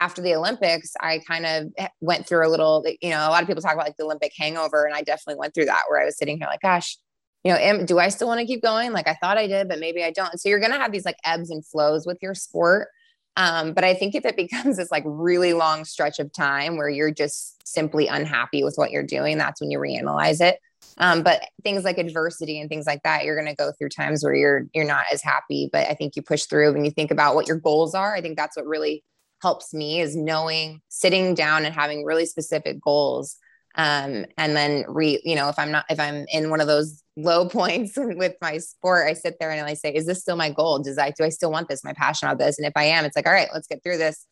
after 0.00 0.20
the 0.20 0.34
Olympics, 0.34 0.92
I 1.00 1.20
kind 1.26 1.46
of 1.46 1.88
went 2.00 2.26
through 2.26 2.46
a 2.46 2.50
little, 2.50 2.84
you 3.00 3.10
know, 3.10 3.26
a 3.26 3.30
lot 3.30 3.42
of 3.42 3.46
people 3.46 3.62
talk 3.62 3.72
about 3.72 3.86
like 3.86 3.96
the 3.96 4.04
Olympic 4.04 4.32
hangover. 4.36 4.84
And 4.84 4.94
I 4.94 5.00
definitely 5.02 5.38
went 5.38 5.54
through 5.54 5.66
that 5.66 5.84
where 5.88 6.00
I 6.00 6.04
was 6.04 6.18
sitting 6.18 6.36
here 6.36 6.48
like, 6.48 6.60
gosh, 6.60 6.98
you 7.46 7.52
know, 7.52 7.58
am, 7.58 7.86
do 7.86 8.00
I 8.00 8.08
still 8.08 8.26
want 8.26 8.40
to 8.40 8.46
keep 8.46 8.60
going? 8.60 8.92
Like 8.92 9.06
I 9.06 9.14
thought 9.14 9.38
I 9.38 9.46
did, 9.46 9.68
but 9.68 9.78
maybe 9.78 10.02
I 10.02 10.10
don't. 10.10 10.36
So 10.40 10.48
you're 10.48 10.58
going 10.58 10.72
to 10.72 10.78
have 10.78 10.90
these 10.90 11.04
like 11.04 11.16
ebbs 11.24 11.48
and 11.48 11.64
flows 11.64 12.04
with 12.04 12.18
your 12.20 12.34
sport. 12.34 12.88
Um, 13.36 13.72
but 13.72 13.84
I 13.84 13.94
think 13.94 14.16
if 14.16 14.24
it 14.24 14.34
becomes 14.36 14.78
this 14.78 14.90
like 14.90 15.04
really 15.06 15.52
long 15.52 15.84
stretch 15.84 16.18
of 16.18 16.32
time 16.32 16.76
where 16.76 16.88
you're 16.88 17.12
just 17.12 17.64
simply 17.64 18.08
unhappy 18.08 18.64
with 18.64 18.74
what 18.74 18.90
you're 18.90 19.04
doing, 19.04 19.38
that's 19.38 19.60
when 19.60 19.70
you 19.70 19.78
reanalyze 19.78 20.40
it. 20.40 20.58
Um, 20.98 21.22
but 21.22 21.40
things 21.62 21.84
like 21.84 21.98
adversity 21.98 22.58
and 22.60 22.68
things 22.68 22.84
like 22.84 23.04
that, 23.04 23.24
you're 23.24 23.36
going 23.36 23.46
to 23.46 23.54
go 23.54 23.70
through 23.78 23.90
times 23.90 24.24
where 24.24 24.34
you're 24.34 24.66
you're 24.74 24.84
not 24.84 25.04
as 25.12 25.22
happy. 25.22 25.68
But 25.70 25.86
I 25.88 25.94
think 25.94 26.16
you 26.16 26.22
push 26.22 26.46
through 26.46 26.72
when 26.72 26.84
you 26.84 26.90
think 26.90 27.12
about 27.12 27.36
what 27.36 27.46
your 27.46 27.60
goals 27.60 27.94
are. 27.94 28.16
I 28.16 28.22
think 28.22 28.36
that's 28.36 28.56
what 28.56 28.66
really 28.66 29.04
helps 29.40 29.72
me 29.72 30.00
is 30.00 30.16
knowing, 30.16 30.80
sitting 30.88 31.34
down 31.34 31.64
and 31.64 31.72
having 31.72 32.04
really 32.04 32.26
specific 32.26 32.80
goals 32.80 33.36
um, 33.76 34.24
and 34.36 34.56
then 34.56 34.84
re 34.88 35.20
you 35.24 35.36
know 35.36 35.48
if 35.48 35.58
i'm 35.58 35.70
not 35.70 35.84
if 35.90 36.00
i'm 36.00 36.24
in 36.32 36.50
one 36.50 36.60
of 36.60 36.66
those 36.66 37.02
low 37.16 37.48
points 37.48 37.94
with 37.96 38.34
my 38.40 38.58
sport 38.58 39.06
i 39.08 39.12
sit 39.12 39.36
there 39.38 39.50
and 39.50 39.66
i 39.66 39.74
say 39.74 39.92
is 39.92 40.06
this 40.06 40.20
still 40.20 40.36
my 40.36 40.50
goal 40.50 40.78
does 40.78 40.98
i 40.98 41.10
do 41.10 41.24
i 41.24 41.28
still 41.28 41.50
want 41.50 41.68
this 41.68 41.84
my 41.84 41.92
passion 41.92 42.28
about 42.28 42.38
this 42.38 42.58
and 42.58 42.66
if 42.66 42.72
i 42.76 42.84
am 42.84 43.04
it's 43.04 43.16
like 43.16 43.26
all 43.26 43.32
right 43.32 43.48
let's 43.52 43.66
get 43.66 43.82
through 43.82 43.98
this 43.98 44.26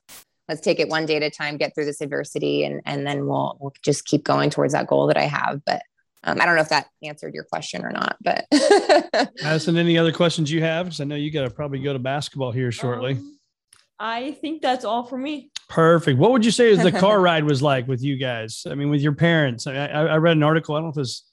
let's 0.48 0.60
take 0.60 0.80
it 0.80 0.88
one 0.88 1.06
day 1.06 1.16
at 1.16 1.22
a 1.22 1.30
time 1.30 1.56
get 1.56 1.74
through 1.74 1.84
this 1.84 2.00
adversity 2.00 2.64
and 2.64 2.80
and 2.84 3.06
then 3.06 3.26
we'll 3.26 3.56
we'll 3.60 3.72
just 3.82 4.04
keep 4.04 4.24
going 4.24 4.50
towards 4.50 4.72
that 4.72 4.86
goal 4.86 5.06
that 5.06 5.16
i 5.16 5.24
have 5.24 5.60
but 5.64 5.82
um, 6.26 6.40
I 6.40 6.46
don't 6.46 6.54
know 6.56 6.62
if 6.62 6.70
that 6.70 6.86
answered 7.02 7.34
your 7.34 7.44
question 7.44 7.84
or 7.84 7.90
not, 7.90 8.16
but 8.22 8.46
Addison, 9.44 9.76
any 9.76 9.98
other 9.98 10.10
questions 10.10 10.50
you 10.50 10.62
have? 10.62 10.86
Because 10.86 11.02
I 11.02 11.04
know 11.04 11.16
you 11.16 11.30
got 11.30 11.42
to 11.42 11.50
probably 11.50 11.80
go 11.80 11.92
to 11.92 11.98
basketball 11.98 12.50
here 12.50 12.72
shortly. 12.72 13.12
Um, 13.12 13.38
I 13.98 14.32
think 14.32 14.62
that's 14.62 14.84
all 14.84 15.04
for 15.04 15.16
me. 15.16 15.50
Perfect. 15.68 16.18
What 16.18 16.32
would 16.32 16.44
you 16.44 16.50
say 16.50 16.70
is 16.70 16.82
the 16.82 16.92
car 16.92 17.20
ride 17.22 17.44
was 17.44 17.62
like 17.62 17.86
with 17.88 18.02
you 18.02 18.16
guys? 18.16 18.66
I 18.68 18.74
mean, 18.74 18.90
with 18.90 19.00
your 19.00 19.14
parents. 19.14 19.66
I, 19.66 19.86
I 19.86 20.16
read 20.16 20.36
an 20.36 20.42
article. 20.42 20.74
I 20.74 20.78
don't 20.78 20.84
know 20.84 20.90
if 20.90 20.96
this 20.96 21.24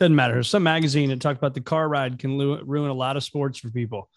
doesn't 0.00 0.14
matter. 0.14 0.42
Some 0.42 0.62
magazine 0.62 1.10
that 1.10 1.20
talked 1.20 1.38
about 1.38 1.54
the 1.54 1.60
car 1.60 1.88
ride 1.88 2.18
can 2.18 2.38
ruin 2.38 2.90
a 2.90 2.94
lot 2.94 3.16
of 3.16 3.24
sports 3.24 3.58
for 3.58 3.70
people. 3.70 4.08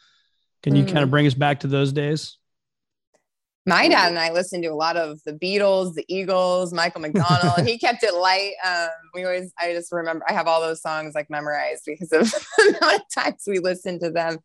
Can 0.64 0.76
you 0.76 0.84
mm. 0.84 0.88
kind 0.88 1.00
of 1.00 1.12
bring 1.12 1.28
us 1.28 1.34
back 1.34 1.62
to 1.62 1.68
those 1.68 1.92
days? 1.92 2.38
My 3.66 3.88
dad 3.88 4.10
and 4.10 4.18
I 4.18 4.32
listened 4.32 4.64
to 4.64 4.70
a 4.70 4.76
lot 4.76 4.98
of 4.98 5.22
the 5.26 5.34
Beatles, 5.34 5.94
the 5.94 6.06
Eagles, 6.08 6.74
Michael 6.74 7.02
McDonald, 7.02 7.60
he 7.68 7.78
kept 7.78 8.04
it 8.04 8.16
light. 8.16 8.54
Um, 8.66 8.90
we 9.14 9.26
always, 9.26 9.54
I 9.60 9.74
just 9.74 9.92
remember, 9.92 10.26
I 10.28 10.34
have 10.34 10.48
all 10.48 10.60
those 10.60 10.82
songs 10.82 11.14
like 11.14 11.30
memorized 11.30 11.84
because 11.86 12.12
of 12.12 12.32
the 12.58 12.78
amount 12.80 12.96
of 12.96 13.02
times 13.14 13.44
we 13.46 13.60
listened 13.60 14.02
to 14.02 14.10
them. 14.10 14.40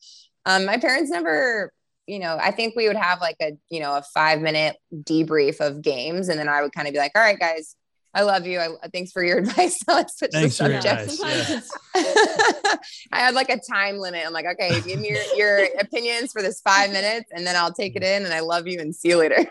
Um, 0.45 0.67
my 0.67 0.77
parents 0.77 1.11
never 1.11 1.73
you 2.07 2.19
know, 2.19 2.37
I 2.41 2.51
think 2.51 2.75
we 2.77 2.87
would 2.87 2.97
have 2.97 3.21
like 3.21 3.37
a, 3.41 3.57
you 3.71 3.81
know, 3.81 3.97
a 3.97 4.03
five 4.03 4.41
minute 4.41 4.77
debrief 4.93 5.61
of 5.61 5.83
games. 5.83 6.29
And 6.29 6.39
then 6.39 6.49
I 6.49 6.63
would 6.63 6.73
kind 6.73 6.87
of 6.87 6.93
be 6.93 6.99
like, 6.99 7.13
all 7.15 7.23
right, 7.23 7.39
guys, 7.39 7.77
I 8.13 8.23
love 8.23 8.47
you. 8.47 8.61
I, 8.61 8.69
thanks 8.93 9.11
for 9.11 9.25
your 9.25 9.39
advice. 9.41 9.79
let's 9.89 10.19
switch 10.19 10.31
thanks 10.33 10.59
the 10.59 10.81
subject. 10.81 11.19
Yeah. 11.21 11.61
I 13.13 13.19
had 13.19 13.35
like 13.35 13.49
a 13.49 13.59
time 13.59 13.99
limit. 13.99 14.25
I'm 14.27 14.33
like, 14.33 14.47
okay, 14.47 14.81
give 14.83 15.01
me 15.01 15.11
your, 15.11 15.23
your 15.37 15.69
opinions 15.81 16.33
for 16.33 16.43
this 16.43 16.61
five 16.61 16.91
minutes 16.91 17.31
and 17.33 17.47
then 17.47 17.57
I'll 17.57 17.73
take 17.73 17.97
it 17.97 18.03
in 18.03 18.25
and 18.25 18.33
I 18.33 18.41
love 18.41 18.67
you 18.67 18.81
and 18.81 18.95
see 18.95 19.09
you 19.09 19.17
later. 19.17 19.45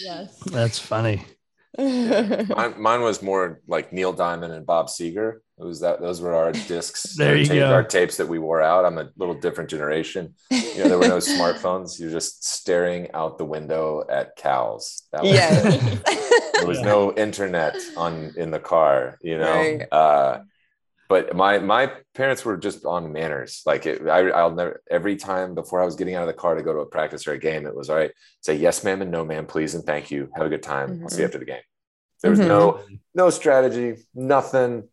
yes. 0.00 0.36
That's 0.46 0.78
funny. 0.78 1.24
mine, 1.78 2.74
mine 2.78 3.02
was 3.02 3.22
more 3.22 3.60
like 3.68 3.92
Neil 3.92 4.12
Diamond 4.12 4.52
and 4.52 4.66
Bob 4.66 4.88
Seger. 4.88 5.38
It 5.60 5.64
was 5.64 5.80
that 5.80 6.00
those 6.00 6.22
were 6.22 6.34
our 6.34 6.52
discs. 6.52 7.14
there 7.16 7.36
you 7.36 7.44
tape, 7.44 7.58
go. 7.58 7.72
Our 7.72 7.84
tapes 7.84 8.16
that 8.16 8.28
we 8.28 8.38
wore 8.38 8.62
out. 8.62 8.86
I'm 8.86 8.96
a 8.96 9.10
little 9.18 9.34
different 9.34 9.68
generation. 9.68 10.34
You 10.50 10.78
know, 10.78 10.88
there 10.88 10.98
were 10.98 11.08
no 11.08 11.18
smartphones. 11.18 12.00
You're 12.00 12.10
just 12.10 12.44
staring 12.44 13.10
out 13.12 13.36
the 13.36 13.44
window 13.44 14.04
at 14.08 14.36
cows. 14.36 15.02
That 15.12 15.22
was 15.22 15.32
yeah. 15.32 15.60
there 16.54 16.66
was 16.66 16.80
no 16.82 17.12
internet 17.14 17.76
on 17.96 18.32
in 18.36 18.50
the 18.50 18.58
car. 18.58 19.18
You 19.20 19.38
know. 19.38 19.52
Right. 19.52 19.92
Uh, 19.92 20.40
but 21.10 21.34
my 21.34 21.58
my 21.58 21.92
parents 22.14 22.44
were 22.44 22.56
just 22.56 22.86
on 22.86 23.12
manners. 23.12 23.62
Like 23.66 23.84
it, 23.84 24.06
I, 24.08 24.30
I'll 24.30 24.52
never. 24.54 24.80
Every 24.90 25.16
time 25.16 25.54
before 25.54 25.82
I 25.82 25.84
was 25.84 25.96
getting 25.96 26.14
out 26.14 26.22
of 26.22 26.28
the 26.28 26.40
car 26.40 26.54
to 26.54 26.62
go 26.62 26.72
to 26.72 26.78
a 26.78 26.86
practice 26.86 27.26
or 27.26 27.32
a 27.32 27.38
game, 27.38 27.66
it 27.66 27.74
was 27.74 27.90
all 27.90 27.96
right. 27.96 28.12
Say 28.40 28.54
yes, 28.54 28.82
ma'am, 28.84 29.02
and 29.02 29.10
no, 29.10 29.24
ma'am, 29.24 29.44
please, 29.44 29.74
and 29.74 29.84
thank 29.84 30.10
you. 30.10 30.30
Have 30.36 30.46
a 30.46 30.48
good 30.48 30.62
time. 30.62 30.88
Mm-hmm. 30.88 31.02
I'll 31.02 31.10
see 31.10 31.16
you 31.16 31.24
mm-hmm. 31.24 31.28
after 31.28 31.38
the 31.38 31.44
game. 31.44 31.62
There 32.22 32.30
was 32.30 32.38
mm-hmm. 32.38 32.48
no 32.48 32.80
no 33.12 33.30
strategy, 33.30 34.02
nothing 34.14 34.84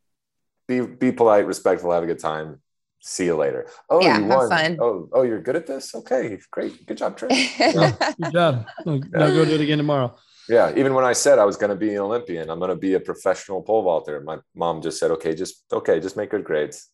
be 0.67 0.81
be 0.81 1.11
polite, 1.11 1.47
respectful, 1.47 1.91
have 1.91 2.03
a 2.03 2.07
good 2.07 2.19
time. 2.19 2.61
See 2.99 3.25
you 3.25 3.35
later. 3.37 3.67
Oh, 3.89 4.01
yeah, 4.01 4.17
you 4.17 4.25
won. 4.25 4.49
Fun. 4.49 4.77
Oh, 4.81 5.07
oh, 5.13 5.21
you're 5.21 5.41
good 5.41 5.55
at 5.55 5.67
this. 5.67 5.93
Okay, 5.95 6.39
great, 6.51 6.85
good 6.85 6.97
job, 6.97 7.15
Trey. 7.15 7.49
Yeah. 7.57 7.95
good 8.19 8.33
job. 8.33 8.67
Now 8.85 9.29
go 9.29 9.45
do 9.45 9.53
it 9.53 9.61
again 9.61 9.77
tomorrow. 9.77 10.15
Yeah, 10.49 10.73
even 10.75 10.93
when 10.93 11.05
I 11.05 11.13
said 11.13 11.39
I 11.39 11.45
was 11.45 11.57
going 11.57 11.69
to 11.69 11.75
be 11.75 11.93
an 11.93 11.99
Olympian, 12.01 12.49
I'm 12.49 12.59
going 12.59 12.69
to 12.69 12.75
be 12.75 12.93
a 12.93 12.99
professional 12.99 13.61
pole 13.61 13.83
vaulter. 13.83 14.21
My 14.21 14.39
mom 14.55 14.81
just 14.81 14.99
said, 14.99 15.11
"Okay, 15.11 15.35
just 15.35 15.63
okay, 15.71 15.99
just 15.99 16.17
make 16.17 16.31
good 16.31 16.43
grades." 16.43 16.89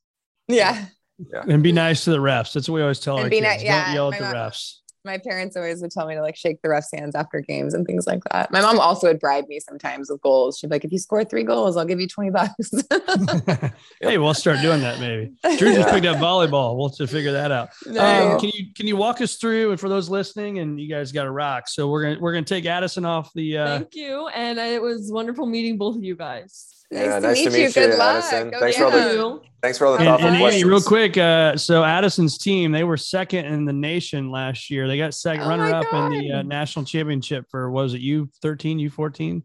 Yeah. 0.47 0.85
Yeah. 1.31 1.43
And 1.47 1.61
be 1.61 1.71
nice 1.71 2.03
to 2.05 2.09
the 2.11 2.17
refs. 2.17 2.53
That's 2.53 2.67
what 2.67 2.75
we 2.75 2.81
always 2.81 2.99
tell 2.99 3.17
and 3.17 3.25
our 3.25 3.29
kids. 3.29 3.41
Ni- 3.41 3.65
yeah, 3.65 3.85
Don't 3.85 3.93
yell 3.93 4.11
at 4.11 4.19
the 4.19 4.25
mom, 4.25 4.33
refs 4.33 4.79
my 5.05 5.17
parents 5.17 5.55
always 5.55 5.81
would 5.81 5.91
tell 5.91 6.07
me 6.07 6.15
to 6.15 6.21
like 6.21 6.35
shake 6.35 6.61
the 6.61 6.69
refs' 6.69 6.93
hands 6.93 7.15
after 7.15 7.41
games 7.41 7.73
and 7.73 7.85
things 7.85 8.07
like 8.07 8.23
that. 8.31 8.51
My 8.51 8.61
mom 8.61 8.79
also 8.79 9.07
would 9.07 9.19
bribe 9.19 9.47
me 9.47 9.59
sometimes 9.59 10.09
with 10.09 10.21
goals. 10.21 10.57
She'd 10.57 10.69
be 10.69 10.75
like, 10.75 10.85
if 10.85 10.91
you 10.91 10.99
score 10.99 11.23
three 11.23 11.43
goals, 11.43 11.75
I'll 11.75 11.85
give 11.85 11.99
you 11.99 12.07
20 12.07 12.29
bucks. 12.29 12.71
hey, 14.01 14.17
we'll 14.17 14.33
start 14.33 14.61
doing 14.61 14.81
that 14.81 14.99
maybe. 14.99 15.31
Drew 15.57 15.73
just 15.73 15.89
picked 15.89 16.05
up 16.05 16.17
volleyball. 16.17 16.77
We'll 16.77 16.89
have 16.89 16.97
to 16.97 17.07
figure 17.07 17.33
that 17.33 17.51
out. 17.51 17.69
Um, 17.87 18.39
can 18.39 18.49
you 18.53 18.73
can 18.73 18.87
you 18.87 18.95
walk 18.95 19.21
us 19.21 19.35
through 19.35 19.71
and 19.71 19.79
for 19.79 19.89
those 19.89 20.09
listening 20.09 20.59
and 20.59 20.79
you 20.79 20.87
guys 20.87 21.11
got 21.11 21.23
to 21.23 21.31
rock. 21.31 21.67
So 21.67 21.89
we're 21.89 22.03
gonna 22.03 22.19
we're 22.19 22.33
gonna 22.33 22.45
take 22.45 22.65
Addison 22.65 23.05
off 23.05 23.33
the 23.33 23.57
uh 23.57 23.79
Thank 23.79 23.95
you. 23.95 24.27
And 24.29 24.57
it 24.59 24.81
was 24.81 25.11
wonderful 25.11 25.45
meeting 25.45 25.77
both 25.77 25.95
of 25.95 26.03
you 26.03 26.15
guys. 26.15 26.82
Yeah, 26.93 27.19
nice, 27.19 27.43
to 27.43 27.49
meet, 27.49 27.59
you. 27.63 27.71
Good 27.71 27.99
Addison. 27.99 28.51
Luck. 28.51 28.59
Thanks 28.61 28.77
for 28.77 28.85
all 28.85 28.91
the 28.91 29.41
thanks 29.61 29.77
for 29.77 29.85
all 29.87 29.93
the 29.93 29.99
and, 29.99 30.07
thoughtful 30.07 30.27
and 30.29 30.37
questions. 30.39 30.63
Annie, 30.63 30.71
real 30.71 30.81
quick, 30.81 31.17
uh, 31.17 31.57
so 31.57 31.83
Addison's 31.83 32.37
team 32.37 32.71
they 32.71 32.83
were 32.83 32.97
second 32.97 33.45
in 33.45 33.65
the 33.65 33.73
nation 33.73 34.29
last 34.31 34.69
year. 34.69 34.87
They 34.87 34.97
got 34.97 35.13
second 35.13 35.43
oh 35.43 35.49
runner 35.49 35.73
up 35.73 35.91
in 35.93 36.11
the 36.11 36.31
uh, 36.31 36.41
national 36.43 36.85
championship 36.85 37.45
for 37.49 37.71
what 37.71 37.83
was 37.83 37.93
it 37.93 38.01
U 38.01 38.29
thirteen 38.41 38.79
U 38.79 38.89
fourteen? 38.89 39.43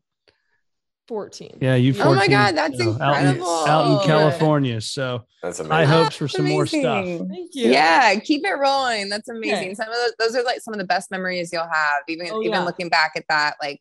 14. 1.09 1.57
Yeah, 1.63 1.75
you. 1.75 1.95
Oh 2.03 2.15
my 2.15 2.29
God, 2.29 2.55
that's 2.55 2.77
so 2.77 2.91
Out 3.01 3.17
in, 3.23 3.29
incredible. 3.29 3.65
out 3.67 4.03
in 4.03 4.07
California, 4.07 4.79
so 4.79 5.25
That's 5.43 5.57
high 5.59 5.85
amazing. 5.85 5.89
hopes 5.89 6.17
for 6.17 6.29
some 6.29 6.45
more 6.45 6.67
stuff. 6.67 7.03
Thank 7.07 7.55
you. 7.55 7.71
Yeah, 7.71 8.15
keep 8.17 8.45
it 8.45 8.53
rolling. 8.53 9.09
That's 9.09 9.27
amazing. 9.31 9.57
Okay. 9.57 9.75
Some 9.75 9.89
of 9.89 9.95
those, 9.95 10.13
those 10.19 10.37
are 10.37 10.45
like 10.45 10.61
some 10.61 10.75
of 10.75 10.79
the 10.79 10.85
best 10.85 11.11
memories 11.11 11.51
you'll 11.51 11.63
have. 11.63 12.03
Even 12.09 12.29
Oh, 12.31 12.43
even 12.43 12.53
yeah. 12.53 12.63
looking 12.63 12.91
back 12.91 13.13
at 13.17 13.25
that, 13.31 13.55
like 13.63 13.81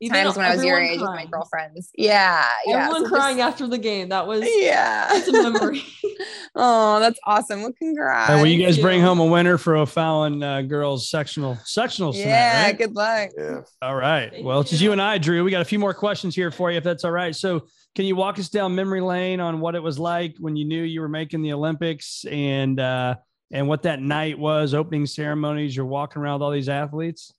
Even 0.00 0.22
times 0.22 0.36
when 0.36 0.46
I 0.46 0.54
was 0.54 0.64
your 0.64 0.76
everyone 0.76 0.94
age 0.94 1.00
with 1.00 1.10
my 1.10 1.26
girlfriends. 1.26 1.90
Yeah, 1.96 2.46
yeah. 2.66 2.84
Everyone 2.84 3.04
so 3.04 3.08
crying 3.08 3.38
just- 3.38 3.52
after 3.52 3.66
the 3.66 3.78
game. 3.78 4.10
That 4.10 4.28
was 4.28 4.42
yeah. 4.44 5.08
that's 5.08 5.26
a 5.26 5.32
memory. 5.32 5.82
oh, 6.54 7.00
that's 7.00 7.18
awesome. 7.24 7.62
Well, 7.62 7.72
congrats. 7.72 8.30
Will 8.30 8.46
you 8.46 8.64
guys 8.64 8.76
you. 8.76 8.82
bring 8.82 9.00
home 9.00 9.18
a 9.18 9.26
winner 9.26 9.58
for 9.58 9.76
O'Fallon 9.76 10.40
uh, 10.40 10.62
girls 10.62 11.10
sectional 11.10 11.56
sectionals 11.56 12.12
tonight? 12.12 12.28
yeah, 12.28 12.62
right? 12.64 12.78
good 12.78 12.94
luck. 12.94 13.30
Yeah. 13.36 13.60
All 13.82 13.96
right. 13.96 14.30
Thank 14.30 14.46
well, 14.46 14.60
it's 14.60 14.70
just 14.70 14.82
you. 14.82 14.90
you 14.90 14.92
and 14.92 15.02
I, 15.02 15.18
Drew. 15.18 15.42
We 15.42 15.50
got 15.50 15.62
a 15.62 15.66
few 15.66 15.80
more 15.80 15.94
questions 15.94 16.34
here 16.34 16.52
for 16.52 16.70
you, 16.70 16.78
if 16.78 16.84
that's 16.84 17.04
all 17.04 17.10
right. 17.10 17.34
So, 17.34 17.66
can 17.96 18.04
you 18.04 18.14
walk 18.14 18.38
us 18.38 18.48
down 18.48 18.76
memory 18.76 19.00
lane 19.00 19.40
on 19.40 19.58
what 19.58 19.74
it 19.74 19.82
was 19.82 19.98
like 19.98 20.36
when 20.38 20.54
you 20.54 20.64
knew 20.64 20.82
you 20.84 21.00
were 21.00 21.08
making 21.08 21.42
the 21.42 21.52
Olympics 21.52 22.24
and 22.30 22.78
uh, 22.78 23.16
and 23.50 23.66
what 23.66 23.82
that 23.82 24.00
night 24.00 24.38
was, 24.38 24.74
opening 24.74 25.06
ceremonies? 25.06 25.74
You're 25.74 25.86
walking 25.86 26.22
around 26.22 26.34
with 26.34 26.42
all 26.42 26.52
these 26.52 26.68
athletes. 26.68 27.32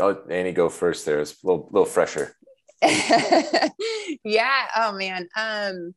I'll 0.00 0.22
Annie 0.28 0.52
go 0.52 0.68
first. 0.68 1.06
There, 1.06 1.20
it's 1.20 1.42
a 1.42 1.46
little, 1.46 1.68
little 1.70 1.86
fresher. 1.86 2.34
yeah. 2.82 4.66
Oh 4.76 4.92
man. 4.92 5.28
Um, 5.36 5.94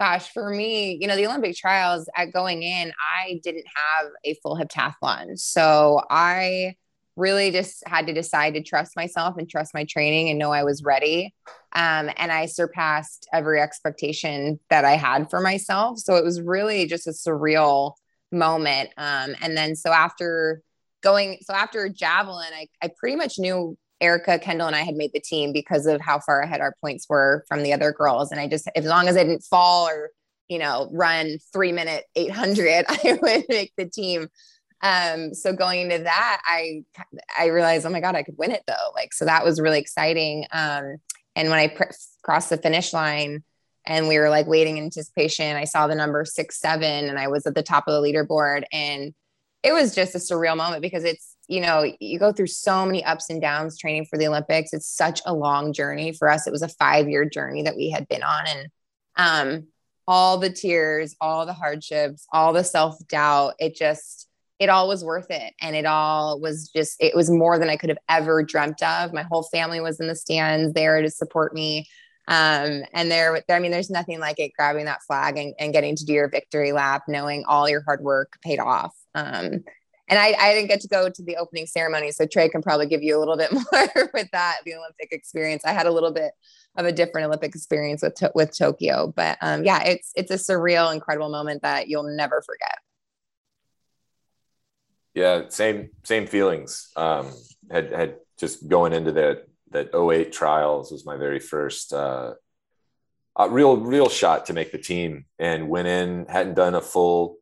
gosh, 0.00 0.32
for 0.32 0.50
me, 0.50 0.98
you 1.00 1.06
know, 1.06 1.14
the 1.14 1.26
Olympic 1.26 1.56
trials 1.56 2.08
at 2.16 2.32
going 2.32 2.62
in, 2.62 2.92
I 2.98 3.40
didn't 3.44 3.66
have 3.74 4.10
a 4.24 4.34
full 4.42 4.56
heptathlon. 4.56 5.38
So 5.38 6.02
I 6.10 6.74
really 7.14 7.50
just 7.50 7.86
had 7.86 8.06
to 8.06 8.12
decide 8.12 8.54
to 8.54 8.62
trust 8.62 8.96
myself 8.96 9.36
and 9.36 9.48
trust 9.48 9.74
my 9.74 9.84
training 9.84 10.28
and 10.28 10.38
know 10.38 10.50
I 10.50 10.64
was 10.64 10.82
ready. 10.82 11.34
Um, 11.74 12.10
and 12.16 12.32
I 12.32 12.46
surpassed 12.46 13.28
every 13.32 13.60
expectation 13.60 14.58
that 14.70 14.84
I 14.84 14.96
had 14.96 15.30
for 15.30 15.40
myself. 15.40 15.98
So 15.98 16.16
it 16.16 16.24
was 16.24 16.40
really 16.40 16.86
just 16.86 17.06
a 17.06 17.10
surreal 17.10 17.92
moment. 18.30 18.90
Um, 18.96 19.36
and 19.40 19.56
then 19.56 19.76
so 19.76 19.92
after 19.92 20.62
going, 21.02 21.38
so 21.42 21.54
after 21.54 21.88
javelin, 21.88 22.52
I, 22.54 22.68
I 22.82 22.90
pretty 22.98 23.16
much 23.16 23.38
knew 23.38 23.76
Erica, 24.00 24.38
Kendell, 24.38 24.66
and 24.66 24.76
I 24.76 24.82
had 24.82 24.96
made 24.96 25.12
the 25.14 25.20
team 25.20 25.52
because 25.52 25.86
of 25.86 26.00
how 26.00 26.18
far 26.18 26.40
ahead 26.40 26.60
our 26.60 26.74
points 26.80 27.06
were 27.08 27.44
from 27.48 27.62
the 27.62 27.72
other 27.72 27.92
girls. 27.92 28.32
And 28.32 28.40
I 28.40 28.48
just, 28.48 28.68
as 28.74 28.84
long 28.84 29.08
as 29.08 29.16
I 29.16 29.22
didn't 29.22 29.44
fall 29.44 29.86
or, 29.86 30.10
you 30.48 30.58
know, 30.58 30.88
run 30.92 31.38
three 31.52 31.72
minute 31.72 32.04
800, 32.16 32.84
I 32.88 33.18
would 33.22 33.44
make 33.48 33.72
the 33.76 33.86
team. 33.86 34.28
Um, 34.82 35.32
so 35.32 35.52
going 35.52 35.82
into 35.82 36.02
that, 36.02 36.42
I, 36.44 36.82
I 37.38 37.46
realized, 37.46 37.86
oh 37.86 37.90
my 37.90 38.00
God, 38.00 38.16
I 38.16 38.24
could 38.24 38.36
win 38.36 38.50
it 38.50 38.64
though. 38.66 38.90
Like, 38.94 39.12
so 39.12 39.24
that 39.24 39.44
was 39.44 39.60
really 39.60 39.78
exciting. 39.78 40.46
Um, 40.50 40.96
and 41.36 41.48
when 41.48 41.58
I 41.58 41.68
pr- 41.68 41.84
crossed 42.22 42.50
the 42.50 42.56
finish 42.56 42.92
line 42.92 43.44
and 43.86 44.08
we 44.08 44.18
were 44.18 44.28
like 44.28 44.48
waiting 44.48 44.78
in 44.78 44.84
anticipation, 44.84 45.56
I 45.56 45.64
saw 45.64 45.86
the 45.86 45.94
number 45.94 46.24
six, 46.24 46.60
seven, 46.60 47.08
and 47.08 47.18
I 47.18 47.28
was 47.28 47.46
at 47.46 47.54
the 47.54 47.62
top 47.62 47.84
of 47.86 47.94
the 47.94 48.00
leaderboard 48.00 48.64
and 48.72 49.14
it 49.62 49.72
was 49.72 49.94
just 49.94 50.14
a 50.14 50.18
surreal 50.18 50.56
moment 50.56 50.82
because 50.82 51.04
it's 51.04 51.36
you 51.48 51.60
know 51.60 51.90
you 52.00 52.18
go 52.18 52.32
through 52.32 52.46
so 52.46 52.84
many 52.84 53.04
ups 53.04 53.30
and 53.30 53.40
downs 53.40 53.78
training 53.78 54.06
for 54.06 54.18
the 54.18 54.26
olympics. 54.26 54.72
It's 54.72 54.88
such 54.88 55.20
a 55.26 55.34
long 55.34 55.72
journey 55.72 56.12
for 56.12 56.28
us. 56.28 56.46
It 56.46 56.52
was 56.52 56.62
a 56.62 56.68
five 56.68 57.08
year 57.08 57.24
journey 57.24 57.62
that 57.62 57.76
we 57.76 57.90
had 57.90 58.08
been 58.08 58.22
on 58.22 58.46
and 58.46 58.68
um 59.16 59.66
all 60.08 60.38
the 60.38 60.50
tears 60.50 61.14
all 61.20 61.46
the 61.46 61.52
hardships 61.52 62.26
all 62.32 62.52
the 62.52 62.64
self-doubt 62.64 63.54
it 63.58 63.76
just 63.76 64.26
it 64.62 64.68
all 64.68 64.86
was 64.86 65.04
worth 65.04 65.26
it. 65.30 65.54
And 65.60 65.74
it 65.74 65.86
all 65.86 66.38
was 66.38 66.68
just 66.68 66.96
it 67.00 67.16
was 67.16 67.28
more 67.28 67.58
than 67.58 67.68
i 67.68 67.76
could 67.76 67.88
have 67.88 67.98
ever 68.08 68.44
dreamt 68.44 68.80
of. 68.82 69.12
My 69.12 69.24
whole 69.24 69.42
family 69.42 69.80
was 69.80 69.98
in 69.98 70.06
the 70.06 70.14
stands 70.14 70.72
there 70.72 71.02
to 71.02 71.10
support 71.10 71.52
me. 71.52 71.88
Um 72.28 72.82
and 72.94 73.10
there 73.10 73.42
i 73.50 73.58
mean 73.58 73.72
there's 73.72 73.90
nothing 73.90 74.20
like 74.20 74.38
it 74.38 74.52
grabbing 74.56 74.84
that 74.84 75.02
flag 75.02 75.36
and, 75.36 75.54
and 75.58 75.72
getting 75.72 75.96
to 75.96 76.04
do 76.04 76.12
your 76.12 76.28
victory 76.28 76.70
lap 76.70 77.02
knowing 77.08 77.44
all 77.48 77.68
your 77.68 77.82
hard 77.82 78.02
work 78.02 78.38
paid 78.44 78.60
off 78.60 78.94
um 79.14 79.64
and 80.08 80.18
I, 80.18 80.34
I 80.38 80.52
didn't 80.52 80.68
get 80.68 80.80
to 80.80 80.88
go 80.88 81.08
to 81.08 81.22
the 81.22 81.36
opening 81.36 81.66
ceremony 81.66 82.12
so 82.12 82.26
trey 82.26 82.48
can 82.48 82.62
probably 82.62 82.86
give 82.86 83.02
you 83.02 83.16
a 83.16 83.20
little 83.20 83.36
bit 83.36 83.52
more 83.52 84.10
with 84.12 84.28
that 84.32 84.58
the 84.64 84.74
olympic 84.74 85.12
experience 85.12 85.64
i 85.64 85.72
had 85.72 85.86
a 85.86 85.92
little 85.92 86.12
bit 86.12 86.32
of 86.76 86.86
a 86.86 86.92
different 86.92 87.26
olympic 87.26 87.54
experience 87.54 88.02
with 88.02 88.14
to- 88.14 88.32
with 88.34 88.56
tokyo 88.56 89.12
but 89.14 89.38
um 89.40 89.64
yeah 89.64 89.82
it's 89.84 90.12
it's 90.16 90.30
a 90.30 90.34
surreal 90.34 90.92
incredible 90.92 91.30
moment 91.30 91.62
that 91.62 91.88
you'll 91.88 92.16
never 92.16 92.42
forget 92.42 92.78
Yeah, 95.14 95.48
same 95.48 95.90
same 96.04 96.26
feelings. 96.26 96.90
Um, 96.96 97.32
had 97.70 97.92
had 97.92 98.16
just 98.38 98.66
going 98.68 98.92
into 98.92 99.12
that 99.12 99.44
that 99.70 99.94
08 99.94 100.32
trials 100.32 100.90
was 100.90 101.06
my 101.06 101.16
very 101.16 101.40
first 101.40 101.92
uh, 101.92 102.34
uh, 103.38 103.48
real 103.50 103.76
real 103.76 104.08
shot 104.08 104.46
to 104.46 104.54
make 104.54 104.72
the 104.72 104.78
team 104.78 105.26
and 105.38 105.68
went 105.68 105.88
in 105.88 106.26
hadn't 106.28 106.54
done 106.54 106.74
a 106.74 106.80
full. 106.80 107.36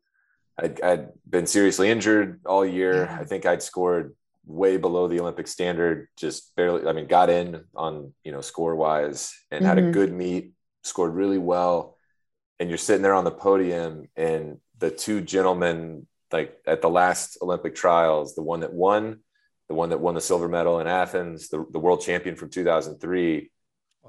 I'd, 0.62 0.81
I'd 0.83 1.09
been 1.29 1.46
seriously 1.46 1.90
injured 1.90 2.40
all 2.46 2.64
year. 2.64 3.09
I 3.18 3.25
think 3.25 3.46
I'd 3.46 3.62
scored 3.62 4.14
way 4.46 4.77
below 4.77 5.09
the 5.09 5.20
Olympic 5.20 5.49
standard, 5.49 6.09
just 6.16 6.55
barely. 6.57 6.87
I 6.87 6.92
mean, 6.92 7.07
got 7.07 7.31
in 7.31 7.64
on 7.75 8.12
you 8.25 8.33
know 8.33 8.40
score 8.40 8.77
wise 8.77 9.33
and 9.51 9.64
had 9.64 9.79
a 9.79 9.83
Mhm. 9.83 9.92
good 9.92 10.12
meet, 10.12 10.53
scored 10.85 11.14
really 11.14 11.38
well, 11.38 11.96
and 12.59 12.68
you're 12.68 12.79
sitting 12.79 13.03
there 13.03 13.14
on 13.14 13.25
the 13.25 13.31
podium 13.31 14.09
and 14.16 14.59
the 14.79 14.90
two 14.90 15.20
gentlemen 15.20 16.07
like 16.33 16.59
at 16.66 16.81
the 16.83 16.90
last 16.90 17.38
Olympic 17.42 17.75
trials, 17.75 18.35
the 18.35 18.42
one 18.42 18.61
that 18.61 18.73
won, 18.73 19.20
the 19.68 19.75
one 19.75 19.90
that 19.90 19.99
won 20.01 20.14
the 20.14 20.20
silver 20.20 20.49
medal 20.49 20.79
in 20.81 20.87
Athens, 20.87 21.49
the, 21.49 21.64
the 21.73 21.79
world 21.79 22.01
champion 22.03 22.37
from 22.37 22.51
2003. 22.51 23.51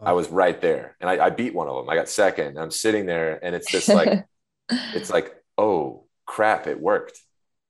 I 0.04 0.14
was 0.14 0.30
right 0.30 0.60
there 0.62 0.96
and 1.00 1.10
I, 1.10 1.26
I 1.26 1.30
beat 1.30 1.54
one 1.54 1.68
of 1.68 1.76
them. 1.76 1.90
I 1.90 1.96
got 1.96 2.10
second. 2.10 2.58
I'm 2.60 2.72
sitting 2.72 3.06
there 3.06 3.44
and 3.44 3.56
it's 3.56 3.70
just 3.70 3.92
like, 3.94 4.20
it's 4.94 5.10
like, 5.10 5.36
oh 5.58 6.01
crap, 6.36 6.66
it 6.68 6.80
worked. 6.80 7.18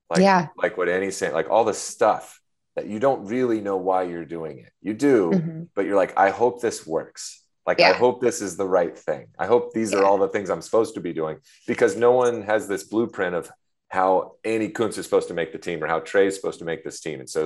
Like, 0.09 0.19
Yeah. 0.21 0.47
like 0.63 0.77
what 0.77 0.87
Annie's 0.89 1.17
saying, 1.17 1.33
like 1.33 1.49
all 1.49 1.65
the 1.65 1.73
stuff 1.73 2.39
that 2.75 2.85
you 2.85 2.99
don't 2.99 3.25
really 3.25 3.59
know 3.67 3.77
why 3.77 4.03
you're 4.03 4.25
doing 4.37 4.59
it. 4.65 4.71
You 4.81 4.93
do, 4.93 5.17
Mhm. 5.31 5.67
but 5.75 5.85
you're 5.85 6.01
like, 6.03 6.13
I 6.17 6.29
hope 6.29 6.61
this 6.61 6.85
works. 6.85 7.21
Like, 7.65 7.79
I 7.81 7.93
hope 7.93 8.21
this 8.21 8.41
is 8.41 8.57
the 8.57 8.67
right 8.79 8.95
thing. 9.07 9.27
I 9.37 9.45
hope 9.53 9.73
these 9.73 9.93
are 9.93 10.03
all 10.03 10.17
the 10.17 10.29
things 10.33 10.49
I'm 10.49 10.61
supposed 10.61 10.93
to 10.95 11.01
be 11.01 11.13
doing 11.21 11.37
because 11.71 11.95
no 11.95 12.11
one 12.23 12.35
has 12.43 12.67
this 12.67 12.83
blueprint 12.83 13.35
of 13.35 13.51
how 13.89 14.35
Annie 14.43 14.69
Kunz 14.77 14.97
is 14.97 15.05
supposed 15.05 15.27
to 15.29 15.33
make 15.33 15.51
the 15.51 15.57
team 15.67 15.83
or 15.83 15.87
how 15.87 15.99
Trey's 15.99 16.35
supposed 16.35 16.59
to 16.59 16.65
make 16.71 16.83
this 16.83 16.99
team. 17.01 17.19
And 17.19 17.29
so 17.29 17.41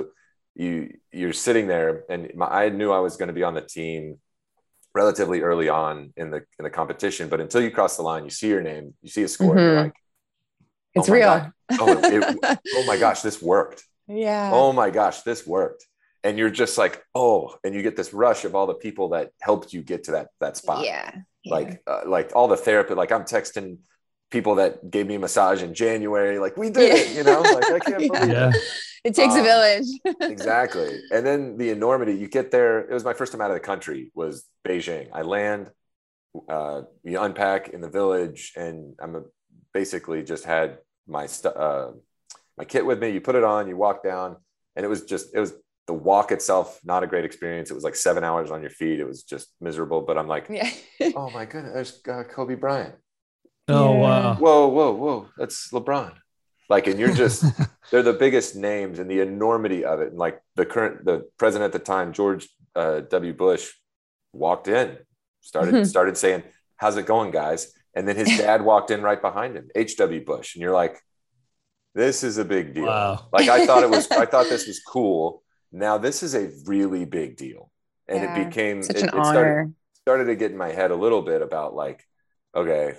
you 0.53 0.73
you're 1.11 1.33
sitting 1.47 1.67
there, 1.67 2.03
and 2.09 2.31
my, 2.35 2.47
I 2.47 2.69
knew 2.69 2.91
I 2.91 2.99
was 3.07 3.17
going 3.19 3.31
to 3.33 3.39
be 3.41 3.43
on 3.49 3.55
the 3.55 3.67
team 3.77 4.19
relatively 4.93 5.41
early 5.41 5.69
on 5.69 6.13
in 6.15 6.27
the 6.31 6.41
in 6.59 6.63
the 6.63 6.69
competition, 6.69 7.27
but 7.29 7.39
until 7.41 7.61
you 7.61 7.71
cross 7.71 7.97
the 7.97 8.03
line, 8.03 8.23
you 8.23 8.29
see 8.39 8.47
your 8.55 8.61
name, 8.71 8.93
you 9.01 9.09
see 9.09 9.23
a 9.23 9.27
score, 9.27 9.57
and 9.57 9.65
you're 9.65 9.83
like, 9.85 9.97
it's 10.95 11.09
oh 11.09 11.13
real 11.13 11.51
oh, 11.79 11.99
it, 12.03 12.59
oh 12.75 12.85
my 12.85 12.97
gosh, 12.97 13.21
this 13.21 13.41
worked 13.41 13.83
yeah 14.07 14.51
oh 14.53 14.71
my 14.73 14.89
gosh, 14.89 15.21
this 15.21 15.45
worked. 15.47 15.85
And 16.23 16.39
you're 16.39 16.49
just 16.49 16.75
like, 16.75 17.03
oh, 17.13 17.55
and 17.63 17.75
you 17.75 17.83
get 17.83 17.95
this 17.95 18.11
rush 18.11 18.45
of 18.45 18.55
all 18.55 18.65
the 18.65 18.73
people 18.73 19.09
that 19.09 19.29
helped 19.41 19.73
you 19.73 19.83
get 19.83 20.05
to 20.05 20.11
that 20.13 20.27
that 20.39 20.57
spot. 20.57 20.83
yeah 20.83 21.11
Like, 21.45 21.83
uh, 21.85 22.01
like 22.07 22.31
all 22.35 22.47
the 22.47 22.57
therapy. 22.57 22.95
Like 22.95 23.11
I'm 23.11 23.25
texting 23.25 23.77
people 24.31 24.55
that 24.55 24.89
gave 24.89 25.05
me 25.05 25.15
a 25.15 25.19
massage 25.19 25.61
in 25.61 25.75
January. 25.75 26.39
Like 26.39 26.57
we 26.57 26.71
did 26.71 26.91
it, 26.99 27.15
you 27.15 27.23
know. 27.23 27.41
Like 27.41 27.71
I 27.71 27.79
can't 27.79 28.11
believe 28.11 28.31
Yeah. 28.31 28.51
it 29.03 29.13
takes 29.13 29.35
a 29.35 29.37
Um, 29.37 29.43
village 29.51 29.87
exactly. 30.35 30.99
And 31.13 31.23
then 31.27 31.57
the 31.57 31.69
enormity. 31.69 32.13
You 32.15 32.27
get 32.27 32.49
there. 32.49 32.79
It 32.89 32.93
was 32.93 33.03
my 33.03 33.13
first 33.13 33.31
time 33.31 33.41
out 33.41 33.51
of 33.51 33.55
the 33.55 33.67
country. 33.71 34.11
Was 34.15 34.45
Beijing. 34.67 35.09
I 35.13 35.21
land. 35.21 35.69
Uh, 36.49 36.81
you 37.03 37.19
unpack 37.21 37.69
in 37.69 37.81
the 37.81 37.89
village, 37.89 38.51
and 38.57 38.95
I'm 38.99 39.15
a, 39.15 39.21
basically 39.73 40.23
just 40.23 40.45
had 40.45 40.79
my 41.07 41.25
stu- 41.27 41.49
uh, 41.49 41.91
my 42.57 42.63
kit 42.65 42.85
with 42.85 42.99
me. 42.99 43.09
You 43.09 43.21
put 43.21 43.35
it 43.35 43.43
on. 43.43 43.67
You 43.67 43.77
walk 43.77 44.03
down, 44.03 44.37
and 44.75 44.85
it 44.85 44.89
was 44.89 45.03
just 45.03 45.33
it 45.35 45.39
was 45.39 45.53
the 45.87 45.93
walk 45.93 46.31
itself 46.31 46.79
not 46.83 47.03
a 47.03 47.07
great 47.07 47.25
experience. 47.25 47.69
It 47.69 47.75
was 47.75 47.83
like 47.83 47.95
seven 47.95 48.23
hours 48.23 48.49
on 48.51 48.61
your 48.61 48.71
feet. 48.71 48.99
It 48.99 49.05
was 49.07 49.23
just 49.23 49.53
miserable. 49.61 50.01
But 50.01 50.17
I'm 50.17 50.27
like, 50.27 50.47
yeah 50.49 50.69
oh 51.15 51.29
my 51.29 51.45
goodness, 51.45 51.73
there's 51.73 52.01
uh, 52.07 52.23
Kobe 52.23 52.55
Bryant. 52.55 52.95
Oh 53.67 53.93
Yeah. 53.93 53.99
wow. 53.99 54.35
Whoa, 54.35 54.67
whoa, 54.67 54.91
whoa, 54.93 55.27
that's 55.37 55.71
LeBron. 55.71 56.13
Like, 56.69 56.87
and 56.87 56.99
you're 56.99 57.13
just 57.25 57.45
they're 57.91 58.01
the 58.03 58.13
biggest 58.13 58.55
names 58.55 58.99
and 58.99 59.09
the 59.09 59.19
enormity 59.21 59.85
of 59.85 59.99
it. 60.01 60.09
And 60.09 60.17
like 60.17 60.39
the 60.55 60.65
current 60.65 61.05
the 61.05 61.29
president 61.37 61.73
at 61.73 61.79
the 61.79 61.85
time, 61.85 62.13
George 62.13 62.47
uh, 62.75 63.01
W. 63.01 63.33
Bush, 63.33 63.71
walked 64.33 64.67
in, 64.67 64.97
started 65.41 65.85
started 65.87 66.17
saying, 66.17 66.43
"How's 66.77 66.97
it 66.97 67.05
going, 67.05 67.31
guys?" 67.31 67.71
And 67.95 68.07
then 68.07 68.15
his 68.17 68.37
dad 68.37 68.61
walked 68.63 68.91
in 68.91 69.01
right 69.01 69.21
behind 69.21 69.55
him, 69.55 69.69
H.W. 69.73 70.25
Bush, 70.25 70.55
and 70.55 70.61
you're 70.61 70.73
like, 70.73 70.99
"This 71.93 72.23
is 72.23 72.37
a 72.37 72.45
big 72.45 72.73
deal." 72.73 72.85
Wow. 72.85 73.27
Like 73.31 73.47
I 73.49 73.65
thought 73.65 73.83
it 73.83 73.89
was, 73.89 74.09
I 74.11 74.25
thought 74.25 74.49
this 74.49 74.67
was 74.67 74.81
cool. 74.87 75.43
Now 75.71 75.97
this 75.97 76.21
is 76.23 76.35
a 76.35 76.51
really 76.65 77.05
big 77.05 77.37
deal, 77.37 77.71
and 78.07 78.21
Yeah, 78.21 78.35
it 78.41 78.45
became 78.45 78.83
such 78.83 78.97
it, 78.97 79.03
an 79.03 79.09
it 79.09 79.25
started 79.25 79.37
honor 79.37 79.71
started 80.01 80.25
to 80.25 80.35
get 80.35 80.51
in 80.51 80.57
my 80.57 80.71
head 80.71 80.91
a 80.91 80.95
little 80.95 81.23
bit 81.23 81.41
about 81.41 81.73
like, 81.73 82.03
okay, 82.55 82.93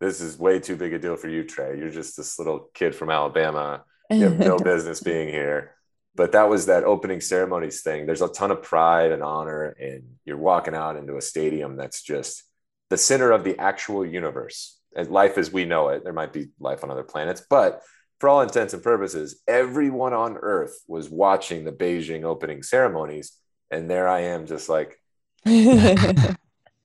this 0.00 0.20
is 0.20 0.36
way 0.38 0.58
too 0.58 0.74
big 0.76 0.92
a 0.92 0.98
deal 0.98 1.16
for 1.16 1.28
you, 1.28 1.44
Trey. 1.44 1.78
You're 1.78 1.90
just 1.90 2.16
this 2.16 2.38
little 2.38 2.70
kid 2.74 2.94
from 2.94 3.08
Alabama. 3.10 3.84
You 4.10 4.24
have 4.24 4.38
no 4.38 4.58
business 4.72 5.00
being 5.00 5.28
here. 5.28 5.76
but 6.16 6.32
that 6.32 6.48
was 6.48 6.66
that 6.66 6.84
opening 6.84 7.20
ceremonies 7.20 7.82
thing. 7.82 8.06
There's 8.06 8.22
a 8.22 8.28
ton 8.28 8.50
of 8.50 8.62
pride 8.62 9.12
and 9.12 9.22
honor, 9.22 9.76
and 9.78 10.16
you're 10.24 10.36
walking 10.36 10.74
out 10.74 10.96
into 10.96 11.16
a 11.16 11.22
stadium 11.22 11.76
that's 11.76 12.02
just 12.02 12.42
the 12.90 12.96
center 12.96 13.30
of 13.32 13.44
the 13.44 13.58
actual 13.58 14.04
universe. 14.04 14.78
And 14.96 15.10
life 15.10 15.38
as 15.38 15.52
we 15.52 15.64
know 15.64 15.88
it, 15.88 16.04
there 16.04 16.12
might 16.12 16.32
be 16.32 16.48
life 16.60 16.84
on 16.84 16.90
other 16.90 17.02
planets, 17.02 17.44
but 17.48 17.82
for 18.20 18.28
all 18.28 18.40
intents 18.42 18.74
and 18.74 18.82
purposes, 18.82 19.42
everyone 19.46 20.12
on 20.14 20.36
Earth 20.36 20.74
was 20.86 21.10
watching 21.10 21.64
the 21.64 21.72
Beijing 21.72 22.24
opening 22.24 22.62
ceremonies, 22.62 23.32
and 23.70 23.90
there 23.90 24.08
I 24.08 24.20
am, 24.20 24.46
just 24.46 24.68
like, 24.68 24.98
okay, 25.46 26.36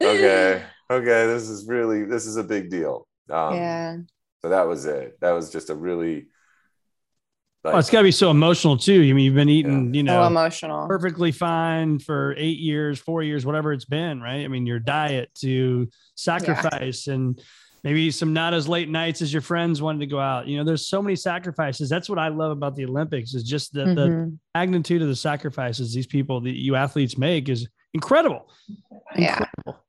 okay, 0.01 0.63
this 0.89 1.47
is 1.47 1.67
really 1.67 2.03
this 2.03 2.25
is 2.25 2.35
a 2.35 2.43
big 2.43 2.69
deal. 2.69 3.07
Um, 3.29 3.55
yeah. 3.55 3.97
So 4.41 4.49
that 4.49 4.67
was 4.67 4.85
it. 4.85 5.17
That 5.21 5.31
was 5.31 5.51
just 5.51 5.69
a 5.69 5.75
really 5.75 6.27
like, 7.63 7.73
oh, 7.73 7.77
it's 7.77 7.89
got 7.89 7.99
to 7.99 8.03
be 8.03 8.11
so 8.11 8.31
emotional 8.31 8.77
too. 8.77 9.01
I 9.01 9.13
mean, 9.13 9.19
you've 9.19 9.35
been 9.35 9.49
eating, 9.49 9.93
yeah. 9.93 9.97
you 9.97 10.03
know, 10.03 10.23
so 10.23 10.27
emotional, 10.27 10.87
perfectly 10.87 11.31
fine 11.31 11.99
for 11.99 12.33
eight 12.37 12.59
years, 12.59 12.99
four 12.99 13.21
years, 13.21 13.45
whatever 13.45 13.73
it's 13.73 13.85
been, 13.85 14.21
right? 14.21 14.45
I 14.45 14.47
mean, 14.47 14.65
your 14.65 14.79
diet 14.79 15.29
to 15.41 15.89
sacrifice 16.15 17.07
yeah. 17.07 17.15
and 17.15 17.41
maybe 17.83 18.11
some 18.11 18.33
not 18.33 18.53
as 18.53 18.67
late 18.67 18.89
nights 18.89 19.21
as 19.21 19.33
your 19.33 19.41
friends 19.41 19.81
wanted 19.81 19.99
to 19.99 20.07
go 20.07 20.19
out. 20.19 20.47
You 20.47 20.57
know, 20.57 20.63
there's 20.63 20.87
so 20.87 21.01
many 21.01 21.15
sacrifices. 21.15 21.89
That's 21.89 22.09
what 22.09 22.19
I 22.19 22.29
love 22.29 22.51
about 22.51 22.75
the 22.75 22.85
Olympics 22.85 23.33
is 23.33 23.43
just 23.43 23.73
the, 23.73 23.81
mm-hmm. 23.81 23.95
the 23.95 24.37
magnitude 24.55 25.01
of 25.01 25.07
the 25.09 25.15
sacrifices 25.15 25.93
these 25.93 26.07
people, 26.07 26.41
the 26.41 26.51
you 26.51 26.75
athletes 26.75 27.17
make 27.17 27.49
is 27.49 27.67
incredible. 27.93 28.49
Yeah. 29.17 29.45
Incredible. 29.65 29.83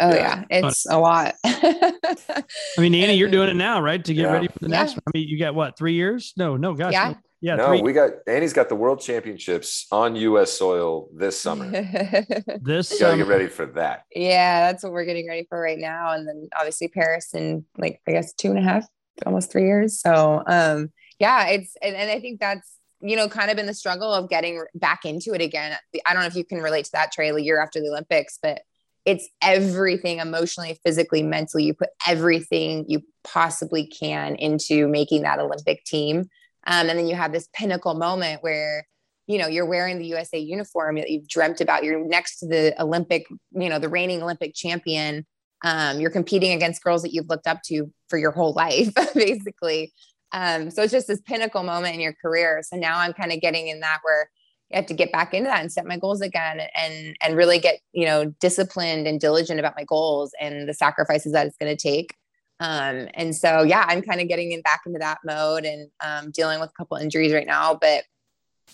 Oh 0.00 0.10
yeah, 0.10 0.44
it's 0.50 0.86
a 0.86 0.98
lot. 0.98 1.34
I 1.44 2.44
mean, 2.78 2.94
Annie, 2.94 3.14
you're 3.14 3.30
doing 3.30 3.48
it 3.48 3.56
now, 3.56 3.80
right? 3.80 4.02
To 4.04 4.14
get 4.14 4.22
yeah. 4.22 4.32
ready 4.32 4.48
for 4.48 4.58
the 4.58 4.68
next 4.68 4.92
one. 4.92 5.02
I 5.06 5.10
mean, 5.14 5.28
you 5.28 5.38
got 5.38 5.54
what, 5.54 5.76
three 5.76 5.94
years? 5.94 6.32
No, 6.36 6.56
no, 6.56 6.74
gosh. 6.74 6.92
Yeah. 6.92 7.10
No. 7.10 7.16
Yeah. 7.42 7.56
No, 7.56 7.68
three. 7.68 7.82
we 7.82 7.92
got 7.92 8.10
Annie's 8.28 8.52
got 8.52 8.68
the 8.68 8.76
world 8.76 9.00
championships 9.00 9.86
on 9.90 10.14
US 10.14 10.52
soil 10.52 11.08
this 11.12 11.38
summer. 11.38 11.68
this 12.62 12.92
you 12.92 13.00
gotta 13.00 13.16
get 13.16 13.26
ready 13.26 13.48
for 13.48 13.66
that. 13.66 14.04
Yeah, 14.14 14.70
that's 14.70 14.84
what 14.84 14.92
we're 14.92 15.04
getting 15.04 15.28
ready 15.28 15.44
for 15.48 15.60
right 15.60 15.78
now. 15.78 16.12
And 16.12 16.26
then 16.26 16.48
obviously 16.56 16.86
Paris 16.86 17.34
in 17.34 17.64
like 17.76 18.00
I 18.06 18.12
guess 18.12 18.32
two 18.32 18.50
and 18.50 18.58
a 18.58 18.62
half, 18.62 18.86
almost 19.26 19.50
three 19.50 19.64
years. 19.64 20.00
So 20.00 20.44
um 20.46 20.92
yeah, 21.18 21.48
it's 21.48 21.76
and, 21.82 21.96
and 21.96 22.10
I 22.12 22.20
think 22.20 22.38
that's 22.38 22.78
you 23.02 23.16
know, 23.16 23.28
kind 23.28 23.50
of 23.50 23.56
been 23.56 23.66
the 23.66 23.74
struggle 23.74 24.14
of 24.14 24.30
getting 24.30 24.64
back 24.74 25.04
into 25.04 25.34
it 25.34 25.40
again. 25.40 25.76
I 26.06 26.12
don't 26.12 26.22
know 26.22 26.28
if 26.28 26.36
you 26.36 26.44
can 26.44 26.62
relate 26.62 26.84
to 26.86 26.92
that, 26.92 27.10
Trey, 27.10 27.30
a 27.30 27.38
year 27.38 27.60
after 27.60 27.80
the 27.80 27.88
Olympics, 27.88 28.38
but 28.40 28.62
it's 29.04 29.28
everything 29.42 30.18
emotionally, 30.18 30.78
physically, 30.84 31.22
mentally. 31.22 31.64
You 31.64 31.74
put 31.74 31.90
everything 32.06 32.84
you 32.88 33.02
possibly 33.24 33.86
can 33.86 34.36
into 34.36 34.86
making 34.88 35.22
that 35.22 35.40
Olympic 35.40 35.84
team. 35.84 36.20
Um, 36.66 36.88
and 36.88 36.98
then 36.98 37.08
you 37.08 37.16
have 37.16 37.32
this 37.32 37.48
pinnacle 37.52 37.94
moment 37.94 38.42
where, 38.42 38.86
you 39.26 39.38
know, 39.38 39.48
you're 39.48 39.66
wearing 39.66 39.98
the 39.98 40.06
USA 40.06 40.38
uniform 40.38 40.96
that 40.96 41.10
you've 41.10 41.26
dreamt 41.26 41.60
about. 41.60 41.82
You're 41.82 42.04
next 42.04 42.38
to 42.40 42.46
the 42.46 42.80
Olympic, 42.80 43.26
you 43.50 43.68
know, 43.68 43.78
the 43.78 43.88
reigning 43.88 44.22
Olympic 44.22 44.54
champion. 44.54 45.26
Um, 45.64 46.00
you're 46.00 46.10
competing 46.10 46.52
against 46.52 46.82
girls 46.82 47.02
that 47.02 47.12
you've 47.12 47.28
looked 47.28 47.46
up 47.46 47.62
to 47.66 47.92
for 48.08 48.18
your 48.18 48.32
whole 48.32 48.52
life, 48.56 48.92
basically. 49.14 49.92
Um, 50.32 50.70
so 50.70 50.82
it's 50.82 50.92
just 50.92 51.08
this 51.08 51.20
pinnacle 51.20 51.62
moment 51.62 51.94
in 51.94 52.00
your 52.00 52.14
career. 52.14 52.62
So 52.64 52.76
now 52.76 52.98
I'm 52.98 53.12
kind 53.12 53.32
of 53.32 53.40
getting 53.40 53.68
in 53.68 53.80
that 53.80 53.98
where 54.02 54.30
I 54.72 54.76
have 54.76 54.86
to 54.86 54.94
get 54.94 55.12
back 55.12 55.34
into 55.34 55.48
that 55.48 55.60
and 55.60 55.72
set 55.72 55.86
my 55.86 55.98
goals 55.98 56.20
again 56.20 56.60
and 56.74 57.16
and 57.22 57.36
really 57.36 57.58
get 57.58 57.80
you 57.92 58.06
know 58.06 58.26
disciplined 58.40 59.06
and 59.06 59.20
diligent 59.20 59.60
about 59.60 59.74
my 59.76 59.84
goals 59.84 60.32
and 60.40 60.68
the 60.68 60.74
sacrifices 60.74 61.32
that 61.32 61.46
it's 61.46 61.56
going 61.56 61.74
to 61.74 61.80
take. 61.80 62.14
Um, 62.60 63.08
and 63.14 63.34
so 63.34 63.62
yeah 63.62 63.84
i'm 63.88 64.02
kind 64.02 64.20
of 64.20 64.28
getting 64.28 64.52
in 64.52 64.62
back 64.62 64.82
into 64.86 65.00
that 65.00 65.18
mode 65.24 65.64
and 65.64 65.90
um, 66.00 66.30
dealing 66.30 66.60
with 66.60 66.70
a 66.70 66.72
couple 66.74 66.96
injuries 66.96 67.32
right 67.32 67.46
now 67.46 67.74
but 67.74 68.04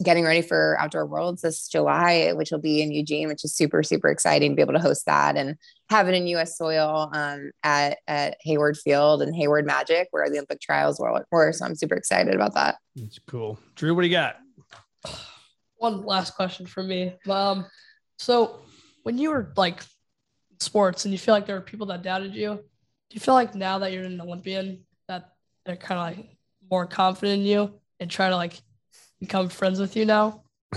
getting 0.03 0.25
ready 0.25 0.43
for 0.43 0.77
outdoor 0.79 1.07
worlds 1.07 1.41
this 1.41 1.69
july 1.69 2.33
which 2.35 2.51
will 2.51 2.59
be 2.59 2.83
in 2.83 2.93
eugene 2.93 3.29
which 3.29 3.45
is 3.45 3.55
super 3.55 3.83
super 3.83 4.11
exciting 4.11 4.51
to 4.51 4.57
be 4.57 4.63
able 4.63 4.75
to 4.75 4.79
host 4.79 5.07
that 5.07 5.37
and 5.37 5.57
have 5.89 6.07
it 6.07 6.15
in 6.15 6.27
us 6.27 6.59
soil 6.59 7.11
um, 7.15 7.51
at, 7.63 7.97
at 8.07 8.37
hayward 8.43 8.77
field 8.77 9.23
and 9.23 9.35
hayward 9.35 9.65
magic 9.65 10.09
where 10.11 10.29
the 10.29 10.37
olympic 10.37 10.61
trials 10.61 11.01
were, 11.01 11.25
were 11.33 11.53
so 11.53 11.65
i'm 11.65 11.75
super 11.75 11.95
excited 11.95 12.35
about 12.35 12.55
that. 12.55 12.77
It's 12.95 13.19
cool. 13.27 13.59
Drew 13.75 13.95
what 13.95 14.03
do 14.03 14.09
you 14.09 14.13
got 14.13 14.37
one 15.79 16.05
last 16.05 16.35
question 16.35 16.67
for 16.67 16.83
me. 16.83 17.15
Um, 17.29 17.67
so 18.19 18.61
when 19.03 19.17
you 19.19 19.31
were 19.31 19.53
like 19.57 19.83
sports 20.61 21.05
and 21.05 21.13
you 21.13 21.19
feel 21.19 21.35
like 21.35 21.47
there 21.47 21.57
were 21.57 21.63
people 21.63 21.87
that 21.87 22.03
doubted 22.03 22.35
you, 22.35 22.55
do 22.55 23.15
you 23.15 23.21
feel 23.21 23.35
like 23.35 23.55
now 23.55 23.79
that 23.79 23.93
you're 23.93 24.05
an 24.05 24.21
Olympian 24.21 24.85
that 25.09 25.31
they're 25.65 25.77
kind 25.77 25.99
of 25.99 26.19
like 26.19 26.37
more 26.71 26.87
confident 26.87 27.41
in 27.41 27.47
you 27.47 27.81
and 28.01 28.11
try 28.11 28.29
to 28.29 28.37
like 28.37 28.61
become 29.21 29.49
friends 29.49 29.81
with 29.81 29.97
you 29.97 30.05
now? 30.05 30.43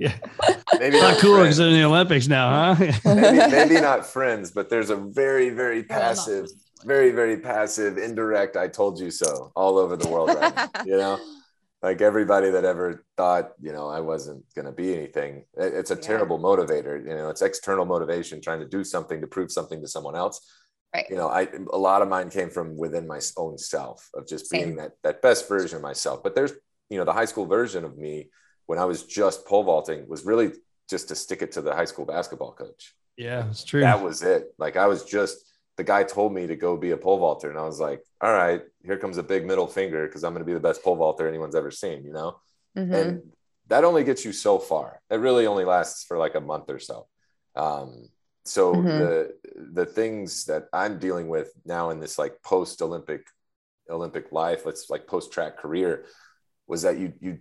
yeah, 0.00 0.16
maybe 0.80 0.98
not, 0.98 1.12
not 1.12 1.18
cool 1.18 1.40
because 1.40 1.58
they're 1.58 1.68
in 1.68 1.74
the 1.74 1.84
Olympics 1.84 2.26
now, 2.26 2.74
huh? 2.74 2.92
maybe, 3.04 3.52
maybe 3.52 3.80
not 3.80 4.04
friends, 4.04 4.50
but 4.50 4.68
there's 4.68 4.90
a 4.90 4.96
very, 4.96 5.50
very 5.50 5.84
passive, 5.84 6.48
very, 6.84 7.12
very 7.12 7.36
passive, 7.36 7.98
indirect 7.98 8.56
"I 8.56 8.66
told 8.66 8.98
you 8.98 9.12
so" 9.12 9.52
all 9.54 9.78
over 9.78 9.96
the 9.96 10.08
world 10.08 10.30
right 10.30 10.56
now. 10.56 10.68
You 10.84 10.96
know, 10.96 11.20
like 11.82 12.00
everybody 12.00 12.50
that 12.50 12.64
ever 12.64 13.04
thought 13.16 13.52
you 13.60 13.72
know 13.72 13.88
i 13.88 14.00
wasn't 14.00 14.44
going 14.54 14.66
to 14.66 14.72
be 14.72 14.94
anything 14.94 15.44
it's 15.56 15.90
a 15.90 15.94
yeah. 15.94 16.00
terrible 16.00 16.38
motivator 16.38 17.00
you 17.02 17.14
know 17.14 17.28
it's 17.28 17.42
external 17.42 17.84
motivation 17.84 18.40
trying 18.40 18.60
to 18.60 18.68
do 18.68 18.84
something 18.84 19.20
to 19.20 19.26
prove 19.26 19.50
something 19.50 19.80
to 19.80 19.88
someone 19.88 20.16
else. 20.16 20.40
Right. 20.94 21.06
You 21.08 21.16
know 21.16 21.28
i 21.28 21.46
a 21.72 21.78
lot 21.78 22.02
of 22.02 22.08
mine 22.08 22.30
came 22.30 22.50
from 22.50 22.76
within 22.76 23.06
my 23.06 23.20
own 23.36 23.58
self 23.58 24.08
of 24.14 24.26
just 24.26 24.48
Same. 24.48 24.64
being 24.64 24.76
that 24.76 24.92
that 25.04 25.22
best 25.22 25.48
version 25.48 25.76
of 25.76 25.82
myself. 25.82 26.22
But 26.22 26.34
there's 26.34 26.52
you 26.88 26.98
know 26.98 27.04
the 27.04 27.12
high 27.12 27.26
school 27.26 27.46
version 27.46 27.84
of 27.84 27.96
me 27.96 28.30
when 28.66 28.78
i 28.78 28.84
was 28.84 29.04
just 29.04 29.46
pole 29.46 29.62
vaulting 29.62 30.08
was 30.08 30.24
really 30.24 30.52
just 30.88 31.08
to 31.08 31.14
stick 31.14 31.42
it 31.42 31.52
to 31.52 31.62
the 31.62 31.74
high 31.74 31.84
school 31.84 32.04
basketball 32.04 32.52
coach. 32.52 32.94
Yeah 33.16 33.48
it's 33.48 33.62
true. 33.64 33.82
That 33.82 34.02
was 34.02 34.22
it. 34.22 34.52
Like 34.58 34.76
i 34.76 34.88
was 34.88 35.04
just 35.04 35.44
the 35.80 35.84
guy 35.84 36.02
told 36.02 36.34
me 36.34 36.46
to 36.46 36.56
go 36.56 36.76
be 36.76 36.90
a 36.90 36.96
pole 36.96 37.18
vaulter 37.18 37.48
and 37.48 37.58
i 37.58 37.64
was 37.64 37.80
like 37.80 38.02
all 38.20 38.34
right 38.34 38.60
here 38.84 38.98
comes 38.98 39.16
a 39.16 39.22
big 39.22 39.46
middle 39.46 39.66
finger 39.66 40.06
because 40.06 40.22
i'm 40.22 40.34
going 40.34 40.44
to 40.44 40.52
be 40.52 40.52
the 40.52 40.60
best 40.60 40.84
pole 40.84 40.94
vaulter 40.94 41.26
anyone's 41.26 41.54
ever 41.54 41.70
seen 41.70 42.04
you 42.04 42.12
know 42.12 42.38
mm-hmm. 42.76 42.92
and 42.92 43.22
that 43.68 43.82
only 43.82 44.04
gets 44.04 44.22
you 44.22 44.30
so 44.30 44.58
far 44.58 45.00
it 45.08 45.16
really 45.16 45.46
only 45.46 45.64
lasts 45.64 46.04
for 46.04 46.18
like 46.18 46.34
a 46.34 46.40
month 46.40 46.68
or 46.68 46.78
so 46.78 47.06
um, 47.56 48.10
so 48.44 48.74
mm-hmm. 48.74 48.86
the 48.86 49.34
the 49.72 49.86
things 49.86 50.44
that 50.44 50.64
i'm 50.74 50.98
dealing 50.98 51.28
with 51.28 51.50
now 51.64 51.88
in 51.88 51.98
this 51.98 52.18
like 52.18 52.34
post 52.42 52.82
olympic 52.82 53.22
olympic 53.88 54.32
life 54.32 54.66
let's 54.66 54.90
like 54.90 55.06
post 55.06 55.32
track 55.32 55.56
career 55.56 56.04
was 56.66 56.82
that 56.82 56.98
you 56.98 57.14
you 57.22 57.38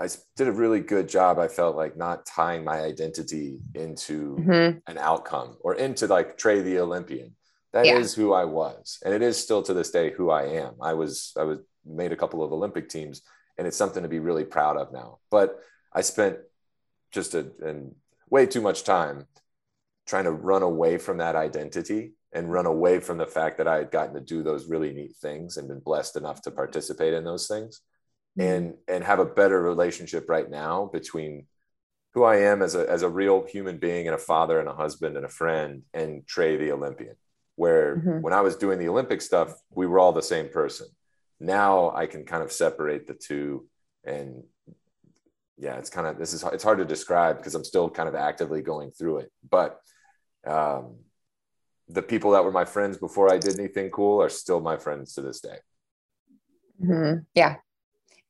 I 0.00 0.08
did 0.36 0.46
a 0.46 0.52
really 0.52 0.78
good 0.78 1.08
job. 1.08 1.40
I 1.40 1.48
felt 1.48 1.74
like 1.74 1.96
not 1.96 2.24
tying 2.24 2.62
my 2.62 2.80
identity 2.80 3.58
into 3.74 4.36
mm-hmm. 4.36 4.78
an 4.86 4.98
outcome 4.98 5.56
or 5.60 5.74
into 5.74 6.06
like 6.06 6.38
Trey 6.38 6.62
the 6.62 6.78
Olympian. 6.78 7.34
That 7.72 7.86
yeah. 7.86 7.98
is 7.98 8.14
who 8.14 8.32
I 8.32 8.44
was, 8.44 8.98
and 9.04 9.12
it 9.12 9.22
is 9.22 9.36
still 9.36 9.62
to 9.62 9.74
this 9.74 9.90
day 9.90 10.10
who 10.10 10.30
I 10.30 10.44
am. 10.44 10.74
I 10.80 10.94
was 10.94 11.32
I 11.36 11.44
was 11.44 11.58
made 11.84 12.12
a 12.12 12.16
couple 12.16 12.42
of 12.42 12.52
Olympic 12.52 12.88
teams, 12.88 13.22
and 13.56 13.66
it's 13.66 13.76
something 13.76 14.02
to 14.02 14.08
be 14.08 14.20
really 14.20 14.44
proud 14.44 14.76
of 14.76 14.92
now. 14.92 15.18
But 15.30 15.58
I 15.92 16.00
spent 16.00 16.38
just 17.12 17.34
a 17.34 17.50
and 17.62 17.94
way 18.30 18.46
too 18.46 18.60
much 18.60 18.84
time 18.84 19.26
trying 20.06 20.24
to 20.24 20.32
run 20.32 20.62
away 20.62 20.98
from 20.98 21.18
that 21.18 21.36
identity 21.36 22.12
and 22.32 22.52
run 22.52 22.66
away 22.66 23.00
from 23.00 23.18
the 23.18 23.26
fact 23.26 23.58
that 23.58 23.68
I 23.68 23.76
had 23.76 23.90
gotten 23.90 24.14
to 24.14 24.20
do 24.20 24.42
those 24.42 24.68
really 24.68 24.92
neat 24.92 25.16
things 25.16 25.56
and 25.56 25.68
been 25.68 25.80
blessed 25.80 26.16
enough 26.16 26.42
to 26.42 26.50
participate 26.50 27.14
in 27.14 27.24
those 27.24 27.46
things 27.46 27.80
mm-hmm. 28.38 28.50
and 28.50 28.74
and 28.86 29.04
have 29.04 29.18
a 29.18 29.24
better 29.24 29.60
relationship 29.60 30.28
right 30.28 30.48
now 30.48 30.90
between 30.92 31.46
who 32.14 32.24
I 32.24 32.36
am 32.36 32.62
as 32.62 32.74
a 32.74 32.88
as 32.90 33.02
a 33.02 33.08
real 33.08 33.44
human 33.46 33.78
being 33.78 34.06
and 34.06 34.14
a 34.14 34.18
father 34.18 34.58
and 34.58 34.68
a 34.68 34.74
husband 34.74 35.16
and 35.16 35.26
a 35.26 35.30
friend 35.30 35.82
and 35.94 36.26
Trey 36.26 36.56
the 36.56 36.72
Olympian 36.72 37.16
where 37.58 37.96
mm-hmm. 37.96 38.20
when 38.20 38.32
I 38.32 38.40
was 38.40 38.56
doing 38.56 38.78
the 38.78 38.88
Olympic 38.88 39.20
stuff, 39.20 39.52
we 39.70 39.86
were 39.86 39.98
all 39.98 40.12
the 40.12 40.22
same 40.22 40.48
person. 40.48 40.86
Now 41.40 41.90
I 41.90 42.06
can 42.06 42.24
kind 42.24 42.42
of 42.42 42.52
separate 42.52 43.06
the 43.06 43.14
two 43.14 43.68
and 44.04 44.44
yeah, 45.58 45.76
it's 45.76 45.90
kind 45.90 46.06
of 46.06 46.18
this 46.18 46.32
is 46.32 46.44
it's 46.52 46.62
hard 46.62 46.78
to 46.78 46.84
describe 46.84 47.38
because 47.38 47.56
I'm 47.56 47.64
still 47.64 47.90
kind 47.90 48.08
of 48.08 48.14
actively 48.14 48.62
going 48.62 48.92
through 48.92 49.18
it. 49.18 49.32
But 49.48 49.80
um, 50.46 50.98
the 51.88 52.02
people 52.02 52.30
that 52.32 52.44
were 52.44 52.52
my 52.52 52.64
friends 52.64 52.96
before 52.96 53.32
I 53.32 53.38
did 53.38 53.58
anything 53.58 53.90
cool 53.90 54.22
are 54.22 54.28
still 54.28 54.60
my 54.60 54.76
friends 54.76 55.14
to 55.14 55.22
this 55.22 55.40
day. 55.40 55.56
Mm-hmm. 56.80 57.20
Yeah, 57.34 57.56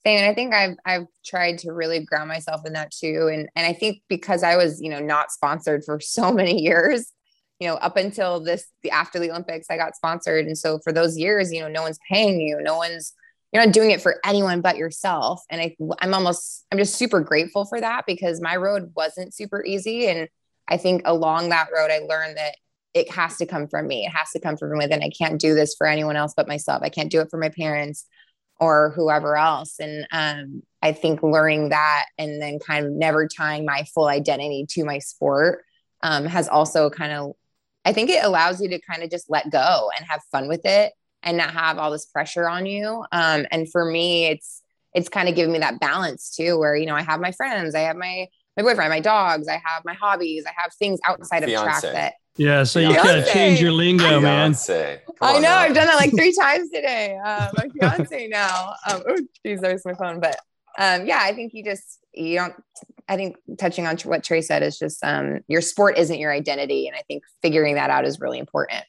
same. 0.06 0.20
And 0.20 0.30
I 0.30 0.34
think 0.34 0.54
I've 0.54 0.76
I've 0.86 1.06
tried 1.22 1.58
to 1.58 1.72
really 1.72 2.02
ground 2.02 2.28
myself 2.28 2.62
in 2.64 2.72
that 2.72 2.92
too. 2.92 3.28
And 3.30 3.48
and 3.54 3.66
I 3.66 3.74
think 3.74 4.02
because 4.08 4.42
I 4.42 4.56
was 4.56 4.80
you 4.80 4.88
know 4.88 5.00
not 5.00 5.30
sponsored 5.30 5.84
for 5.84 6.00
so 6.16 6.32
many 6.32 6.62
years, 6.62 7.12
you 7.60 7.66
know, 7.66 7.74
up 7.74 7.96
until 7.96 8.40
this, 8.40 8.66
after 8.92 9.18
the 9.18 9.30
Olympics, 9.30 9.66
I 9.68 9.76
got 9.76 9.96
sponsored. 9.96 10.46
And 10.46 10.56
so 10.56 10.78
for 10.78 10.92
those 10.92 11.18
years, 11.18 11.52
you 11.52 11.60
know, 11.60 11.68
no 11.68 11.82
one's 11.82 11.98
paying 12.08 12.40
you, 12.40 12.60
no 12.62 12.76
one's, 12.76 13.12
you're 13.52 13.64
not 13.64 13.74
doing 13.74 13.90
it 13.90 14.00
for 14.00 14.20
anyone 14.24 14.60
but 14.60 14.76
yourself. 14.76 15.42
And 15.50 15.60
I, 15.60 15.76
I'm 16.00 16.14
almost, 16.14 16.66
I'm 16.70 16.78
just 16.78 16.96
super 16.96 17.20
grateful 17.20 17.64
for 17.64 17.80
that 17.80 18.04
because 18.06 18.40
my 18.40 18.56
road 18.56 18.92
wasn't 18.94 19.34
super 19.34 19.64
easy. 19.64 20.06
And 20.06 20.28
I 20.68 20.76
think 20.76 21.02
along 21.04 21.48
that 21.48 21.68
road, 21.74 21.90
I 21.90 21.98
learned 21.98 22.36
that 22.36 22.56
it 22.94 23.10
has 23.10 23.36
to 23.38 23.46
come 23.46 23.66
from 23.66 23.88
me. 23.88 24.06
It 24.06 24.10
has 24.10 24.30
to 24.32 24.40
come 24.40 24.56
from 24.56 24.78
within. 24.78 25.02
I 25.02 25.10
can't 25.10 25.40
do 25.40 25.54
this 25.54 25.74
for 25.76 25.86
anyone 25.86 26.16
else 26.16 26.34
but 26.36 26.48
myself. 26.48 26.82
I 26.82 26.90
can't 26.90 27.10
do 27.10 27.20
it 27.20 27.30
for 27.30 27.38
my 27.38 27.48
parents 27.48 28.06
or 28.60 28.92
whoever 28.96 29.36
else. 29.36 29.76
And 29.80 30.06
um, 30.12 30.62
I 30.82 30.92
think 30.92 31.22
learning 31.22 31.70
that 31.70 32.04
and 32.18 32.40
then 32.40 32.58
kind 32.58 32.86
of 32.86 32.92
never 32.92 33.26
tying 33.28 33.64
my 33.64 33.84
full 33.94 34.08
identity 34.08 34.66
to 34.70 34.84
my 34.84 34.98
sport 34.98 35.64
um, 36.02 36.26
has 36.26 36.48
also 36.48 36.90
kind 36.90 37.12
of, 37.12 37.32
I 37.88 37.92
think 37.94 38.10
it 38.10 38.22
allows 38.22 38.60
you 38.60 38.68
to 38.68 38.78
kind 38.80 39.02
of 39.02 39.10
just 39.10 39.30
let 39.30 39.50
go 39.50 39.90
and 39.96 40.06
have 40.06 40.20
fun 40.30 40.46
with 40.46 40.60
it 40.66 40.92
and 41.22 41.38
not 41.38 41.52
have 41.52 41.78
all 41.78 41.90
this 41.90 42.04
pressure 42.04 42.46
on 42.46 42.66
you. 42.66 43.02
Um, 43.12 43.46
and 43.50 43.70
for 43.70 43.82
me, 43.90 44.26
it's, 44.26 44.62
it's 44.92 45.08
kind 45.08 45.26
of 45.26 45.34
giving 45.34 45.54
me 45.54 45.60
that 45.60 45.80
balance 45.80 46.36
too, 46.36 46.58
where, 46.58 46.76
you 46.76 46.84
know, 46.84 46.94
I 46.94 47.00
have 47.02 47.18
my 47.18 47.32
friends, 47.32 47.74
I 47.74 47.80
have 47.80 47.96
my, 47.96 48.26
my 48.58 48.62
boyfriend, 48.62 48.90
my 48.90 49.00
dogs, 49.00 49.48
I 49.48 49.60
have 49.64 49.86
my 49.86 49.94
hobbies, 49.94 50.44
I 50.46 50.52
have 50.60 50.70
things 50.78 51.00
outside 51.06 51.44
of 51.44 51.48
track 51.62 51.82
that 51.94 52.12
yeah, 52.36 52.62
so 52.62 52.78
you 52.78 52.94
gotta 52.94 53.24
change 53.32 53.60
your 53.60 53.72
lingo, 53.72 54.20
man. 54.20 54.54
I 55.20 55.40
know. 55.40 55.50
I've 55.50 55.74
done 55.74 55.88
that 55.88 55.96
like 55.96 56.12
three 56.12 56.32
times 56.40 56.70
today. 56.70 57.18
Uh, 57.24 57.50
my 57.56 57.68
fiance 57.68 58.28
now. 58.28 58.74
Um, 58.88 59.02
oh, 59.08 59.18
geez, 59.44 59.60
there's 59.60 59.84
my 59.84 59.94
phone. 59.94 60.20
But 60.20 60.36
um, 60.78 61.06
yeah, 61.06 61.20
I 61.20 61.34
think 61.34 61.52
you 61.54 61.64
just 61.64 61.98
you 62.14 62.36
don't. 62.36 62.54
I 63.08 63.16
think 63.16 63.36
touching 63.58 63.86
on 63.86 63.96
what 63.98 64.22
Trey 64.22 64.40
said 64.40 64.62
is 64.62 64.78
just 64.78 65.02
um, 65.04 65.40
your 65.48 65.60
sport 65.60 65.98
isn't 65.98 66.18
your 66.18 66.32
identity, 66.32 66.86
and 66.86 66.96
I 66.96 67.02
think 67.08 67.24
figuring 67.42 67.74
that 67.74 67.90
out 67.90 68.04
is 68.04 68.20
really 68.20 68.38
important. 68.38 68.84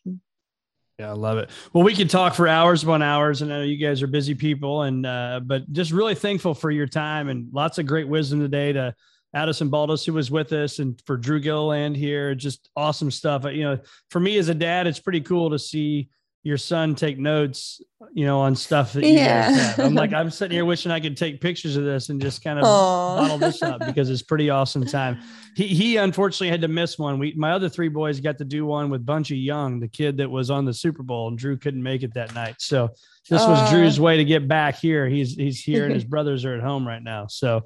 Yeah, 1.00 1.10
I 1.10 1.14
love 1.14 1.38
it. 1.40 1.50
Well, 1.74 1.84
we 1.84 1.96
could 1.96 2.10
talk 2.10 2.36
for 2.36 2.48
hours 2.48 2.84
upon 2.84 3.02
hours, 3.02 3.42
and 3.42 3.52
I 3.52 3.58
know 3.58 3.64
you 3.64 3.78
guys 3.78 4.04
are 4.04 4.08
busy 4.08 4.36
people, 4.36 4.84
and 4.84 5.06
uh, 5.06 5.40
but 5.44 5.72
just 5.72 5.92
really 5.92 6.14
thankful 6.14 6.54
for 6.54 6.70
your 6.70 6.88
time 6.88 7.28
and 7.28 7.48
lots 7.52 7.80
of 7.80 7.88
great 7.88 8.08
wisdom 8.08 8.40
today 8.40 8.72
to 8.74 8.94
Addison 9.34 9.72
Baldus, 9.72 10.06
who 10.06 10.14
was 10.14 10.30
with 10.30 10.54
us, 10.54 10.78
and 10.78 11.02
for 11.08 11.18
Drew 11.18 11.40
Gilliland 11.40 11.96
here. 11.96 12.36
Just 12.36 12.70
awesome 12.76 13.10
stuff. 13.10 13.46
You 13.46 13.64
know, 13.64 13.80
for 14.12 14.20
me 14.20 14.38
as 14.38 14.50
a 14.50 14.54
dad, 14.54 14.86
it's 14.86 15.00
pretty 15.00 15.22
cool 15.22 15.50
to 15.50 15.58
see 15.58 16.10
your 16.44 16.58
son 16.58 16.94
take 16.96 17.18
notes, 17.18 17.82
you 18.14 18.26
know, 18.26 18.39
on 18.39 18.56
stuff 18.56 18.93
that 18.93 19.06
you 19.06 19.14
yeah. 19.14 19.76
I'm 19.78 19.93
like, 19.93 20.14
I'm 20.16 20.30
sitting 20.30 20.56
here 20.56 20.66
wishing 20.66 20.91
I 20.91 21.00
could 21.00 21.18
take 21.18 21.41
pictures 21.41 21.76
of 21.76 21.84
this 21.84 22.10
and 22.10 22.22
just 22.22 22.43
kind 22.43 22.58
of 22.58 22.66
Aww. 22.66 23.18
bottle 23.18 23.38
this 23.38 23.62
up 23.62 23.86
because 23.86 24.10
it's 24.10 24.22
pretty 24.22 24.50
awesome 24.50 24.86
time. 24.86 25.20
He 25.56 25.68
he 25.68 25.97
unfortunately 25.97 26.52
had 26.52 26.62
to 26.62 26.70
miss 26.70 26.97
one. 26.97 27.20
We 27.20 27.34
my 27.36 27.52
other 27.52 27.68
three 27.68 27.89
boys 27.89 28.22
got 28.22 28.38
to 28.38 28.45
do 28.45 28.66
one 28.66 28.89
with 28.89 29.06
Bunchy 29.06 29.36
Young, 29.36 29.80
the 29.80 29.89
kid 29.89 30.16
that 30.18 30.30
was 30.30 30.50
on 30.50 30.64
the 30.64 30.74
Super 30.74 31.04
Bowl, 31.04 31.28
and 31.28 31.38
Drew 31.38 31.58
couldn't 31.58 31.84
make 31.84 32.04
it 32.04 32.14
that 32.14 32.34
night. 32.34 32.56
So 32.60 32.91
this 33.30 33.41
was 33.41 33.70
Drew's 33.70 34.00
way 34.00 34.18
to 34.18 34.24
get 34.24 34.47
back 34.47 34.78
here. 34.78 35.08
He's 35.08 35.36
he's 35.36 35.62
here, 35.62 35.86
and 35.86 35.93
his 35.93 36.04
brothers 36.14 36.45
are 36.45 36.56
at 36.56 36.62
home 36.62 36.88
right 36.88 37.02
now. 37.02 37.28
So 37.28 37.64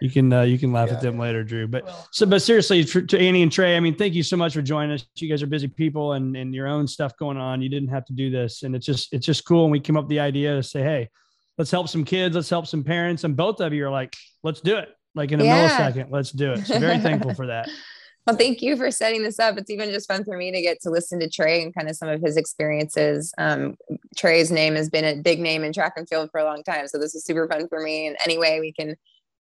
you 0.00 0.10
can 0.10 0.32
uh, 0.32 0.42
you 0.42 0.58
can 0.58 0.72
laugh 0.72 0.88
yeah. 0.88 0.96
at 0.96 1.02
them 1.02 1.18
later, 1.18 1.42
Drew. 1.42 1.66
But 1.66 1.88
so 2.12 2.26
but 2.26 2.42
seriously, 2.42 2.84
to 2.84 3.18
Annie 3.18 3.42
and 3.42 3.50
Trey, 3.50 3.76
I 3.76 3.80
mean, 3.80 3.96
thank 3.96 4.14
you 4.14 4.22
so 4.22 4.36
much 4.36 4.52
for 4.52 4.62
joining 4.62 4.92
us. 4.92 5.06
You 5.16 5.28
guys 5.28 5.42
are 5.42 5.46
busy 5.46 5.68
people 5.68 6.12
and 6.12 6.36
and 6.36 6.54
your 6.54 6.66
own 6.66 6.86
stuff 6.86 7.16
going 7.16 7.38
on. 7.38 7.62
You 7.62 7.68
didn't 7.68 7.88
have 7.88 8.04
to 8.06 8.12
do 8.12 8.30
this, 8.30 8.62
and 8.64 8.76
it's 8.76 8.86
just 8.86 9.12
it's 9.12 9.24
just 9.24 9.44
cool. 9.44 9.69
And 9.70 9.78
we 9.78 9.80
came 9.80 9.96
up 9.96 10.04
with 10.04 10.10
the 10.10 10.20
idea 10.20 10.56
to 10.56 10.62
say, 10.62 10.82
hey, 10.82 11.10
let's 11.58 11.70
help 11.70 11.88
some 11.88 12.04
kids, 12.04 12.34
let's 12.34 12.50
help 12.50 12.66
some 12.66 12.82
parents, 12.82 13.22
and 13.22 13.36
both 13.36 13.60
of 13.60 13.72
you 13.72 13.86
are 13.86 13.90
like, 13.90 14.16
let's 14.42 14.60
do 14.60 14.76
it. 14.76 14.88
Like 15.14 15.30
in 15.30 15.40
a 15.40 15.44
yeah. 15.44 15.68
millisecond, 15.68 16.10
let's 16.10 16.32
do 16.32 16.52
it. 16.52 16.66
So 16.66 16.78
very 16.78 16.98
thankful 16.98 17.34
for 17.34 17.46
that. 17.46 17.68
Well, 18.26 18.36
thank 18.36 18.60
you 18.60 18.76
for 18.76 18.90
setting 18.90 19.22
this 19.22 19.38
up. 19.38 19.56
It's 19.56 19.70
even 19.70 19.90
just 19.90 20.06
fun 20.06 20.24
for 20.24 20.36
me 20.36 20.52
to 20.52 20.60
get 20.60 20.82
to 20.82 20.90
listen 20.90 21.18
to 21.20 21.28
Trey 21.28 21.62
and 21.62 21.74
kind 21.74 21.88
of 21.88 21.96
some 21.96 22.10
of 22.10 22.20
his 22.20 22.36
experiences. 22.36 23.32
Um, 23.38 23.76
Trey's 24.14 24.52
name 24.52 24.74
has 24.74 24.90
been 24.90 25.06
a 25.06 25.20
big 25.20 25.40
name 25.40 25.64
in 25.64 25.72
track 25.72 25.94
and 25.96 26.06
field 26.06 26.30
for 26.30 26.38
a 26.38 26.44
long 26.44 26.62
time. 26.62 26.86
So 26.86 26.98
this 26.98 27.14
is 27.14 27.24
super 27.24 27.48
fun 27.48 27.66
for 27.66 27.80
me. 27.80 28.06
And 28.06 28.16
any 28.24 28.36
way 28.36 28.60
we 28.60 28.72
can 28.72 28.94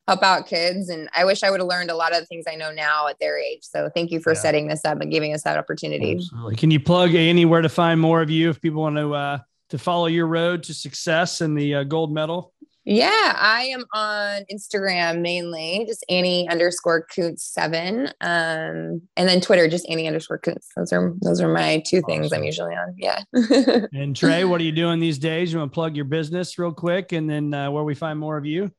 help 0.09 0.22
out 0.22 0.47
kids. 0.47 0.89
And 0.89 1.11
I 1.14 1.26
wish 1.26 1.43
I 1.43 1.51
would 1.51 1.61
have 1.61 1.68
learned 1.68 1.91
a 1.91 1.97
lot 1.97 2.14
of 2.14 2.20
the 2.20 2.26
things 2.26 2.47
I 2.49 2.55
know 2.55 2.72
now 2.72 3.09
at 3.09 3.18
their 3.20 3.39
age. 3.39 3.61
So 3.62 3.91
thank 3.95 4.11
you 4.11 4.20
for 4.20 4.33
yeah. 4.33 4.39
setting 4.39 4.68
this 4.68 4.85
up 4.85 5.01
and 5.03 5.11
giving 5.11 5.35
us 5.35 5.43
that 5.43 5.59
opportunity. 5.59 6.12
Absolutely. 6.12 6.57
Can 6.57 6.70
you 6.70 6.81
plug 6.81 7.14
anywhere 7.14 7.61
to 7.61 7.68
find 7.68 8.01
more 8.01 8.22
of 8.22 8.31
you 8.31 8.49
if 8.49 8.61
people 8.61 8.81
want 8.83 8.97
to 8.97 9.14
uh, 9.14 9.39
to 9.71 9.79
follow 9.79 10.07
your 10.07 10.27
road 10.27 10.62
to 10.64 10.75
success 10.75 11.41
and 11.41 11.59
the 11.59 11.77
uh, 11.77 11.85
gold 11.85 12.12
medal? 12.12 12.53
Yeah, 12.91 13.35
I 13.37 13.64
am 13.64 13.85
on 13.93 14.45
Instagram 14.51 15.21
mainly, 15.21 15.85
just 15.87 16.07
Annie 16.09 16.49
underscore 16.49 17.07
Kunz 17.14 17.41
seven, 17.41 18.07
um, 18.23 19.03
and 19.14 19.29
then 19.29 19.43
Twitter 19.43 19.69
just 19.69 19.87
Annie 19.91 20.07
underscore 20.07 20.39
Kunz. 20.39 20.64
Those 20.75 20.91
are 20.95 21.12
those 21.21 21.43
are 21.43 21.49
my 21.49 21.83
two 21.87 22.01
things 22.07 22.33
I'm 22.33 22.45
usually 22.45 22.75
on. 22.75 22.95
Yeah. 22.97 23.23
and 23.93 24.16
Trey, 24.16 24.45
what 24.45 24.62
are 24.62 24.64
you 24.64 24.73
doing 24.73 25.01
these 25.01 25.19
days? 25.19 25.53
You 25.53 25.59
want 25.59 25.71
to 25.71 25.75
plug 25.75 25.97
your 25.97 26.07
business 26.07 26.59
real 26.59 26.73
quick, 26.73 27.12
and 27.12 27.29
then 27.29 27.53
uh, 27.53 27.71
where 27.71 27.85
we 27.85 27.95
find 27.95 28.19
more 28.19 28.39
of 28.39 28.47
you? 28.47 28.71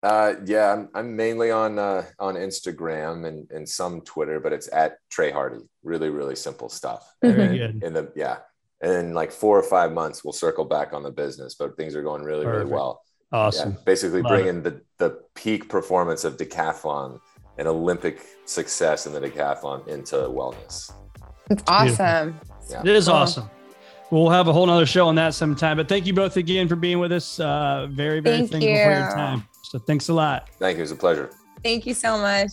Uh, 0.00 0.34
yeah, 0.44 0.72
I'm, 0.72 0.88
I'm 0.94 1.16
mainly 1.16 1.50
on 1.50 1.80
uh, 1.80 2.04
on 2.20 2.36
Instagram 2.36 3.26
and, 3.26 3.50
and 3.50 3.68
some 3.68 4.00
Twitter, 4.02 4.38
but 4.38 4.52
it's 4.52 4.72
at 4.72 4.98
Trey 5.10 5.32
Hardee. 5.32 5.66
Really, 5.82 6.10
really 6.10 6.36
simple 6.36 6.68
stuff. 6.68 7.12
Very 7.20 7.58
good. 7.58 7.82
In 7.82 7.94
the 7.94 8.12
yeah, 8.14 8.36
and 8.80 8.92
in 8.92 9.14
like 9.14 9.32
four 9.32 9.58
or 9.58 9.62
five 9.62 9.92
months, 9.92 10.24
we'll 10.24 10.32
circle 10.32 10.64
back 10.64 10.92
on 10.92 11.02
the 11.02 11.10
business, 11.10 11.54
but 11.54 11.76
things 11.76 11.94
are 11.94 12.02
going 12.02 12.22
really, 12.22 12.44
Perfect. 12.44 12.64
really 12.64 12.72
well. 12.72 13.02
Awesome. 13.32 13.72
Yeah, 13.72 13.78
basically 13.84 14.22
Love 14.22 14.30
bringing 14.30 14.62
the, 14.62 14.80
the 14.98 15.22
peak 15.34 15.68
performance 15.68 16.24
of 16.24 16.36
decathlon 16.36 17.20
and 17.58 17.66
Olympic 17.66 18.20
success 18.44 19.06
in 19.06 19.12
the 19.12 19.20
decathlon 19.20 19.86
into 19.88 20.16
wellness. 20.16 20.92
It's 21.50 21.62
awesome. 21.66 22.38
Yeah. 22.70 22.80
It 22.80 22.88
is 22.88 23.06
cool. 23.06 23.14
awesome. 23.14 23.50
We'll 24.10 24.30
have 24.30 24.46
a 24.46 24.52
whole 24.52 24.66
nother 24.66 24.86
show 24.86 25.08
on 25.08 25.16
that 25.16 25.34
sometime. 25.34 25.76
But 25.76 25.88
thank 25.88 26.06
you 26.06 26.12
both 26.12 26.36
again 26.36 26.68
for 26.68 26.76
being 26.76 27.00
with 27.00 27.12
us. 27.12 27.40
Uh, 27.40 27.88
very, 27.90 28.20
very 28.20 28.38
thank 28.38 28.52
thankful 28.52 28.70
you. 28.70 28.76
for 28.76 28.92
your 28.92 29.10
time. 29.10 29.48
So 29.64 29.78
thanks 29.80 30.08
a 30.08 30.14
lot. 30.14 30.48
Thank 30.58 30.76
you. 30.76 30.82
It 30.82 30.82
was 30.82 30.92
a 30.92 30.96
pleasure. 30.96 31.30
Thank 31.64 31.86
you 31.86 31.94
so 31.94 32.18
much. 32.18 32.52